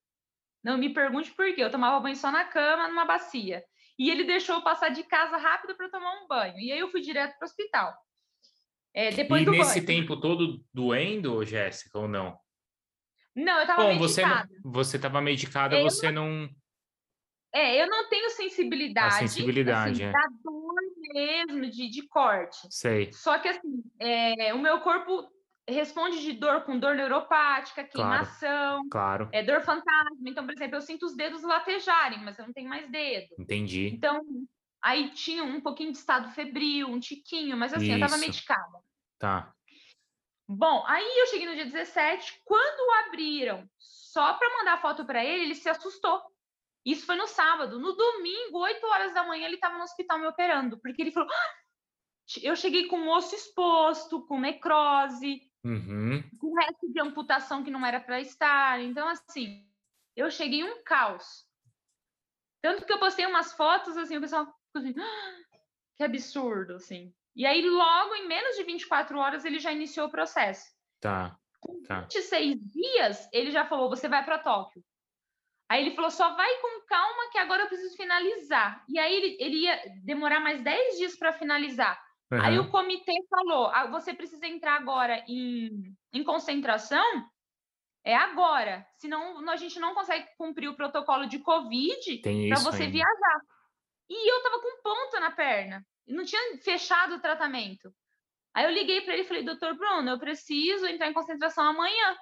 Não 0.62 0.78
me 0.78 0.94
pergunte 0.94 1.32
por 1.32 1.46
quê, 1.56 1.64
eu 1.64 1.72
tomava 1.72 2.02
banho 2.02 2.18
só 2.18 2.30
na 2.30 2.44
cama, 2.44 2.90
numa 2.90 3.06
bacia. 3.06 3.64
E 3.98 4.12
ele 4.12 4.26
deixou 4.26 4.58
eu 4.58 4.62
passar 4.62 4.90
de 4.90 5.04
casa 5.04 5.38
rápido 5.38 5.76
para 5.78 5.90
tomar 5.90 6.22
um 6.22 6.28
banho. 6.28 6.60
E 6.60 6.74
aí 6.74 6.80
eu 6.80 6.92
fui 6.92 7.00
direto 7.00 7.38
para 7.38 7.46
o 7.46 7.50
hospital. 7.50 7.96
É, 8.96 9.12
depois 9.12 9.46
e 9.46 9.52
nesse 9.52 9.82
banho. 9.82 9.86
tempo 9.86 10.18
todo 10.20 10.64
doendo, 10.74 11.44
Jéssica, 11.44 12.00
ou 12.00 12.08
não? 12.08 12.40
Não, 13.36 13.58
eu 13.58 13.62
estava 13.64 13.94
medicada. 13.94 14.50
Você 14.64 14.96
estava 14.96 15.22
medicada, 15.22 15.76
eu 15.76 15.84
você 15.84 16.10
não... 16.10 16.50
É, 17.54 17.82
eu 17.82 17.90
não 17.90 18.10
tenho 18.10 18.30
sensibilidade. 18.30 19.16
A 19.16 19.28
sensibilidade, 19.28 19.92
assim, 19.92 20.04
é. 20.04 20.12
Da 20.12 20.28
dor 20.44 20.76
mesmo, 21.14 21.70
de, 21.70 21.90
de 21.90 22.08
corte. 22.08 22.58
Sei. 22.70 23.12
Só 23.12 23.38
que, 23.40 23.50
assim, 23.50 23.84
é, 24.00 24.54
o 24.54 24.60
meu 24.60 24.80
corpo 24.80 25.30
responde 25.68 26.22
de 26.22 26.34
dor 26.34 26.62
com 26.62 26.80
dor 26.80 26.96
neuropática, 26.96 27.84
queimação, 27.84 28.88
claro, 28.90 29.26
claro. 29.26 29.30
é 29.34 29.44
dor 29.44 29.62
fantasma. 29.62 30.30
Então, 30.30 30.46
por 30.46 30.54
exemplo, 30.54 30.78
eu 30.78 30.82
sinto 30.82 31.06
os 31.06 31.16
dedos 31.16 31.44
latejarem, 31.44 32.24
mas 32.24 32.38
eu 32.38 32.46
não 32.46 32.54
tenho 32.54 32.70
mais 32.70 32.90
dedo. 32.90 33.36
Entendi. 33.40 33.88
Então, 33.88 34.22
aí 34.86 35.10
tinha 35.10 35.44
um 35.44 35.60
pouquinho 35.60 35.92
de 35.92 35.98
estado 35.98 36.30
febril, 36.30 36.88
um 36.88 37.00
tiquinho, 37.00 37.58
mas 37.58 37.74
assim, 37.74 37.86
Isso. 37.86 37.94
eu 37.94 37.98
estava 37.98 38.18
medicada. 38.20 38.84
Tá. 39.18 39.52
Bom, 40.48 40.86
aí 40.86 41.20
eu 41.20 41.26
cheguei 41.26 41.48
no 41.48 41.56
dia 41.56 41.66
17, 41.66 42.44
quando 42.46 43.08
abriram 43.08 43.68
só 43.80 44.36
para 44.36 44.58
mandar 44.60 44.80
foto 44.80 45.04
para 45.04 45.26
ele, 45.26 45.46
ele 45.46 45.56
se 45.56 45.68
assustou. 45.68 46.22
Isso 46.86 47.04
foi 47.04 47.16
no 47.16 47.26
sábado. 47.26 47.80
No 47.80 47.94
domingo, 47.94 48.60
8 48.60 48.86
horas 48.86 49.12
da 49.12 49.24
manhã, 49.24 49.48
ele 49.48 49.56
estava 49.56 49.76
no 49.76 49.84
hospital 49.84 50.20
me 50.20 50.28
operando, 50.28 50.78
porque 50.78 51.02
ele 51.02 51.12
falou: 51.12 51.30
ah! 51.32 51.54
eu 52.44 52.56
cheguei 52.56 52.88
com 52.88 53.02
o 53.02 53.10
osso 53.10 53.34
exposto, 53.34 54.22
com 54.28 54.40
necrose, 54.40 55.42
uhum. 55.64 56.24
com 56.40 56.54
resto 56.54 56.94
de 56.94 57.02
amputação 57.02 57.64
que 57.64 57.72
não 57.72 57.84
era 57.84 58.00
para 58.00 58.22
estar. 58.22 58.80
Então, 58.82 59.08
assim, 59.08 59.68
eu 60.16 60.30
cheguei 60.30 60.64
um 60.64 60.84
caos. 60.84 61.44
Tanto 62.62 62.86
que 62.86 62.94
eu 62.94 63.00
postei 63.00 63.26
umas 63.26 63.52
fotos, 63.54 63.98
assim, 63.98 64.18
o 64.18 64.22
pessoal 64.22 64.48
assim, 64.78 64.94
ah, 64.98 65.36
que 65.96 66.04
absurdo, 66.04 66.76
assim. 66.76 67.14
E 67.36 67.46
aí, 67.46 67.62
logo, 67.68 68.16
em 68.16 68.28
menos 68.28 68.56
de 68.56 68.64
24 68.64 69.18
horas, 69.18 69.44
ele 69.44 69.60
já 69.60 69.72
iniciou 69.72 70.08
o 70.08 70.12
processo. 70.12 70.66
Tá. 71.02 71.38
Com 71.60 71.82
tá. 71.84 72.02
26 72.02 72.56
dias, 72.72 73.30
ele 73.34 73.52
já 73.52 73.66
falou, 73.66 73.90
você 73.90 74.08
vai 74.08 74.24
para 74.24 74.40
Tóquio. 74.40 74.84
Aí 75.68 75.82
ele 75.82 75.96
falou, 75.96 76.12
só 76.12 76.36
vai 76.36 76.62
com 76.62 76.86
calma 76.86 77.30
que 77.32 77.38
agora 77.38 77.64
eu 77.64 77.68
preciso 77.68 77.96
finalizar. 77.98 78.84
E 78.88 79.00
aí 79.00 79.14
ele, 79.14 79.38
ele 79.40 79.58
ia 79.64 79.82
demorar 80.04 80.40
mais 80.40 80.62
10 80.62 80.98
dias 80.98 81.16
para 81.18 81.34
finalizar. 81.34 82.00
Uhum. 82.32 82.42
Aí 82.42 82.60
o 82.60 82.70
comitê 82.70 83.14
falou: 83.30 83.68
ah, 83.68 83.88
você 83.88 84.14
precisa 84.14 84.48
entrar 84.48 84.76
agora 84.76 85.24
em, 85.28 85.96
em 86.14 86.24
concentração, 86.24 87.04
é 88.04 88.16
agora. 88.16 88.86
Senão 88.98 89.48
a 89.50 89.56
gente 89.56 89.80
não 89.80 89.94
consegue 89.94 90.28
cumprir 90.38 90.68
o 90.68 90.76
protocolo 90.76 91.28
de 91.28 91.40
Covid 91.40 92.22
para 92.22 92.60
você 92.60 92.88
viajar. 92.88 93.42
E 94.10 94.32
eu 94.32 94.44
tava 94.44 94.62
com 94.62 94.82
ponto 94.82 95.20
na 95.20 95.32
perna. 95.32 95.86
Não 96.08 96.24
tinha 96.24 96.58
fechado 96.60 97.16
o 97.16 97.20
tratamento. 97.20 97.94
Aí 98.54 98.66
eu 98.66 98.72
liguei 98.72 99.02
para 99.02 99.14
ele 99.14 99.24
e 99.24 99.28
falei, 99.28 99.44
doutor 99.44 99.76
Bruno, 99.76 100.10
eu 100.10 100.20
preciso 100.20 100.86
entrar 100.86 101.08
em 101.08 101.14
concentração 101.14 101.66
amanhã. 101.66 102.16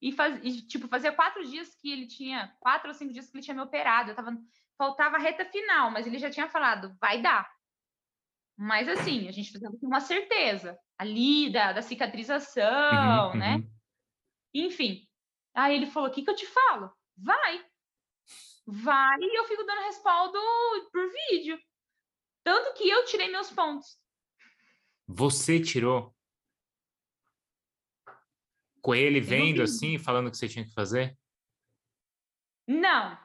E, 0.00 0.12
faz, 0.12 0.38
e, 0.42 0.66
tipo, 0.66 0.88
fazia 0.88 1.12
quatro 1.12 1.44
dias 1.44 1.74
que 1.74 1.90
ele 1.90 2.06
tinha, 2.06 2.54
quatro 2.60 2.88
ou 2.88 2.94
cinco 2.94 3.12
dias 3.12 3.28
que 3.28 3.36
ele 3.36 3.44
tinha 3.44 3.54
me 3.54 3.62
operado. 3.62 4.10
Eu 4.10 4.14
tava, 4.14 4.36
faltava 4.78 5.16
a 5.16 5.20
reta 5.20 5.44
final, 5.44 5.90
mas 5.90 6.06
ele 6.06 6.18
já 6.18 6.30
tinha 6.30 6.48
falado, 6.48 6.94
vai 7.00 7.20
dar. 7.20 7.50
Mas 8.56 8.88
assim, 8.88 9.28
a 9.28 9.32
gente 9.32 9.50
precisa 9.50 9.70
ter 9.70 9.86
uma 9.86 10.00
certeza 10.00 10.78
ali 10.98 11.52
da, 11.52 11.72
da 11.72 11.82
cicatrização, 11.82 13.32
uhum, 13.32 13.36
né? 13.36 13.56
Uhum. 13.56 13.70
Enfim. 14.54 15.06
Aí 15.54 15.74
ele 15.76 15.86
falou: 15.86 16.08
o 16.08 16.12
que, 16.12 16.22
que 16.22 16.30
eu 16.30 16.34
te 16.34 16.46
falo? 16.46 16.90
Vai. 17.16 17.64
Vai 18.66 19.20
e 19.20 19.38
eu 19.38 19.44
fico 19.44 19.64
dando 19.64 19.82
respaldo 19.82 20.38
por 20.90 21.08
vídeo. 21.30 21.58
Tanto 22.42 22.74
que 22.74 22.88
eu 22.88 23.04
tirei 23.04 23.30
meus 23.30 23.50
pontos. 23.50 23.98
Você 25.06 25.60
tirou? 25.60 26.14
Com 28.82 28.94
ele 28.94 29.20
vendo 29.20 29.62
assim, 29.62 29.98
falando 29.98 30.28
o 30.28 30.30
que 30.30 30.36
você 30.36 30.48
tinha 30.48 30.64
que 30.64 30.72
fazer? 30.72 31.16
Não, 32.66 33.16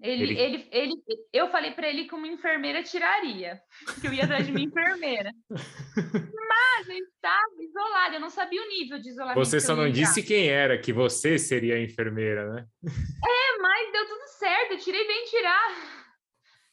ele, 0.00 0.24
ele... 0.24 0.40
ele, 0.40 0.68
ele, 0.70 0.94
eu 1.32 1.50
falei 1.50 1.72
para 1.72 1.88
ele 1.88 2.04
que 2.04 2.14
uma 2.14 2.28
enfermeira 2.28 2.82
tiraria, 2.82 3.60
que 4.00 4.06
eu 4.06 4.12
ia 4.12 4.24
atrás 4.24 4.46
de 4.46 4.52
uma 4.52 4.60
enfermeira. 4.60 5.32
Mas 6.48 6.88
ele 6.88 7.04
estava 7.04 7.44
isolado, 7.60 8.14
eu 8.14 8.20
não 8.20 8.30
sabia 8.30 8.62
o 8.62 8.68
nível 8.68 9.00
de 9.00 9.08
isolamento. 9.08 9.38
Você 9.44 9.60
só 9.60 9.74
não 9.74 9.90
disse 9.90 10.22
quem 10.22 10.48
era, 10.48 10.78
que 10.78 10.92
você 10.92 11.38
seria 11.38 11.74
a 11.74 11.82
enfermeira, 11.82 12.48
né? 12.52 12.66
É, 12.84 13.58
mas 13.60 13.92
deu 13.92 14.06
tudo 14.06 14.26
certo, 14.38 14.72
eu 14.72 14.78
tirei 14.78 15.06
bem 15.06 15.24
tirar. 15.24 15.68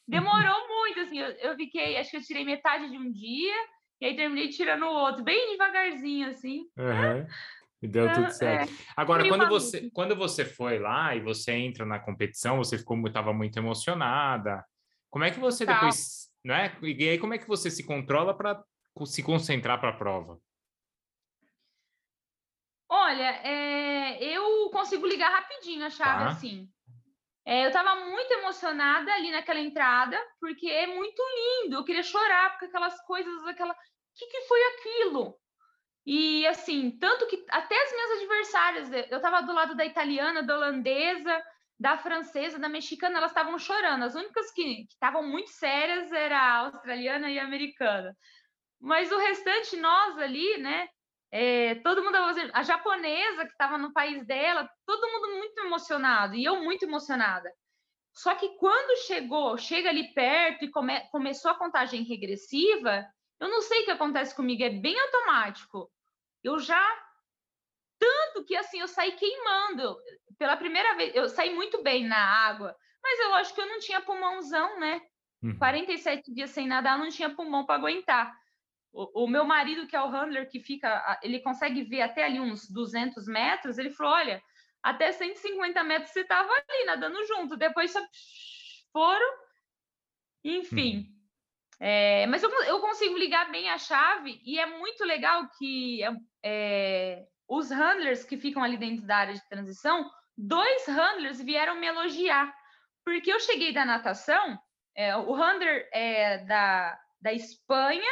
Demorou 0.06 0.68
muito, 0.68 1.00
assim, 1.00 1.18
eu, 1.18 1.28
eu 1.28 1.56
fiquei, 1.56 1.96
acho 1.96 2.10
que 2.10 2.16
eu 2.16 2.22
tirei 2.22 2.44
metade 2.44 2.88
de 2.88 2.96
um 2.96 3.10
dia, 3.10 3.54
e 4.00 4.06
aí 4.06 4.16
terminei 4.16 4.48
tirando 4.48 4.84
o 4.84 4.92
outro, 4.92 5.24
bem 5.24 5.50
devagarzinho, 5.50 6.28
assim. 6.28 6.60
Uhum. 6.78 7.26
E 7.86 7.88
deu 7.88 8.12
tudo 8.12 8.30
certo. 8.30 8.72
É. 8.72 8.76
Agora, 8.96 9.26
quando 9.28 9.48
você, 9.48 9.88
quando 9.90 10.16
você 10.16 10.44
foi 10.44 10.78
lá 10.78 11.14
e 11.14 11.20
você 11.20 11.52
entra 11.52 11.86
na 11.86 12.00
competição, 12.00 12.58
você 12.58 12.76
ficou 12.76 12.98
estava 13.06 13.32
muito 13.32 13.56
emocionada. 13.56 14.64
Como 15.08 15.24
é 15.24 15.30
que 15.30 15.38
você 15.38 15.64
tá. 15.64 15.74
depois, 15.74 16.28
né? 16.44 16.76
E 16.82 17.08
aí 17.08 17.18
como 17.18 17.32
é 17.32 17.38
que 17.38 17.46
você 17.46 17.70
se 17.70 17.86
controla 17.86 18.36
para 18.36 18.60
se 19.04 19.22
concentrar 19.22 19.78
para 19.78 19.90
a 19.90 19.96
prova? 19.96 20.38
Olha, 22.88 23.40
é, 23.44 24.22
eu 24.22 24.68
consigo 24.70 25.06
ligar 25.06 25.30
rapidinho 25.30 25.86
a 25.86 25.90
chave 25.90 26.24
tá. 26.24 26.30
assim. 26.30 26.68
É, 27.44 27.64
eu 27.64 27.68
estava 27.68 27.94
muito 28.06 28.32
emocionada 28.32 29.12
ali 29.12 29.30
naquela 29.30 29.60
entrada, 29.60 30.20
porque 30.40 30.68
é 30.68 30.88
muito 30.88 31.22
lindo. 31.22 31.76
Eu 31.76 31.84
queria 31.84 32.02
chorar, 32.02 32.50
porque 32.50 32.64
aquelas 32.64 33.00
coisas, 33.02 33.46
aquela. 33.46 33.72
O 33.72 33.76
que, 34.16 34.26
que 34.26 34.40
foi 34.42 34.60
aquilo? 34.64 35.38
E 36.06 36.46
assim, 36.46 36.96
tanto 37.00 37.26
que 37.26 37.44
até 37.50 37.74
as 37.74 37.92
minhas 37.92 38.10
adversárias, 38.12 38.92
eu 39.10 39.16
estava 39.16 39.42
do 39.42 39.52
lado 39.52 39.74
da 39.74 39.84
italiana, 39.84 40.40
da 40.42 40.54
holandesa, 40.54 41.42
da 41.78 41.98
francesa, 41.98 42.60
da 42.60 42.68
mexicana, 42.68 43.18
elas 43.18 43.32
estavam 43.32 43.58
chorando. 43.58 44.04
As 44.04 44.14
únicas 44.14 44.52
que 44.52 44.86
estavam 44.88 45.24
muito 45.24 45.50
sérias 45.50 46.12
era 46.12 46.38
a 46.38 46.58
australiana 46.58 47.28
e 47.28 47.38
a 47.38 47.44
americana. 47.44 48.16
Mas 48.80 49.10
o 49.10 49.18
restante, 49.18 49.76
nós 49.76 50.16
ali, 50.18 50.58
né? 50.58 50.88
É, 51.32 51.74
todo 51.76 52.04
mundo, 52.04 52.16
a 52.52 52.62
japonesa 52.62 53.44
que 53.44 53.50
estava 53.50 53.76
no 53.76 53.92
país 53.92 54.24
dela, 54.24 54.70
todo 54.86 55.10
mundo 55.10 55.36
muito 55.38 55.58
emocionado 55.58 56.36
e 56.36 56.44
eu 56.44 56.62
muito 56.62 56.84
emocionada. 56.84 57.52
Só 58.12 58.34
que 58.36 58.56
quando 58.56 58.96
chegou, 59.06 59.58
chega 59.58 59.90
ali 59.90 60.14
perto 60.14 60.64
e 60.64 60.70
come, 60.70 61.00
começou 61.10 61.50
a 61.50 61.58
contagem 61.58 62.04
regressiva, 62.04 63.04
eu 63.40 63.48
não 63.48 63.60
sei 63.60 63.82
o 63.82 63.84
que 63.84 63.90
acontece 63.90 64.34
comigo, 64.34 64.62
é 64.62 64.70
bem 64.70 64.98
automático. 64.98 65.90
Eu 66.42 66.58
já 66.58 67.06
tanto 67.98 68.44
que 68.44 68.56
assim 68.56 68.80
eu 68.80 68.88
saí 68.88 69.12
queimando. 69.12 69.96
Pela 70.38 70.56
primeira 70.56 70.94
vez, 70.94 71.14
eu 71.14 71.28
saí 71.28 71.54
muito 71.54 71.82
bem 71.82 72.06
na 72.06 72.18
água, 72.18 72.76
mas 73.02 73.20
eu 73.20 73.34
acho 73.34 73.54
que 73.54 73.60
eu 73.60 73.66
não 73.66 73.78
tinha 73.78 74.00
pulmãozão, 74.00 74.78
né? 74.78 75.00
Uhum. 75.42 75.56
47 75.58 76.32
dias 76.32 76.50
sem 76.50 76.66
nadar, 76.66 76.98
não 76.98 77.08
tinha 77.08 77.34
pulmão 77.34 77.64
para 77.64 77.76
aguentar. 77.76 78.34
O, 78.92 79.24
o, 79.24 79.28
meu 79.28 79.44
marido, 79.44 79.86
que 79.86 79.96
é 79.96 80.00
o 80.00 80.08
handler, 80.08 80.48
que 80.48 80.60
fica, 80.60 81.18
ele 81.22 81.40
consegue 81.40 81.82
ver 81.84 82.02
até 82.02 82.24
ali 82.24 82.40
uns 82.40 82.68
200 82.70 83.26
metros, 83.26 83.78
ele 83.78 83.90
falou: 83.90 84.12
olha, 84.12 84.42
até 84.82 85.12
150 85.12 85.82
metros 85.84 86.10
você 86.12 86.20
estava 86.20 86.50
ali 86.50 86.84
nadando 86.84 87.24
junto, 87.26 87.56
depois 87.56 87.90
só 87.90 88.00
foram. 88.92 89.46
Enfim, 90.44 90.98
uhum. 90.98 91.15
É, 91.78 92.26
mas 92.26 92.42
eu, 92.42 92.50
eu, 92.64 92.80
consigo 92.80 93.18
ligar 93.18 93.50
bem 93.50 93.68
a 93.68 93.76
chave 93.76 94.40
e 94.44 94.58
é 94.58 94.64
muito 94.64 95.04
legal 95.04 95.46
que 95.58 96.02
é, 96.02 96.10
é, 96.42 97.26
os 97.46 97.70
handlers 97.70 98.24
que 98.24 98.38
ficam 98.38 98.62
ali 98.62 98.78
dentro 98.78 99.06
da 99.06 99.16
área 99.16 99.34
de 99.34 99.48
transição, 99.48 100.10
dois 100.36 100.86
handlers 100.86 101.40
vieram 101.40 101.74
me 101.76 101.86
elogiar, 101.86 102.54
porque 103.04 103.30
eu 103.30 103.38
cheguei 103.40 103.72
da 103.72 103.84
natação, 103.84 104.58
é, 104.94 105.14
o 105.16 105.34
Hunter 105.34 105.88
é 105.92 106.38
da, 106.38 106.98
da 107.20 107.32
Espanha 107.32 108.10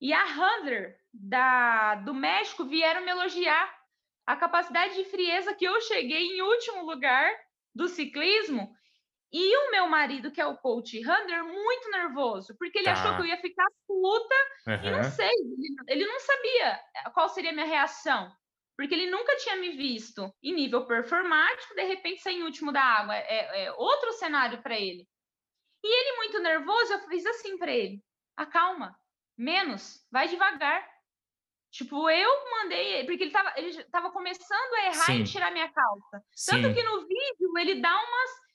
e 0.00 0.12
a 0.12 0.24
Hunter 0.24 0.96
da, 1.12 1.96
do 1.96 2.14
México 2.14 2.64
vieram 2.64 3.04
me 3.04 3.10
elogiar. 3.10 3.74
A 4.24 4.36
capacidade 4.36 4.94
de 4.94 5.04
frieza 5.04 5.54
que 5.54 5.64
eu 5.64 5.80
cheguei 5.80 6.22
em 6.22 6.42
último 6.42 6.84
lugar 6.84 7.32
do 7.74 7.88
ciclismo 7.88 8.75
e 9.38 9.56
o 9.56 9.70
meu 9.70 9.88
marido, 9.88 10.30
que 10.30 10.40
é 10.40 10.46
o 10.46 10.56
coach 10.56 10.98
Hunter, 10.98 11.44
muito 11.44 11.90
nervoso, 11.90 12.56
porque 12.58 12.78
ele 12.78 12.86
tá. 12.86 12.92
achou 12.92 13.16
que 13.16 13.22
eu 13.22 13.26
ia 13.26 13.36
ficar 13.36 13.66
puta 13.86 14.34
uhum. 14.66 14.84
e 14.84 14.90
não 14.90 15.04
sei, 15.04 15.28
ele, 15.28 15.76
ele 15.88 16.06
não 16.06 16.20
sabia 16.20 16.80
qual 17.12 17.28
seria 17.28 17.50
a 17.50 17.54
minha 17.54 17.66
reação 17.66 18.30
porque 18.76 18.94
ele 18.94 19.10
nunca 19.10 19.34
tinha 19.36 19.56
me 19.56 19.70
visto 19.70 20.30
em 20.42 20.54
nível 20.54 20.86
performático, 20.86 21.74
de 21.74 21.82
repente 21.84 22.20
sair 22.20 22.36
em 22.36 22.42
último 22.42 22.70
da 22.70 22.82
água, 22.82 23.16
é, 23.16 23.64
é 23.64 23.72
outro 23.72 24.12
cenário 24.12 24.62
para 24.62 24.78
ele. 24.78 25.08
E 25.82 26.00
ele 26.00 26.16
muito 26.16 26.38
nervoso, 26.40 26.92
eu 26.92 27.08
fiz 27.08 27.24
assim 27.24 27.56
para 27.56 27.72
ele: 27.72 28.02
acalma, 28.36 28.94
menos, 29.36 30.06
vai 30.12 30.28
devagar. 30.28 30.86
Tipo, 31.70 32.08
eu 32.08 32.50
mandei, 32.50 33.04
porque 33.04 33.24
ele 33.24 33.30
estava 33.30 33.52
ele 33.56 33.84
tava 33.84 34.10
começando 34.10 34.74
a 34.74 34.86
errar 34.86 35.06
Sim. 35.06 35.20
e 35.20 35.24
tirar 35.24 35.52
minha 35.52 35.70
calça. 35.72 36.22
Tanto 36.46 36.68
Sim. 36.68 36.74
que 36.74 36.82
no 36.82 37.00
vídeo 37.06 37.58
ele 37.58 37.80
dá 37.80 37.94
umas. 37.94 38.45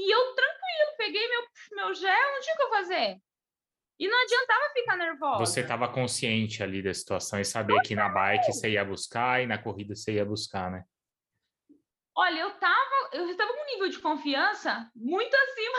E 0.00 0.10
eu 0.14 0.34
tranquilo, 0.34 0.96
peguei 0.96 1.28
meu, 1.28 1.42
meu 1.72 1.94
gel, 1.94 2.32
não 2.32 2.40
tinha 2.40 2.54
o 2.54 2.56
que 2.56 2.62
eu 2.62 2.70
fazer. 2.70 3.20
E 3.98 4.08
não 4.08 4.22
adiantava 4.22 4.72
ficar 4.72 4.96
nervosa. 4.96 5.38
Você 5.40 5.60
estava 5.60 5.86
consciente 5.92 6.62
ali 6.62 6.82
da 6.82 6.94
situação 6.94 7.38
e 7.38 7.44
sabia 7.44 7.82
que 7.82 7.94
na 7.94 8.08
bike 8.08 8.46
você 8.46 8.70
ia 8.70 8.82
buscar 8.82 9.42
e 9.42 9.46
na 9.46 9.58
corrida 9.58 9.94
você 9.94 10.14
ia 10.14 10.24
buscar, 10.24 10.70
né? 10.70 10.84
Olha, 12.16 12.40
eu 12.40 12.50
tava, 12.52 13.10
eu 13.12 13.28
estava 13.28 13.52
com 13.52 13.62
um 13.62 13.66
nível 13.66 13.88
de 13.90 13.98
confiança 13.98 14.90
muito 14.96 15.34
acima 15.34 15.78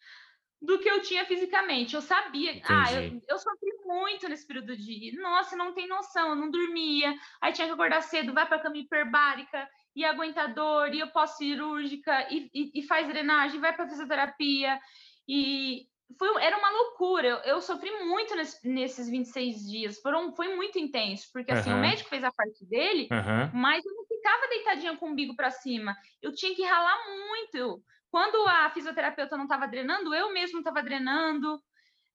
do 0.62 0.78
que 0.78 0.88
eu 0.88 1.02
tinha 1.02 1.26
fisicamente. 1.26 1.94
Eu 1.94 2.00
sabia. 2.00 2.52
Entendi. 2.52 2.72
Ah, 2.72 2.92
eu, 2.94 3.22
eu 3.28 3.38
sofri 3.38 3.70
muito 3.84 4.26
nesse 4.30 4.46
período 4.46 4.74
de. 4.74 5.14
Nossa, 5.20 5.54
não 5.54 5.74
tem 5.74 5.86
noção, 5.86 6.30
eu 6.30 6.36
não 6.36 6.50
dormia. 6.50 7.14
Aí 7.38 7.52
tinha 7.52 7.66
que 7.66 7.74
acordar 7.74 8.00
cedo, 8.00 8.32
vai 8.32 8.48
para 8.48 8.60
cama 8.62 8.78
hiperbárica, 8.78 9.68
e 9.98 10.04
aguentador, 10.04 10.94
e 10.94 11.00
eu 11.00 11.08
pós-cirúrgica, 11.08 12.28
e, 12.30 12.48
e, 12.54 12.70
e, 12.80 12.82
faz 12.86 13.08
drenagem, 13.08 13.58
vai 13.60 13.74
para 13.74 13.88
fisioterapia. 13.88 14.78
E, 15.26 15.88
foi, 16.16 16.40
era 16.40 16.56
uma 16.56 16.70
loucura. 16.70 17.26
Eu, 17.26 17.36
eu 17.38 17.60
sofri 17.60 17.90
muito 18.04 18.36
nesse, 18.36 18.68
nesses 18.68 19.10
26 19.10 19.68
dias. 19.68 20.00
Foram, 20.00 20.32
foi 20.36 20.54
muito 20.54 20.78
intenso, 20.78 21.28
porque 21.32 21.50
assim, 21.50 21.72
uhum. 21.72 21.78
o 21.78 21.80
médico 21.80 22.08
fez 22.08 22.22
a 22.22 22.30
parte 22.30 22.64
dele, 22.64 23.08
uhum. 23.10 23.60
mas 23.60 23.84
eu 23.84 23.92
não 23.92 24.06
ficava 24.06 24.48
deitadinha 24.48 24.96
com 24.96 25.06
o 25.06 25.08
umbigo 25.10 25.34
para 25.34 25.50
cima. 25.50 25.96
Eu 26.22 26.32
tinha 26.32 26.54
que 26.54 26.62
ralar 26.62 26.96
muito. 27.08 27.82
Quando 28.08 28.36
a 28.48 28.70
fisioterapeuta 28.70 29.36
não 29.36 29.44
estava 29.44 29.66
drenando, 29.66 30.14
eu 30.14 30.32
mesmo 30.32 30.60
estava 30.60 30.80
drenando. 30.80 31.60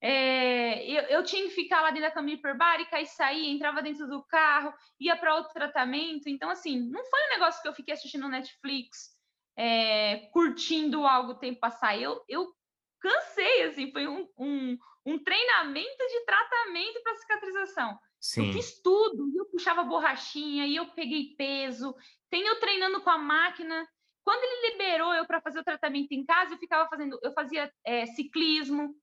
É, 0.06 0.84
eu, 0.84 1.02
eu, 1.04 1.24
tinha 1.24 1.44
que 1.44 1.54
ficar 1.54 1.80
lá 1.80 1.88
dentro 1.88 2.02
da 2.02 2.10
cama 2.10 2.30
hiperbárica 2.30 3.00
e 3.00 3.06
sair, 3.06 3.48
entrava 3.48 3.80
dentro 3.80 4.06
do 4.06 4.22
carro, 4.24 4.70
ia 5.00 5.16
para 5.16 5.34
outro 5.34 5.54
tratamento. 5.54 6.28
Então, 6.28 6.50
assim, 6.50 6.78
não 6.90 7.02
foi 7.06 7.20
um 7.24 7.30
negócio 7.30 7.62
que 7.62 7.68
eu 7.68 7.72
fiquei 7.72 7.94
assistindo 7.94 8.28
Netflix, 8.28 9.14
é, 9.56 10.28
curtindo 10.30 11.06
algo 11.06 11.32
o 11.32 11.38
tempo 11.38 11.58
passar. 11.58 11.98
Eu, 11.98 12.22
eu 12.28 12.52
cansei, 13.00 13.62
assim, 13.62 13.90
foi 13.92 14.06
um, 14.06 14.28
um, 14.36 14.76
um 15.06 15.18
treinamento 15.24 16.06
de 16.06 16.24
tratamento 16.26 17.02
para 17.02 17.16
cicatrização. 17.16 17.98
Sim. 18.20 18.48
Eu 18.48 18.52
fiz 18.52 18.82
tudo, 18.82 19.32
eu 19.34 19.46
puxava 19.46 19.84
borrachinha, 19.84 20.66
e 20.66 20.76
eu 20.76 20.86
peguei 20.88 21.34
peso, 21.34 21.96
tem 22.28 22.46
eu 22.46 22.60
treinando 22.60 23.00
com 23.00 23.08
a 23.08 23.16
máquina. 23.16 23.88
Quando 24.22 24.44
ele 24.44 24.72
liberou 24.72 25.14
eu 25.14 25.26
para 25.26 25.40
fazer 25.40 25.60
o 25.60 25.64
tratamento 25.64 26.12
em 26.12 26.26
casa, 26.26 26.52
eu 26.52 26.58
ficava 26.58 26.86
fazendo, 26.90 27.18
eu 27.22 27.32
fazia 27.32 27.72
é, 27.86 28.04
ciclismo. 28.04 28.94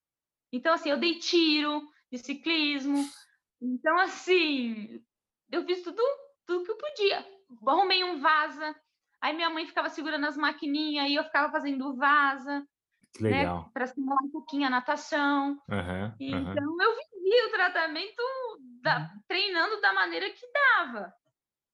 Então, 0.51 0.73
assim, 0.73 0.89
eu 0.89 0.97
dei 0.97 1.17
tiro 1.19 1.81
de 2.11 2.17
ciclismo. 2.17 3.03
Então, 3.61 3.97
assim, 3.99 5.01
eu 5.51 5.65
fiz 5.65 5.81
tudo, 5.81 6.01
tudo 6.45 6.65
que 6.65 6.71
eu 6.71 6.77
podia. 6.77 7.25
Arrumei 7.67 8.03
um 8.03 8.19
vaza, 8.19 8.75
aí 9.21 9.33
minha 9.33 9.49
mãe 9.49 9.65
ficava 9.65 9.89
segurando 9.89 10.25
as 10.25 10.37
maquininhas, 10.37 11.09
e 11.09 11.15
eu 11.15 11.23
ficava 11.23 11.51
fazendo 11.51 11.95
vaza. 11.95 12.65
Que 13.13 13.23
né, 13.23 13.29
legal. 13.29 13.63
Né, 13.63 13.69
para 13.73 13.87
simular 13.87 14.23
um 14.23 14.31
pouquinho 14.31 14.67
a 14.67 14.69
natação. 14.69 15.59
Uhum, 15.69 16.13
então, 16.19 16.63
uhum. 16.63 16.81
eu 16.81 16.95
vivi 16.95 17.47
o 17.47 17.51
tratamento 17.51 18.21
da, 18.81 19.11
treinando 19.27 19.81
da 19.81 19.93
maneira 19.93 20.29
que 20.29 20.47
dava. 20.51 21.13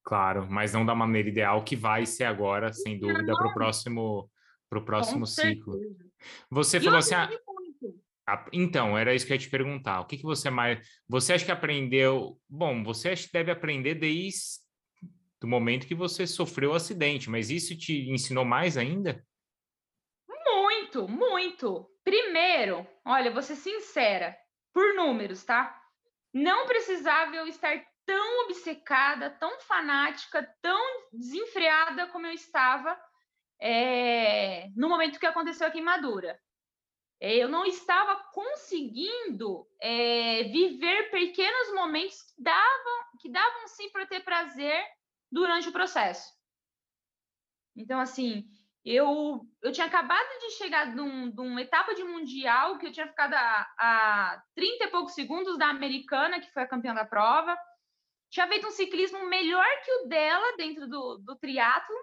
Claro, 0.04 0.48
mas 0.50 0.74
não 0.74 0.86
da 0.86 0.96
maneira 0.96 1.28
ideal 1.28 1.64
que 1.64 1.76
vai 1.76 2.06
ser 2.06 2.24
agora, 2.24 2.72
sem 2.72 2.98
dúvida, 2.98 3.34
para 3.34 3.48
o 3.50 3.54
próximo, 3.54 4.30
pro 4.70 4.84
próximo 4.84 5.28
ciclo. 5.28 5.78
Você 6.50 6.80
falou 6.80 7.00
assim. 7.00 7.14
Ah, 7.14 7.30
então, 8.52 8.98
era 8.98 9.16
isso 9.16 9.26
que 9.26 9.32
eu 9.32 9.36
ia 9.36 9.42
te 9.42 9.50
perguntar. 9.50 10.02
O 10.02 10.06
que, 10.06 10.18
que 10.18 10.24
você 10.24 10.50
mais. 10.50 10.80
Você 11.08 11.34
acha 11.34 11.46
que 11.46 11.52
aprendeu. 11.52 12.38
Bom, 12.50 12.84
você 12.84 13.10
acha 13.10 13.26
que 13.26 13.34
deve 13.34 13.52
aprender 13.52 13.96
desde 13.96 14.60
o 15.42 15.48
momento 15.48 15.88
que 15.88 15.96
você 15.96 16.28
sofreu 16.28 16.72
o 16.72 16.76
acidente, 16.76 17.30
mas 17.30 17.50
isso 17.50 17.78
te 17.78 18.10
ensinou 18.10 18.44
mais 18.44 18.76
ainda? 18.78 19.24
Muito, 20.46 21.08
muito. 21.08 21.90
Primeiro, 22.04 22.88
olha, 23.06 23.32
vou 23.32 23.42
ser 23.42 23.56
sincera, 23.56 24.36
por 24.74 24.96
números, 24.96 25.44
tá? 25.44 25.80
Não 26.34 26.66
precisava 26.66 27.36
eu 27.36 27.48
estar 27.48 27.82
tão 28.06 28.46
obcecada, 28.46 29.30
tão 29.30 29.60
fanática, 29.62 30.50
tão 30.62 31.10
desenfreada 31.12 32.08
como 32.08 32.26
eu 32.26 32.32
estava 32.32 32.98
é, 33.62 34.70
no 34.76 34.88
momento 34.90 35.20
que 35.20 35.26
aconteceu 35.26 35.68
a 35.68 35.72
queimadura. 35.72 36.40
Eu 37.20 37.50
não 37.50 37.66
estava 37.66 38.16
conseguindo 38.32 39.68
é, 39.82 40.44
viver 40.44 41.10
pequenos 41.10 41.74
momentos 41.74 42.22
que 42.22 42.42
davam, 42.42 43.04
que 43.20 43.30
davam 43.30 43.68
sim 43.68 43.90
para 43.90 44.06
ter 44.06 44.24
prazer 44.24 44.84
durante 45.32 45.68
o 45.70 45.72
processo. 45.72 46.32
Então, 47.76 48.00
assim, 48.00 48.48
eu, 48.86 49.42
eu 49.62 49.72
tinha 49.72 49.86
acabado 49.86 50.28
de 50.40 50.52
chegar 50.52 50.94
de, 50.96 51.02
um, 51.02 51.30
de 51.30 51.42
uma 51.42 51.62
etapa 51.62 51.94
de 51.94 52.04
mundial 52.04 52.78
que 52.78 52.88
eu 52.88 52.92
tinha 52.92 53.08
ficado 53.08 53.34
a, 53.34 53.68
a 53.78 54.44
30 54.56 54.86
e 54.86 54.88
poucos 54.88 55.14
segundos 55.14 55.58
da 55.58 55.68
americana, 55.68 56.40
que 56.40 56.52
foi 56.52 56.64
a 56.64 56.68
campeã 56.68 56.94
da 56.94 57.04
prova. 57.04 57.58
Tinha 58.30 58.48
feito 58.48 58.68
um 58.68 58.72
ciclismo 58.72 59.26
melhor 59.28 59.66
que 59.84 59.92
o 59.92 60.08
dela 60.08 60.56
dentro 60.56 60.88
do, 60.88 61.18
do 61.18 61.36
triatlo. 61.36 61.96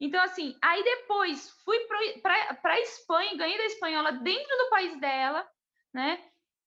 Então, 0.00 0.22
assim, 0.22 0.56
aí 0.62 0.82
depois 0.82 1.50
fui 1.64 1.78
para 2.22 2.72
a 2.72 2.80
Espanha, 2.80 3.36
ganhei 3.36 3.56
da 3.56 3.64
espanhola 3.64 4.12
dentro 4.12 4.56
do 4.58 4.68
país 4.68 4.98
dela, 5.00 5.48
né? 5.92 6.22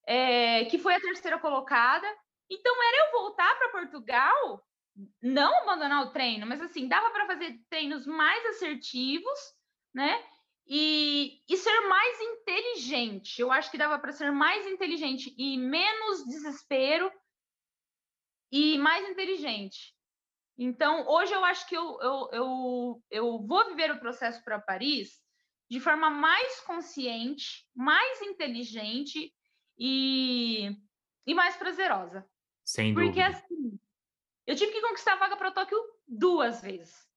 É, 0.05 0.65
que 0.65 0.80
foi 0.80 0.95
a 0.95 0.99
terceira 0.99 1.38
colocada. 1.38 2.07
Então, 2.49 2.75
era 2.84 3.05
eu 3.05 3.11
voltar 3.11 3.57
para 3.57 3.69
Portugal 3.69 4.65
não 5.21 5.61
abandonar 5.61 6.03
o 6.03 6.11
treino, 6.11 6.45
mas 6.45 6.61
assim, 6.61 6.88
dava 6.88 7.11
para 7.11 7.27
fazer 7.27 7.59
treinos 7.69 8.05
mais 8.05 8.45
assertivos, 8.47 9.39
né? 9.93 10.23
E, 10.67 11.41
e 11.47 11.57
ser 11.57 11.80
mais 11.88 12.21
inteligente. 12.21 13.41
Eu 13.41 13.51
acho 13.51 13.71
que 13.71 13.77
dava 13.77 13.97
para 13.97 14.11
ser 14.11 14.32
mais 14.32 14.67
inteligente 14.67 15.34
e 15.38 15.57
menos 15.57 16.25
desespero 16.25 17.11
e 18.51 18.77
mais 18.77 19.07
inteligente. 19.09 19.95
Então, 20.62 21.07
hoje 21.07 21.34
eu 21.34 21.45
acho 21.45 21.66
que 21.70 21.76
eu, 21.76 21.97
eu, 22.01 22.30
eu, 22.34 23.03
eu 23.10 23.39
vou 23.47 23.66
viver 23.70 23.91
o 23.91 23.99
processo 23.99 24.43
para 24.43 24.60
Paris 24.60 25.22
de 25.70 25.80
forma 25.80 26.10
mais 26.10 26.60
consciente, 26.62 27.66
mais 27.74 28.22
inteligente 28.22 29.34
e, 29.78 30.76
e 31.26 31.34
mais 31.34 31.55
prazerosa. 31.55 32.28
Sem 32.66 32.93
dúvida. 32.93 33.10
Porque 33.10 33.22
assim, 33.22 33.80
eu 34.45 34.53
tive 34.53 34.74
que 34.74 34.82
conquistar 34.82 35.14
a 35.14 35.20
vaga 35.20 35.38
para 35.38 35.51
Tóquio 35.51 35.78
duas 36.05 36.62
vezes. 36.62 37.07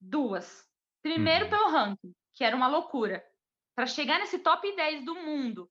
Duas. 0.00 0.68
Primeiro 1.02 1.44
uhum. 1.44 1.50
pelo 1.50 1.70
ranking, 1.70 2.12
que 2.34 2.42
era 2.42 2.56
uma 2.56 2.66
loucura. 2.66 3.24
Para 3.76 3.86
chegar 3.86 4.18
nesse 4.18 4.40
top 4.40 4.74
10 4.74 5.04
do 5.04 5.14
mundo, 5.14 5.70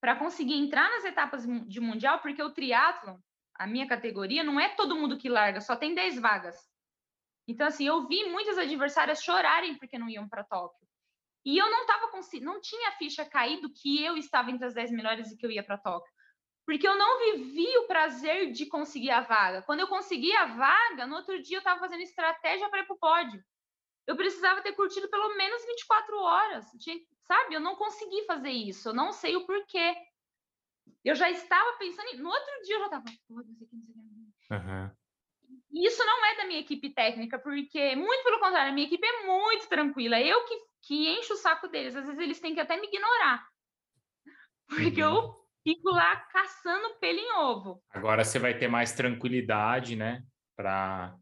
para 0.00 0.14
conseguir 0.14 0.54
entrar 0.54 0.88
nas 0.88 1.04
etapas 1.04 1.44
de 1.66 1.80
mundial, 1.80 2.20
porque 2.20 2.42
o 2.42 2.52
triatlon, 2.52 3.18
a 3.54 3.66
minha 3.66 3.86
categoria, 3.86 4.42
não 4.42 4.58
é 4.58 4.68
todo 4.70 4.96
mundo 4.96 5.18
que 5.18 5.28
larga, 5.28 5.60
só 5.60 5.76
tem 5.76 5.94
10 5.94 6.20
vagas. 6.20 6.56
Então, 7.46 7.66
assim, 7.66 7.86
eu 7.86 8.06
vi 8.06 8.24
muitas 8.30 8.56
adversárias 8.58 9.22
chorarem 9.22 9.76
porque 9.76 9.98
não 9.98 10.08
iam 10.08 10.28
para 10.28 10.44
Tóquio. 10.44 10.86
E 11.44 11.58
eu 11.58 11.70
não 11.70 11.86
tava 11.86 12.10
não 12.40 12.60
tinha 12.60 12.88
a 12.90 12.92
ficha 12.92 13.24
caído 13.24 13.72
que 13.72 14.02
eu 14.04 14.16
estava 14.16 14.50
entre 14.50 14.64
as 14.64 14.74
10 14.74 14.92
melhores 14.92 15.30
e 15.30 15.36
que 15.36 15.44
eu 15.44 15.50
ia 15.50 15.62
para 15.62 15.76
Tóquio 15.76 16.12
porque 16.64 16.86
eu 16.86 16.96
não 16.96 17.18
vivi 17.18 17.76
o 17.78 17.86
prazer 17.86 18.52
de 18.52 18.66
conseguir 18.66 19.10
a 19.10 19.20
vaga. 19.20 19.62
Quando 19.62 19.80
eu 19.80 19.88
consegui 19.88 20.34
a 20.34 20.46
vaga, 20.46 21.06
no 21.06 21.16
outro 21.16 21.40
dia 21.42 21.56
eu 21.56 21.60
estava 21.60 21.80
fazendo 21.80 22.02
estratégia 22.02 22.68
para 22.68 22.80
ir 22.80 22.86
para 22.86 22.94
o 22.94 22.98
pódio. 22.98 23.42
Eu 24.06 24.16
precisava 24.16 24.62
ter 24.62 24.72
curtido 24.72 25.08
pelo 25.08 25.36
menos 25.36 25.64
24 25.64 26.16
horas. 26.18 26.66
Tinha, 26.80 26.98
sabe, 27.22 27.54
eu 27.54 27.60
não 27.60 27.76
consegui 27.76 28.24
fazer 28.26 28.50
isso. 28.50 28.88
Eu 28.88 28.94
não 28.94 29.12
sei 29.12 29.36
o 29.36 29.44
porquê. 29.44 29.94
Eu 31.04 31.14
já 31.14 31.30
estava 31.30 31.76
pensando. 31.78 32.08
Em... 32.08 32.16
No 32.18 32.28
outro 32.28 32.62
dia 32.64 32.76
eu 32.76 32.80
já 32.80 32.86
estava. 32.86 33.04
Uhum. 34.50 34.90
Isso 35.72 36.04
não 36.04 36.24
é 36.26 36.36
da 36.36 36.46
minha 36.46 36.60
equipe 36.60 36.90
técnica, 36.90 37.38
porque, 37.38 37.96
muito 37.96 38.22
pelo 38.24 38.38
contrário, 38.38 38.70
a 38.70 38.74
minha 38.74 38.86
equipe 38.86 39.06
é 39.06 39.26
muito 39.26 39.68
tranquila. 39.68 40.20
Eu 40.20 40.44
que 40.44 40.54
que 40.82 41.08
enche 41.08 41.32
o 41.32 41.36
saco 41.36 41.68
deles. 41.68 41.94
Às 41.94 42.06
vezes 42.06 42.20
eles 42.20 42.40
têm 42.40 42.54
que 42.54 42.60
até 42.60 42.78
me 42.78 42.88
ignorar. 42.88 43.46
Porque 44.68 45.02
uhum. 45.02 45.14
eu 45.14 45.46
fico 45.62 45.90
lá 45.90 46.16
caçando 46.16 46.98
pelo 46.98 47.18
em 47.18 47.32
ovo. 47.38 47.82
Agora 47.90 48.24
você 48.24 48.38
vai 48.38 48.56
ter 48.56 48.68
mais 48.68 48.92
tranquilidade, 48.92 49.96
né? 49.96 50.22
Para 50.56 51.16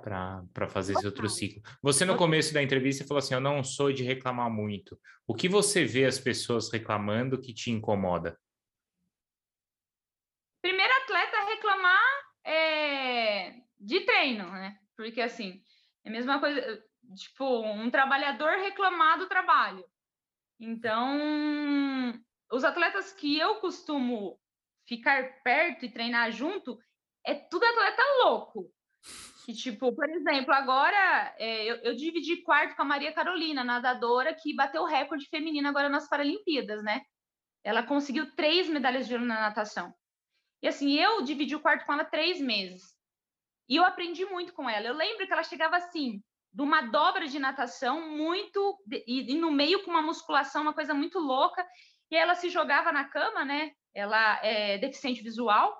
para 0.00 0.68
fazer 0.68 0.92
esse 0.92 1.04
outro 1.04 1.28
ciclo. 1.28 1.60
Você 1.82 2.04
no 2.04 2.16
começo 2.16 2.54
da 2.54 2.62
entrevista 2.62 3.04
falou 3.04 3.18
assim: 3.18 3.34
"Eu 3.34 3.40
não 3.40 3.64
sou 3.64 3.92
de 3.92 4.04
reclamar 4.04 4.48
muito". 4.48 4.98
O 5.26 5.34
que 5.34 5.48
você 5.48 5.84
vê 5.84 6.04
as 6.04 6.20
pessoas 6.20 6.70
reclamando 6.70 7.40
que 7.40 7.52
te 7.52 7.72
incomoda? 7.72 8.38
Primeiro 10.62 10.92
atleta 11.02 11.44
reclamar 11.46 12.04
é, 12.44 13.54
de 13.88 14.00
treino, 14.00 14.44
né? 14.52 14.78
Porque 14.94 15.20
assim, 15.22 15.62
é 16.04 16.10
a 16.10 16.12
mesma 16.12 16.38
coisa, 16.38 16.60
tipo, 17.16 17.62
um 17.62 17.90
trabalhador 17.90 18.58
reclamar 18.58 19.18
do 19.18 19.28
trabalho. 19.28 19.82
Então, 20.60 22.22
os 22.52 22.64
atletas 22.64 23.12
que 23.12 23.38
eu 23.38 23.56
costumo 23.56 24.38
ficar 24.86 25.42
perto 25.42 25.86
e 25.86 25.90
treinar 25.90 26.30
junto 26.30 26.78
é 27.24 27.34
tudo 27.34 27.64
atleta 27.64 28.02
louco. 28.24 28.70
Que, 29.46 29.54
tipo, 29.54 29.94
por 29.94 30.10
exemplo, 30.10 30.52
agora 30.52 31.34
é, 31.38 31.64
eu, 31.64 31.76
eu, 31.76 31.94
dividi 31.94 32.42
quarto 32.42 32.76
com 32.76 32.82
a 32.82 32.84
Maria 32.84 33.14
Carolina, 33.14 33.64
nadadora, 33.64 34.34
que 34.34 34.54
bateu 34.54 34.82
o 34.82 34.86
recorde 34.86 35.26
feminino 35.30 35.66
agora 35.66 35.88
nas 35.88 36.06
Paralimpíadas, 36.06 36.82
né? 36.84 37.00
Ela 37.64 37.82
conseguiu 37.82 38.34
três 38.34 38.68
medalhas 38.68 39.06
de 39.06 39.14
ouro 39.14 39.24
na 39.24 39.40
natação. 39.40 39.94
E 40.62 40.68
assim, 40.68 40.92
eu 40.98 41.22
dividi 41.22 41.54
o 41.54 41.60
quarto 41.60 41.86
com 41.86 41.94
ela 41.94 42.04
três 42.04 42.40
meses. 42.40 42.97
E 43.68 43.76
eu 43.76 43.84
aprendi 43.84 44.24
muito 44.24 44.52
com 44.52 44.68
ela. 44.68 44.86
Eu 44.86 44.94
lembro 44.94 45.26
que 45.26 45.32
ela 45.32 45.42
chegava 45.42 45.76
assim, 45.76 46.22
de 46.52 46.62
uma 46.62 46.80
dobra 46.82 47.26
de 47.26 47.38
natação, 47.38 48.08
muito. 48.08 48.78
E, 49.06 49.32
e 49.32 49.34
no 49.36 49.50
meio 49.50 49.84
com 49.84 49.90
uma 49.90 50.02
musculação, 50.02 50.62
uma 50.62 50.72
coisa 50.72 50.94
muito 50.94 51.18
louca. 51.18 51.66
E 52.10 52.16
ela 52.16 52.34
se 52.34 52.48
jogava 52.48 52.90
na 52.90 53.04
cama, 53.04 53.44
né? 53.44 53.72
Ela 53.94 54.44
é 54.44 54.78
deficiente 54.78 55.22
visual. 55.22 55.76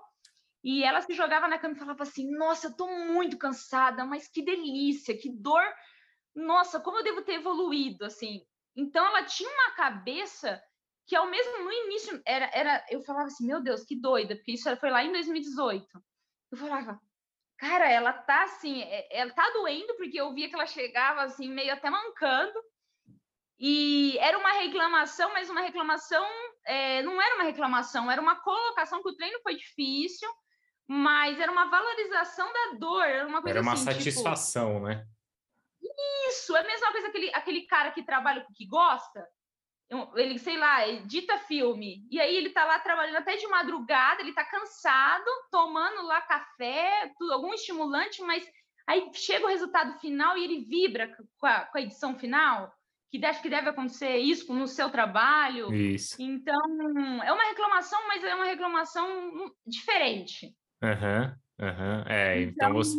E 0.63 0.85
ela 0.85 1.01
se 1.01 1.15
jogava 1.15 1.49
na 1.49 1.59
cama 1.59 1.75
e 1.75 1.79
falava 1.79 2.03
assim: 2.03 2.31
Nossa, 2.31 2.69
eu 2.69 2.77
tô 2.77 2.87
muito 2.87 3.39
cansada, 3.39 4.05
mas 4.05 4.29
que 4.29 4.43
delícia, 4.43 5.17
que 5.17 5.31
dor. 5.31 5.63
Nossa, 6.35 6.81
como 6.81 6.99
eu 6.99 7.05
devo 7.05 7.23
ter 7.23 7.35
evoluído, 7.35 8.05
assim. 8.05 8.43
Então, 8.77 9.05
ela 9.07 9.25
tinha 9.25 9.51
uma 9.51 9.71
cabeça 9.73 10.63
que, 11.07 11.17
ao 11.17 11.27
mesmo 11.27 11.65
no 11.65 11.73
início, 11.73 12.21
era, 12.27 12.51
era 12.53 12.85
eu 12.91 13.03
falava 13.03 13.27
assim: 13.27 13.47
Meu 13.47 13.63
Deus, 13.63 13.85
que 13.85 13.99
doida, 13.99 14.37
porque 14.37 14.53
isso 14.53 14.77
foi 14.77 14.91
lá 14.91 15.03
em 15.03 15.13
2018. 15.13 15.87
Eu 16.51 16.59
falava, 16.59 17.01
cara, 17.59 17.91
ela 17.91 18.13
tá 18.13 18.45
assim, 18.45 18.83
é, 18.83 19.21
ela 19.21 19.33
tá 19.33 19.51
doendo, 19.51 19.95
porque 19.97 20.19
eu 20.19 20.33
via 20.33 20.49
que 20.49 20.55
ela 20.55 20.67
chegava 20.67 21.23
assim, 21.23 21.49
meio 21.51 21.73
até 21.73 21.91
mancando. 21.91 22.59
E 23.59 24.17
era 24.19 24.39
uma 24.39 24.53
reclamação, 24.53 25.33
mas 25.33 25.51
uma 25.51 25.61
reclamação 25.61 26.25
é, 26.65 27.03
não 27.03 27.21
era 27.21 27.35
uma 27.35 27.45
reclamação, 27.45 28.09
era 28.11 28.23
uma 28.23 28.37
colocação 28.37 29.03
que 29.03 29.09
o 29.09 29.17
treino 29.17 29.41
foi 29.43 29.57
difícil, 29.57 30.31
mas 30.87 31.41
era 31.41 31.51
uma 31.51 31.69
valorização 31.69 32.51
da 32.53 32.79
dor, 32.79 33.03
era 33.03 33.27
uma 33.27 33.43
coisa 33.43 33.59
Era 33.59 33.63
uma 33.63 33.73
assim, 33.73 33.87
tipo 33.87 33.99
satisfação, 33.99 34.75
tipo, 34.75 34.87
né? 34.87 35.05
Isso, 36.29 36.57
é 36.57 36.61
a 36.61 36.65
mesma 36.65 36.93
coisa 36.93 37.09
aquele, 37.09 37.35
aquele 37.35 37.67
cara 37.67 37.91
que 37.91 38.05
trabalha 38.05 38.45
com 38.45 38.53
o 38.53 38.55
que 38.55 38.67
gosta, 38.67 39.27
ele, 40.17 40.39
sei 40.39 40.57
lá, 40.57 40.87
edita 40.87 41.39
filme, 41.39 42.07
e 42.11 42.21
aí 42.21 42.37
ele 42.37 42.51
tá 42.51 42.65
lá 42.65 42.79
trabalhando 42.79 43.17
até 43.17 43.37
de 43.37 43.47
madrugada, 43.47 44.21
ele 44.21 44.35
tá 44.35 44.45
cansado, 44.45 45.25
tomando 45.51 46.03
lá 46.07 46.21
café, 46.21 47.11
tudo, 47.19 47.33
algum 47.33 47.55
estimulante, 47.55 48.21
mas 48.23 48.47
aí 48.87 49.11
chega 49.15 49.47
o 49.47 49.49
resultado 49.49 49.99
final 49.99 50.37
e 50.37 50.45
ele 50.45 50.65
vibra 50.65 51.17
com 51.39 51.47
a, 51.47 51.61
com 51.61 51.79
a 51.79 51.81
edição 51.81 52.19
final, 52.19 52.71
que 53.11 53.25
acho 53.25 53.41
que 53.41 53.49
deve 53.49 53.71
acontecer 53.71 54.19
isso 54.19 54.53
no 54.53 54.67
seu 54.67 54.91
trabalho. 54.91 55.73
Isso. 55.73 56.17
Então, 56.21 56.61
é 57.25 57.33
uma 57.33 57.49
reclamação, 57.49 58.07
mas 58.07 58.23
é 58.23 58.35
uma 58.35 58.45
reclamação 58.45 59.51
diferente. 59.67 60.55
Aham, 60.83 61.35
uhum, 61.59 61.67
aham. 61.67 61.99
Uhum. 61.99 62.13
É, 62.13 62.43
então, 62.43 62.69
então 62.69 62.75
você, 62.75 62.99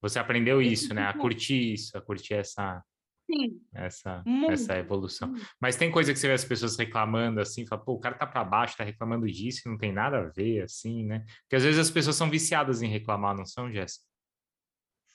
você 0.00 0.18
aprendeu 0.18 0.62
isso, 0.62 0.94
né? 0.94 1.02
A 1.02 1.08
tipo 1.08 1.20
curtir 1.20 1.74
isso, 1.74 1.96
a 1.96 2.00
curtir 2.00 2.34
essa 2.34 2.82
Sim. 3.26 3.60
Essa, 3.74 4.22
essa 4.48 4.78
evolução. 4.78 5.34
Mas 5.60 5.76
tem 5.76 5.90
coisa 5.90 6.12
que 6.12 6.18
você 6.18 6.28
vê 6.28 6.34
as 6.34 6.44
pessoas 6.44 6.76
reclamando 6.76 7.40
assim, 7.40 7.66
fala, 7.66 7.84
pô, 7.84 7.94
o 7.94 8.00
cara 8.00 8.14
tá 8.14 8.26
para 8.26 8.44
baixo, 8.44 8.76
tá 8.76 8.84
reclamando 8.84 9.26
disso, 9.26 9.68
não 9.68 9.76
tem 9.76 9.92
nada 9.92 10.18
a 10.18 10.28
ver, 10.28 10.62
assim, 10.62 11.04
né? 11.04 11.24
Porque 11.42 11.56
às 11.56 11.64
vezes 11.64 11.80
as 11.80 11.90
pessoas 11.90 12.14
são 12.14 12.30
viciadas 12.30 12.82
em 12.82 12.88
reclamar, 12.88 13.36
não 13.36 13.44
são, 13.44 13.70
Jéssica? 13.70 14.04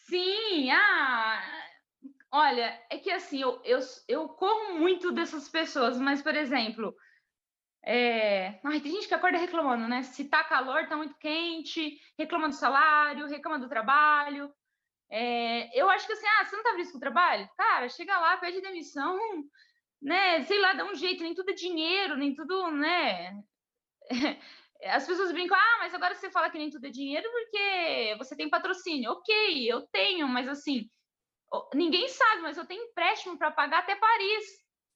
Sim, 0.08 0.70
ah, 0.72 1.42
olha, 2.32 2.78
é 2.90 2.98
que 2.98 3.10
assim, 3.10 3.42
eu, 3.42 3.62
eu, 3.64 3.80
eu 4.10 4.28
corro 4.28 4.78
muito 4.78 5.14
dessas 5.14 5.48
pessoas, 5.48 5.98
mas, 5.98 6.22
por 6.22 6.36
exemplo, 6.36 6.94
é... 7.84 8.60
Ai, 8.64 8.82
tem 8.82 8.92
gente 8.92 9.08
que 9.08 9.14
acorda 9.14 9.38
reclamando, 9.38 9.88
né? 9.88 10.04
Se 10.04 10.26
tá 10.26 10.44
calor, 10.44 10.88
tá 10.88 10.98
muito 10.98 11.18
quente, 11.18 11.98
reclama 12.20 12.50
do 12.50 12.56
salário, 12.56 13.28
reclama 13.28 13.58
do 13.58 13.70
trabalho. 13.70 14.52
É, 15.12 15.78
eu 15.78 15.90
acho 15.90 16.08
que 16.08 16.14
assim, 16.14 16.26
ah, 16.26 16.46
você 16.46 16.56
não 16.56 16.64
tá 16.64 16.72
feliz 16.72 16.90
com 16.90 16.98
o 16.98 17.02
trabalho? 17.02 17.50
Cara, 17.58 17.90
chega 17.90 18.18
lá, 18.18 18.38
pede 18.38 18.62
demissão, 18.62 19.20
né? 20.02 20.42
Sei 20.44 20.58
lá, 20.58 20.74
dá 20.74 20.86
um 20.86 20.96
jeito, 20.96 21.22
nem 21.22 21.36
tudo 21.36 21.52
é 21.52 21.54
dinheiro, 21.54 22.16
nem 22.16 22.34
tudo, 22.34 22.72
né? 22.72 23.34
As 24.86 25.06
pessoas 25.06 25.32
brincam, 25.32 25.56
ah, 25.58 25.78
mas 25.80 25.94
agora 25.94 26.16
você 26.16 26.32
fala 26.32 26.50
que 26.50 26.58
nem 26.58 26.70
tudo 26.70 26.88
é 26.88 26.90
dinheiro 26.90 27.30
porque 27.30 28.16
você 28.18 28.36
tem 28.36 28.50
patrocínio. 28.50 29.12
Ok, 29.12 29.72
eu 29.72 29.86
tenho, 29.92 30.28
mas 30.28 30.48
assim, 30.48 30.90
ninguém 31.74 32.08
sabe, 32.08 32.42
mas 32.42 32.58
eu 32.58 32.66
tenho 32.66 32.84
empréstimo 32.86 33.38
para 33.38 33.52
pagar 33.52 33.80
até 33.80 33.96
Paris. 33.96 34.46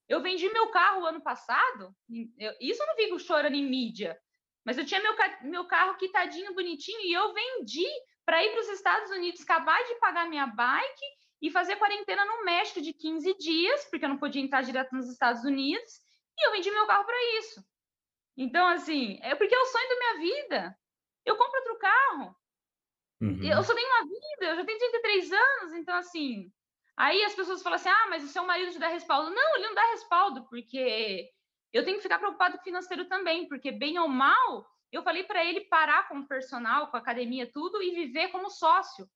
Eu 0.08 0.22
vendi 0.22 0.50
meu 0.50 0.70
carro 0.70 1.06
ano 1.06 1.22
passado, 1.22 1.94
eu, 2.38 2.54
isso 2.62 2.82
eu 2.82 2.88
não 2.88 2.96
vi 2.96 3.20
chorando 3.20 3.56
em 3.56 3.68
mídia, 3.68 4.18
mas 4.64 4.78
eu 4.78 4.86
tinha 4.86 5.02
meu, 5.02 5.16
meu 5.44 5.68
carro 5.68 5.98
quitadinho, 5.98 6.54
bonitinho, 6.54 7.02
e 7.02 7.12
eu 7.12 7.34
vendi 7.34 7.88
para 8.26 8.44
ir 8.44 8.52
para 8.52 8.62
os 8.62 8.70
Estados 8.70 9.12
Unidos, 9.12 9.42
acabar 9.42 9.82
de 9.84 9.96
pagar 9.96 10.28
minha 10.28 10.48
bike 10.48 11.06
e 11.42 11.52
fazer 11.52 11.76
quarentena 11.76 12.26
no 12.26 12.44
México 12.44 12.82
de 12.82 12.94
15 12.94 13.38
dias, 13.38 13.86
porque 13.86 14.06
eu 14.06 14.10
não 14.10 14.18
podia 14.18 14.42
entrar 14.42 14.64
direto 14.64 14.96
nos 14.96 15.10
Estados 15.10 15.44
Unidos, 15.44 16.02
e 16.38 16.48
eu 16.48 16.52
vendi 16.52 16.72
meu 16.72 16.88
carro 16.88 17.06
para 17.06 17.40
isso. 17.40 17.64
Então, 18.38 18.68
assim, 18.68 19.20
é 19.22 19.36
porque 19.36 19.56
é 19.56 19.60
o 19.60 19.66
sonho 19.66 19.90
da 19.90 19.96
minha 19.96 20.18
vida. 20.18 20.80
Eu 21.24 21.38
compro 21.38 21.60
outro 21.60 21.78
carro. 21.78 22.36
Uhum. 23.22 23.44
Eu 23.44 23.64
só 23.64 23.74
tenho 23.74 23.88
uma 23.88 24.04
vida, 24.04 24.52
eu 24.52 24.56
já 24.58 24.66
tenho 24.66 24.78
33 24.78 25.32
anos, 25.32 25.74
então, 25.74 25.96
assim. 25.96 26.52
Aí 26.98 27.24
as 27.24 27.34
pessoas 27.34 27.62
falam 27.64 27.76
assim: 27.76 27.90
ah, 27.90 28.08
mas 28.10 28.24
o 28.24 28.28
seu 28.28 28.46
marido 28.46 28.72
te 28.72 28.80
dá 28.80 28.88
respaldo. 28.88 29.30
Não, 29.30 29.56
ele 29.56 29.68
não 29.68 29.76
dá 29.76 29.86
respaldo, 29.92 30.46
porque 30.50 31.30
eu 31.72 31.84
tenho 31.86 31.98
que 31.98 32.04
ficar 32.04 32.20
preocupado 32.20 32.56
com 32.56 32.62
o 32.62 32.64
financeiro 32.64 33.06
também, 33.06 33.48
porque, 33.48 33.72
bem 33.72 33.98
ou 34.00 34.08
mal, 34.08 34.68
eu 34.96 35.04
falei 35.04 35.24
para 35.24 35.44
ele 35.44 35.62
parar 35.62 36.08
com 36.08 36.20
o 36.20 36.28
personal, 36.28 36.88
com 36.88 36.98
a 36.98 37.00
academia, 37.00 37.50
tudo, 37.52 37.82
e 37.82 37.92
viver 37.92 38.30
como 38.30 38.50
sócio. 38.50 39.08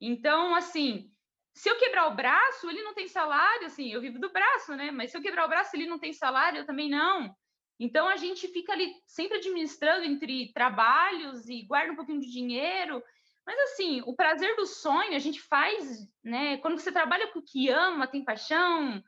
Então, 0.00 0.54
assim, 0.54 1.10
se 1.52 1.68
eu 1.68 1.78
quebrar 1.78 2.08
o 2.08 2.14
braço, 2.14 2.68
ele 2.68 2.82
não 2.82 2.94
tem 2.94 3.08
salário, 3.08 3.66
assim, 3.66 3.92
eu 3.92 4.00
vivo 4.00 4.18
do 4.18 4.32
braço, 4.32 4.74
né? 4.76 4.90
Mas 4.90 5.10
se 5.10 5.16
eu 5.16 5.22
quebrar 5.22 5.46
o 5.46 5.48
braço, 5.48 5.74
ele 5.74 5.86
não 5.86 5.98
tem 5.98 6.12
salário, 6.12 6.58
eu 6.58 6.66
também 6.66 6.88
não. 6.88 7.34
Então, 7.78 8.08
a 8.08 8.16
gente 8.16 8.46
fica 8.48 8.72
ali 8.72 8.92
sempre 9.06 9.38
administrando 9.38 10.04
entre 10.04 10.52
trabalhos 10.52 11.48
e 11.48 11.62
guarda 11.62 11.92
um 11.92 11.96
pouquinho 11.96 12.20
de 12.20 12.30
dinheiro. 12.30 13.02
Mas, 13.46 13.58
assim, 13.70 14.02
o 14.06 14.14
prazer 14.14 14.56
do 14.56 14.66
sonho 14.66 15.14
a 15.14 15.18
gente 15.18 15.40
faz, 15.40 16.08
né? 16.22 16.58
Quando 16.58 16.78
você 16.78 16.92
trabalha 16.92 17.28
com 17.32 17.40
o 17.40 17.44
que 17.44 17.68
ama, 17.68 18.06
tem 18.06 18.24
paixão, 18.24 19.02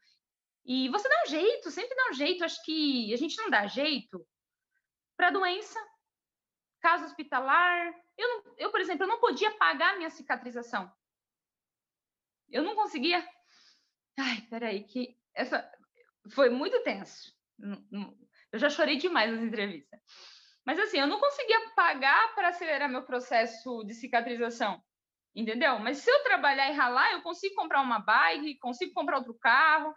e 0.66 0.88
você 0.88 1.08
dá 1.08 1.22
um 1.24 1.30
jeito, 1.30 1.70
sempre 1.70 1.94
dá 1.94 2.10
um 2.10 2.12
jeito. 2.12 2.44
Acho 2.44 2.62
que 2.64 3.14
a 3.14 3.16
gente 3.16 3.36
não 3.38 3.48
dá 3.48 3.66
jeito 3.68 4.26
para 5.16 5.30
doença, 5.30 5.78
caso 6.86 7.04
hospitalar. 7.04 7.92
Eu, 8.16 8.28
não, 8.28 8.54
eu, 8.56 8.70
por 8.70 8.80
exemplo, 8.80 9.02
eu 9.02 9.08
não 9.08 9.18
podia 9.18 9.50
pagar 9.58 9.96
minha 9.96 10.08
cicatrização. 10.08 10.88
Eu 12.48 12.62
não 12.62 12.76
conseguia. 12.76 13.26
Ai, 14.16 14.42
peraí, 14.48 14.84
que 14.84 15.18
essa 15.34 15.68
foi 16.30 16.48
muito 16.48 16.80
tenso. 16.84 17.34
Eu 18.52 18.58
já 18.60 18.70
chorei 18.70 18.98
demais 18.98 19.32
nas 19.32 19.42
entrevistas. 19.42 20.00
Mas 20.64 20.78
assim, 20.78 20.98
eu 20.98 21.08
não 21.08 21.18
conseguia 21.18 21.70
pagar 21.74 22.34
para 22.36 22.48
acelerar 22.48 22.88
meu 22.88 23.04
processo 23.04 23.82
de 23.82 23.92
cicatrização. 23.92 24.80
Entendeu? 25.34 25.80
Mas 25.80 25.98
se 25.98 26.08
eu 26.10 26.22
trabalhar 26.22 26.70
e 26.70 26.74
ralar, 26.74 27.12
eu 27.12 27.22
consigo 27.22 27.56
comprar 27.56 27.80
uma 27.80 27.98
bike, 27.98 28.60
consigo 28.60 28.94
comprar 28.94 29.18
outro 29.18 29.34
carro. 29.34 29.92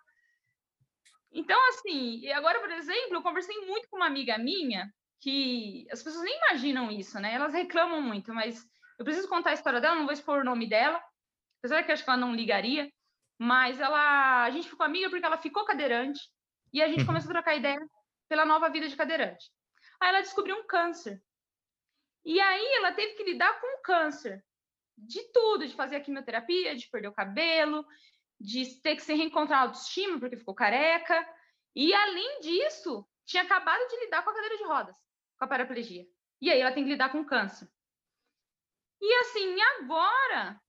Então, 1.32 1.60
assim, 1.70 2.28
agora, 2.32 2.60
por 2.60 2.72
exemplo, 2.72 3.14
eu 3.14 3.22
conversei 3.22 3.56
muito 3.68 3.88
com 3.90 3.98
uma 3.98 4.08
amiga 4.08 4.40
minha 4.40 4.92
que 5.20 5.88
as 5.92 6.02
pessoas 6.02 6.24
nem 6.24 6.38
imaginam 6.38 6.92
isso, 6.92 7.20
né? 7.20 7.34
Elas 7.34 7.54
reclamam 7.54 8.02
muito, 8.02 8.34
mas 8.34 8.66
eu 8.98 9.06
preciso 9.06 9.28
contar 9.28 9.52
a 9.52 9.54
história 9.54 9.82
dela, 9.82 9.96
não 9.96 10.06
vou 10.06 10.14
expor 10.14 10.40
o 10.40 10.44
nome 10.44 10.68
dela, 10.68 11.02
apesar 11.60 11.84
que 11.84 11.92
acho 11.92 12.04
que 12.04 12.10
ela 12.10 12.20
não 12.20 12.36
ligaria, 12.36 12.92
mas 13.38 13.80
ela, 13.80 14.44
a 14.44 14.50
gente 14.50 14.70
ficou 14.70 14.86
amiga 14.86 15.10
porque 15.10 15.26
ela 15.26 15.38
ficou 15.38 15.66
cadeirante 15.66 16.20
e 16.74 16.82
a 16.82 16.88
gente 16.88 17.02
uhum. 17.02 17.08
começou 17.08 17.30
a 17.32 17.34
trocar 17.34 17.56
ideia 17.56 17.80
pela 18.28 18.46
nova 18.46 18.70
vida 18.70 18.88
de 18.88 18.96
cadeirante. 18.96 19.50
Aí 20.00 20.10
ela 20.10 20.22
descobriu 20.22 20.56
um 20.56 20.68
câncer. 20.68 21.22
E 22.24 22.40
aí 22.40 22.74
ela 22.76 22.92
teve 22.92 23.14
que 23.14 23.24
lidar 23.24 23.60
com 23.60 23.80
o 23.80 23.82
câncer. 23.82 24.44
De 24.98 25.24
tudo, 25.32 25.66
de 25.66 25.74
fazer 25.74 25.96
a 25.96 26.02
quimioterapia, 26.02 26.76
de 26.76 26.90
perder 26.90 27.08
o 27.08 27.14
cabelo. 27.14 27.86
de 28.40 28.82
ter 28.82 28.96
que 28.96 29.04
se 29.04 29.14
reencontrar 29.14 29.60
a 29.60 29.64
autoestima, 29.64 30.20
porque 30.20 30.38
ficou 30.38 30.56
careca. 30.56 31.28
E, 31.76 31.94
além 31.94 32.40
disso, 32.40 33.06
tinha 33.26 33.44
acabado 33.44 33.86
de 33.88 34.06
lidar 34.06 34.24
com 34.24 34.30
a 34.30 34.34
cadeira 34.34 34.58
de 34.58 34.64
rodas, 34.64 34.98
com 35.40 35.46
a 35.46 35.48
paraplegia. 35.48 36.06
E 36.42 36.52
aí 36.52 36.60
ela 36.60 36.74
tem 36.74 36.84
que 36.84 36.90
lidar 36.92 37.12
com 37.12 37.26
câncer. 37.26 37.72
E 39.02 39.14
assim, 39.22 39.60
agora, 39.62 40.62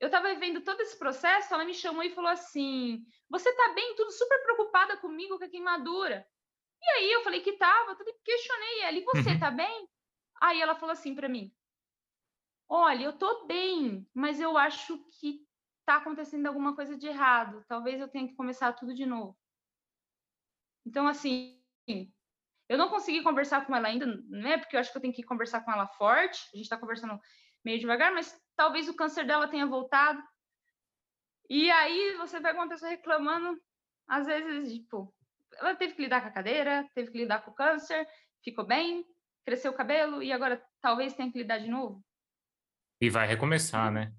eu 0.00 0.06
estava 0.06 0.32
vendo 0.36 0.62
todo 0.62 0.80
esse 0.80 0.96
processo, 0.96 1.52
ela 1.52 1.64
me 1.64 1.74
chamou 1.74 2.02
e 2.04 2.14
falou 2.14 2.30
assim: 2.30 3.04
Você 3.28 3.52
tá 3.54 3.72
bem? 3.74 3.96
Tudo 3.96 4.12
super 4.12 4.40
preocupada 4.42 4.96
comigo 4.96 5.38
com 5.38 5.44
a 5.44 5.48
queimadura. 5.48 6.26
E 6.80 6.90
aí 6.90 7.12
eu 7.12 7.22
falei 7.22 7.40
que 7.40 7.52
tava, 7.52 7.96
tudo 7.96 8.12
questionei 8.24 8.80
ela, 8.82 8.98
e 8.98 9.04
você 9.04 9.30
uhum. 9.30 9.38
tá 9.38 9.50
bem? 9.50 9.88
Aí 10.40 10.60
ela 10.60 10.76
falou 10.76 10.92
assim 10.92 11.14
para 11.14 11.28
mim: 11.28 11.52
Olha, 12.68 13.04
eu 13.04 13.18
tô 13.18 13.44
bem, 13.46 14.08
mas 14.14 14.40
eu 14.40 14.56
acho 14.56 14.98
que 15.20 15.44
tá 15.84 15.96
acontecendo 15.96 16.46
alguma 16.46 16.74
coisa 16.76 16.96
de 16.96 17.08
errado. 17.08 17.64
Talvez 17.68 18.00
eu 18.00 18.08
tenha 18.08 18.28
que 18.28 18.36
começar 18.36 18.72
tudo 18.72 18.94
de 18.94 19.04
novo. 19.04 19.36
Então, 20.84 21.06
assim, 21.06 21.60
eu 22.72 22.78
não 22.78 22.88
consegui 22.88 23.22
conversar 23.22 23.66
com 23.66 23.76
ela 23.76 23.86
ainda, 23.86 24.06
né? 24.30 24.56
Porque 24.56 24.74
eu 24.74 24.80
acho 24.80 24.90
que 24.90 24.96
eu 24.96 25.02
tenho 25.02 25.12
que 25.12 25.22
conversar 25.22 25.60
com 25.60 25.70
ela 25.70 25.86
forte. 25.86 26.40
A 26.54 26.56
gente 26.56 26.64
está 26.64 26.78
conversando 26.78 27.20
meio 27.62 27.78
devagar, 27.78 28.14
mas 28.14 28.34
talvez 28.56 28.88
o 28.88 28.96
câncer 28.96 29.26
dela 29.26 29.46
tenha 29.46 29.66
voltado. 29.66 30.22
E 31.50 31.70
aí 31.70 32.16
você 32.16 32.40
pega 32.40 32.58
uma 32.58 32.68
pessoa 32.70 32.90
reclamando, 32.90 33.60
às 34.08 34.26
vezes, 34.26 34.72
tipo, 34.72 35.14
ela 35.56 35.76
teve 35.76 35.92
que 35.92 36.00
lidar 36.00 36.22
com 36.22 36.28
a 36.28 36.32
cadeira, 36.32 36.88
teve 36.94 37.10
que 37.10 37.18
lidar 37.18 37.44
com 37.44 37.50
o 37.50 37.54
câncer, 37.54 38.08
ficou 38.42 38.66
bem, 38.66 39.04
cresceu 39.44 39.72
o 39.72 39.76
cabelo 39.76 40.22
e 40.22 40.32
agora 40.32 40.64
talvez 40.80 41.12
tenha 41.12 41.30
que 41.30 41.36
lidar 41.36 41.58
de 41.58 41.68
novo. 41.68 42.02
E 43.02 43.10
vai 43.10 43.26
recomeçar, 43.26 43.92
né? 43.92 44.14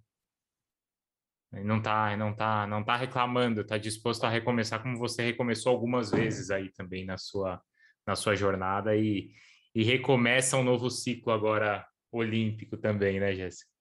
Não 1.51 1.81
tá, 1.81 2.15
não 2.15 2.35
tá, 2.35 2.67
não 2.67 2.83
tá 2.83 2.95
reclamando, 2.95 3.65
tá 3.65 3.79
disposto 3.79 4.25
a 4.25 4.29
recomeçar 4.29 4.83
como 4.83 4.95
você 4.95 5.23
recomeçou 5.23 5.71
algumas 5.71 6.11
vezes 6.11 6.51
aí 6.51 6.71
também 6.71 7.03
na 7.03 7.17
sua 7.17 7.59
na 8.05 8.15
sua 8.15 8.35
jornada 8.35 8.95
e, 8.95 9.31
e 9.73 9.83
recomeça 9.83 10.57
um 10.57 10.63
novo 10.63 10.89
ciclo 10.89 11.31
agora 11.31 11.85
olímpico 12.11 12.77
também, 12.77 13.19
né, 13.19 13.33
Jéssica? 13.33 13.71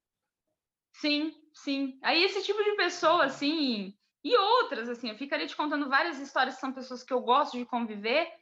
Sim, 0.94 1.34
sim. 1.52 1.98
Aí 2.02 2.22
esse 2.24 2.42
tipo 2.44 2.62
de 2.62 2.76
pessoa, 2.76 3.24
assim, 3.24 3.94
e 4.24 4.36
outras, 4.36 4.88
assim, 4.88 5.10
eu 5.10 5.16
ficaria 5.16 5.46
te 5.46 5.56
contando 5.56 5.88
várias 5.88 6.18
histórias, 6.18 6.58
são 6.58 6.72
pessoas 6.72 7.02
que 7.02 7.12
eu 7.12 7.20
gosto 7.20 7.58
de 7.58 7.64
conviver, 7.64 8.32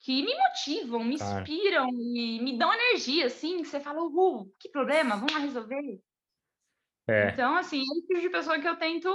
que 0.00 0.22
me 0.22 0.34
motivam, 0.34 1.02
me 1.02 1.14
inspiram 1.14 1.88
e 1.88 2.40
me 2.40 2.56
dão 2.56 2.72
energia, 2.72 3.26
assim, 3.26 3.62
que 3.62 3.68
você 3.68 3.80
fala, 3.80 4.02
uhul, 4.02 4.54
que 4.58 4.68
problema, 4.68 5.16
vamos 5.16 5.32
lá 5.32 5.40
resolver. 5.40 6.00
É. 7.08 7.30
Então, 7.30 7.56
assim, 7.56 7.80
é 7.80 7.82
o 7.82 8.00
tipo 8.02 8.20
de 8.20 8.30
pessoa 8.30 8.60
que 8.60 8.68
eu 8.68 8.76
tento 8.76 9.08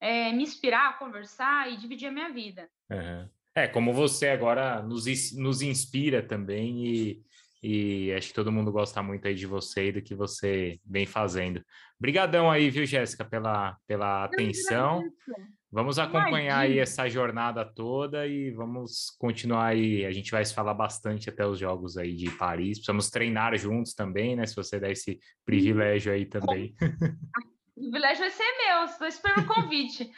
é, 0.00 0.32
me 0.32 0.42
inspirar, 0.42 0.98
conversar 0.98 1.70
e 1.70 1.76
dividir 1.76 2.08
a 2.08 2.12
minha 2.12 2.32
vida. 2.32 2.70
Uhum. 2.90 3.28
É, 3.54 3.66
como 3.66 3.92
você 3.92 4.28
agora 4.28 4.82
nos, 4.82 5.04
nos 5.36 5.60
inspira 5.60 6.22
também 6.22 6.86
e, 6.86 7.22
e 7.62 8.12
acho 8.12 8.28
que 8.28 8.34
todo 8.34 8.52
mundo 8.52 8.70
gosta 8.70 9.02
muito 9.02 9.26
aí 9.26 9.34
de 9.34 9.46
você 9.46 9.88
e 9.88 9.92
do 9.92 10.02
que 10.02 10.14
você 10.14 10.78
vem 10.86 11.04
fazendo. 11.04 11.62
Obrigadão 11.98 12.50
aí, 12.50 12.70
viu, 12.70 12.86
Jéssica, 12.86 13.24
pela, 13.24 13.76
pela 13.86 14.24
atenção. 14.24 15.02
Vamos 15.72 16.00
acompanhar 16.00 16.56
Imagina. 16.56 16.58
aí 16.62 16.78
essa 16.80 17.08
jornada 17.08 17.64
toda 17.64 18.26
e 18.26 18.50
vamos 18.50 19.10
continuar 19.18 19.66
aí. 19.66 20.04
A 20.04 20.10
gente 20.10 20.30
vai 20.30 20.44
se 20.44 20.52
falar 20.52 20.74
bastante 20.74 21.28
até 21.28 21.46
os 21.46 21.58
jogos 21.58 21.96
aí 21.96 22.14
de 22.16 22.28
Paris. 22.30 22.78
Precisamos 22.78 23.08
treinar 23.08 23.56
juntos 23.56 23.94
também, 23.94 24.34
né? 24.34 24.46
Se 24.46 24.56
você 24.56 24.80
der 24.80 24.92
esse 24.92 25.20
privilégio 25.44 26.12
aí 26.12 26.26
também. 26.26 26.74
O 27.76 27.82
privilégio 27.82 28.20
vai 28.20 28.30
ser 28.30 28.44
meu, 28.58 28.84
estou 28.84 29.06
esperando 29.06 29.44
o 29.44 29.54
convite. 29.54 30.10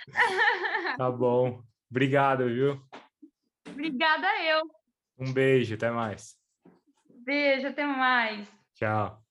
tá 0.98 1.08
bom. 1.08 1.62
Obrigado, 1.88 2.46
viu? 2.48 2.82
Obrigada 3.72 4.26
eu. 4.44 4.62
Um 5.18 5.32
beijo, 5.32 5.74
até 5.74 5.90
mais. 5.90 6.36
Beijo, 7.24 7.68
até 7.68 7.84
mais. 7.86 8.48
Tchau. 8.74 9.22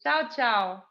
Tchau, 0.00 0.28
tchau. 0.28 0.85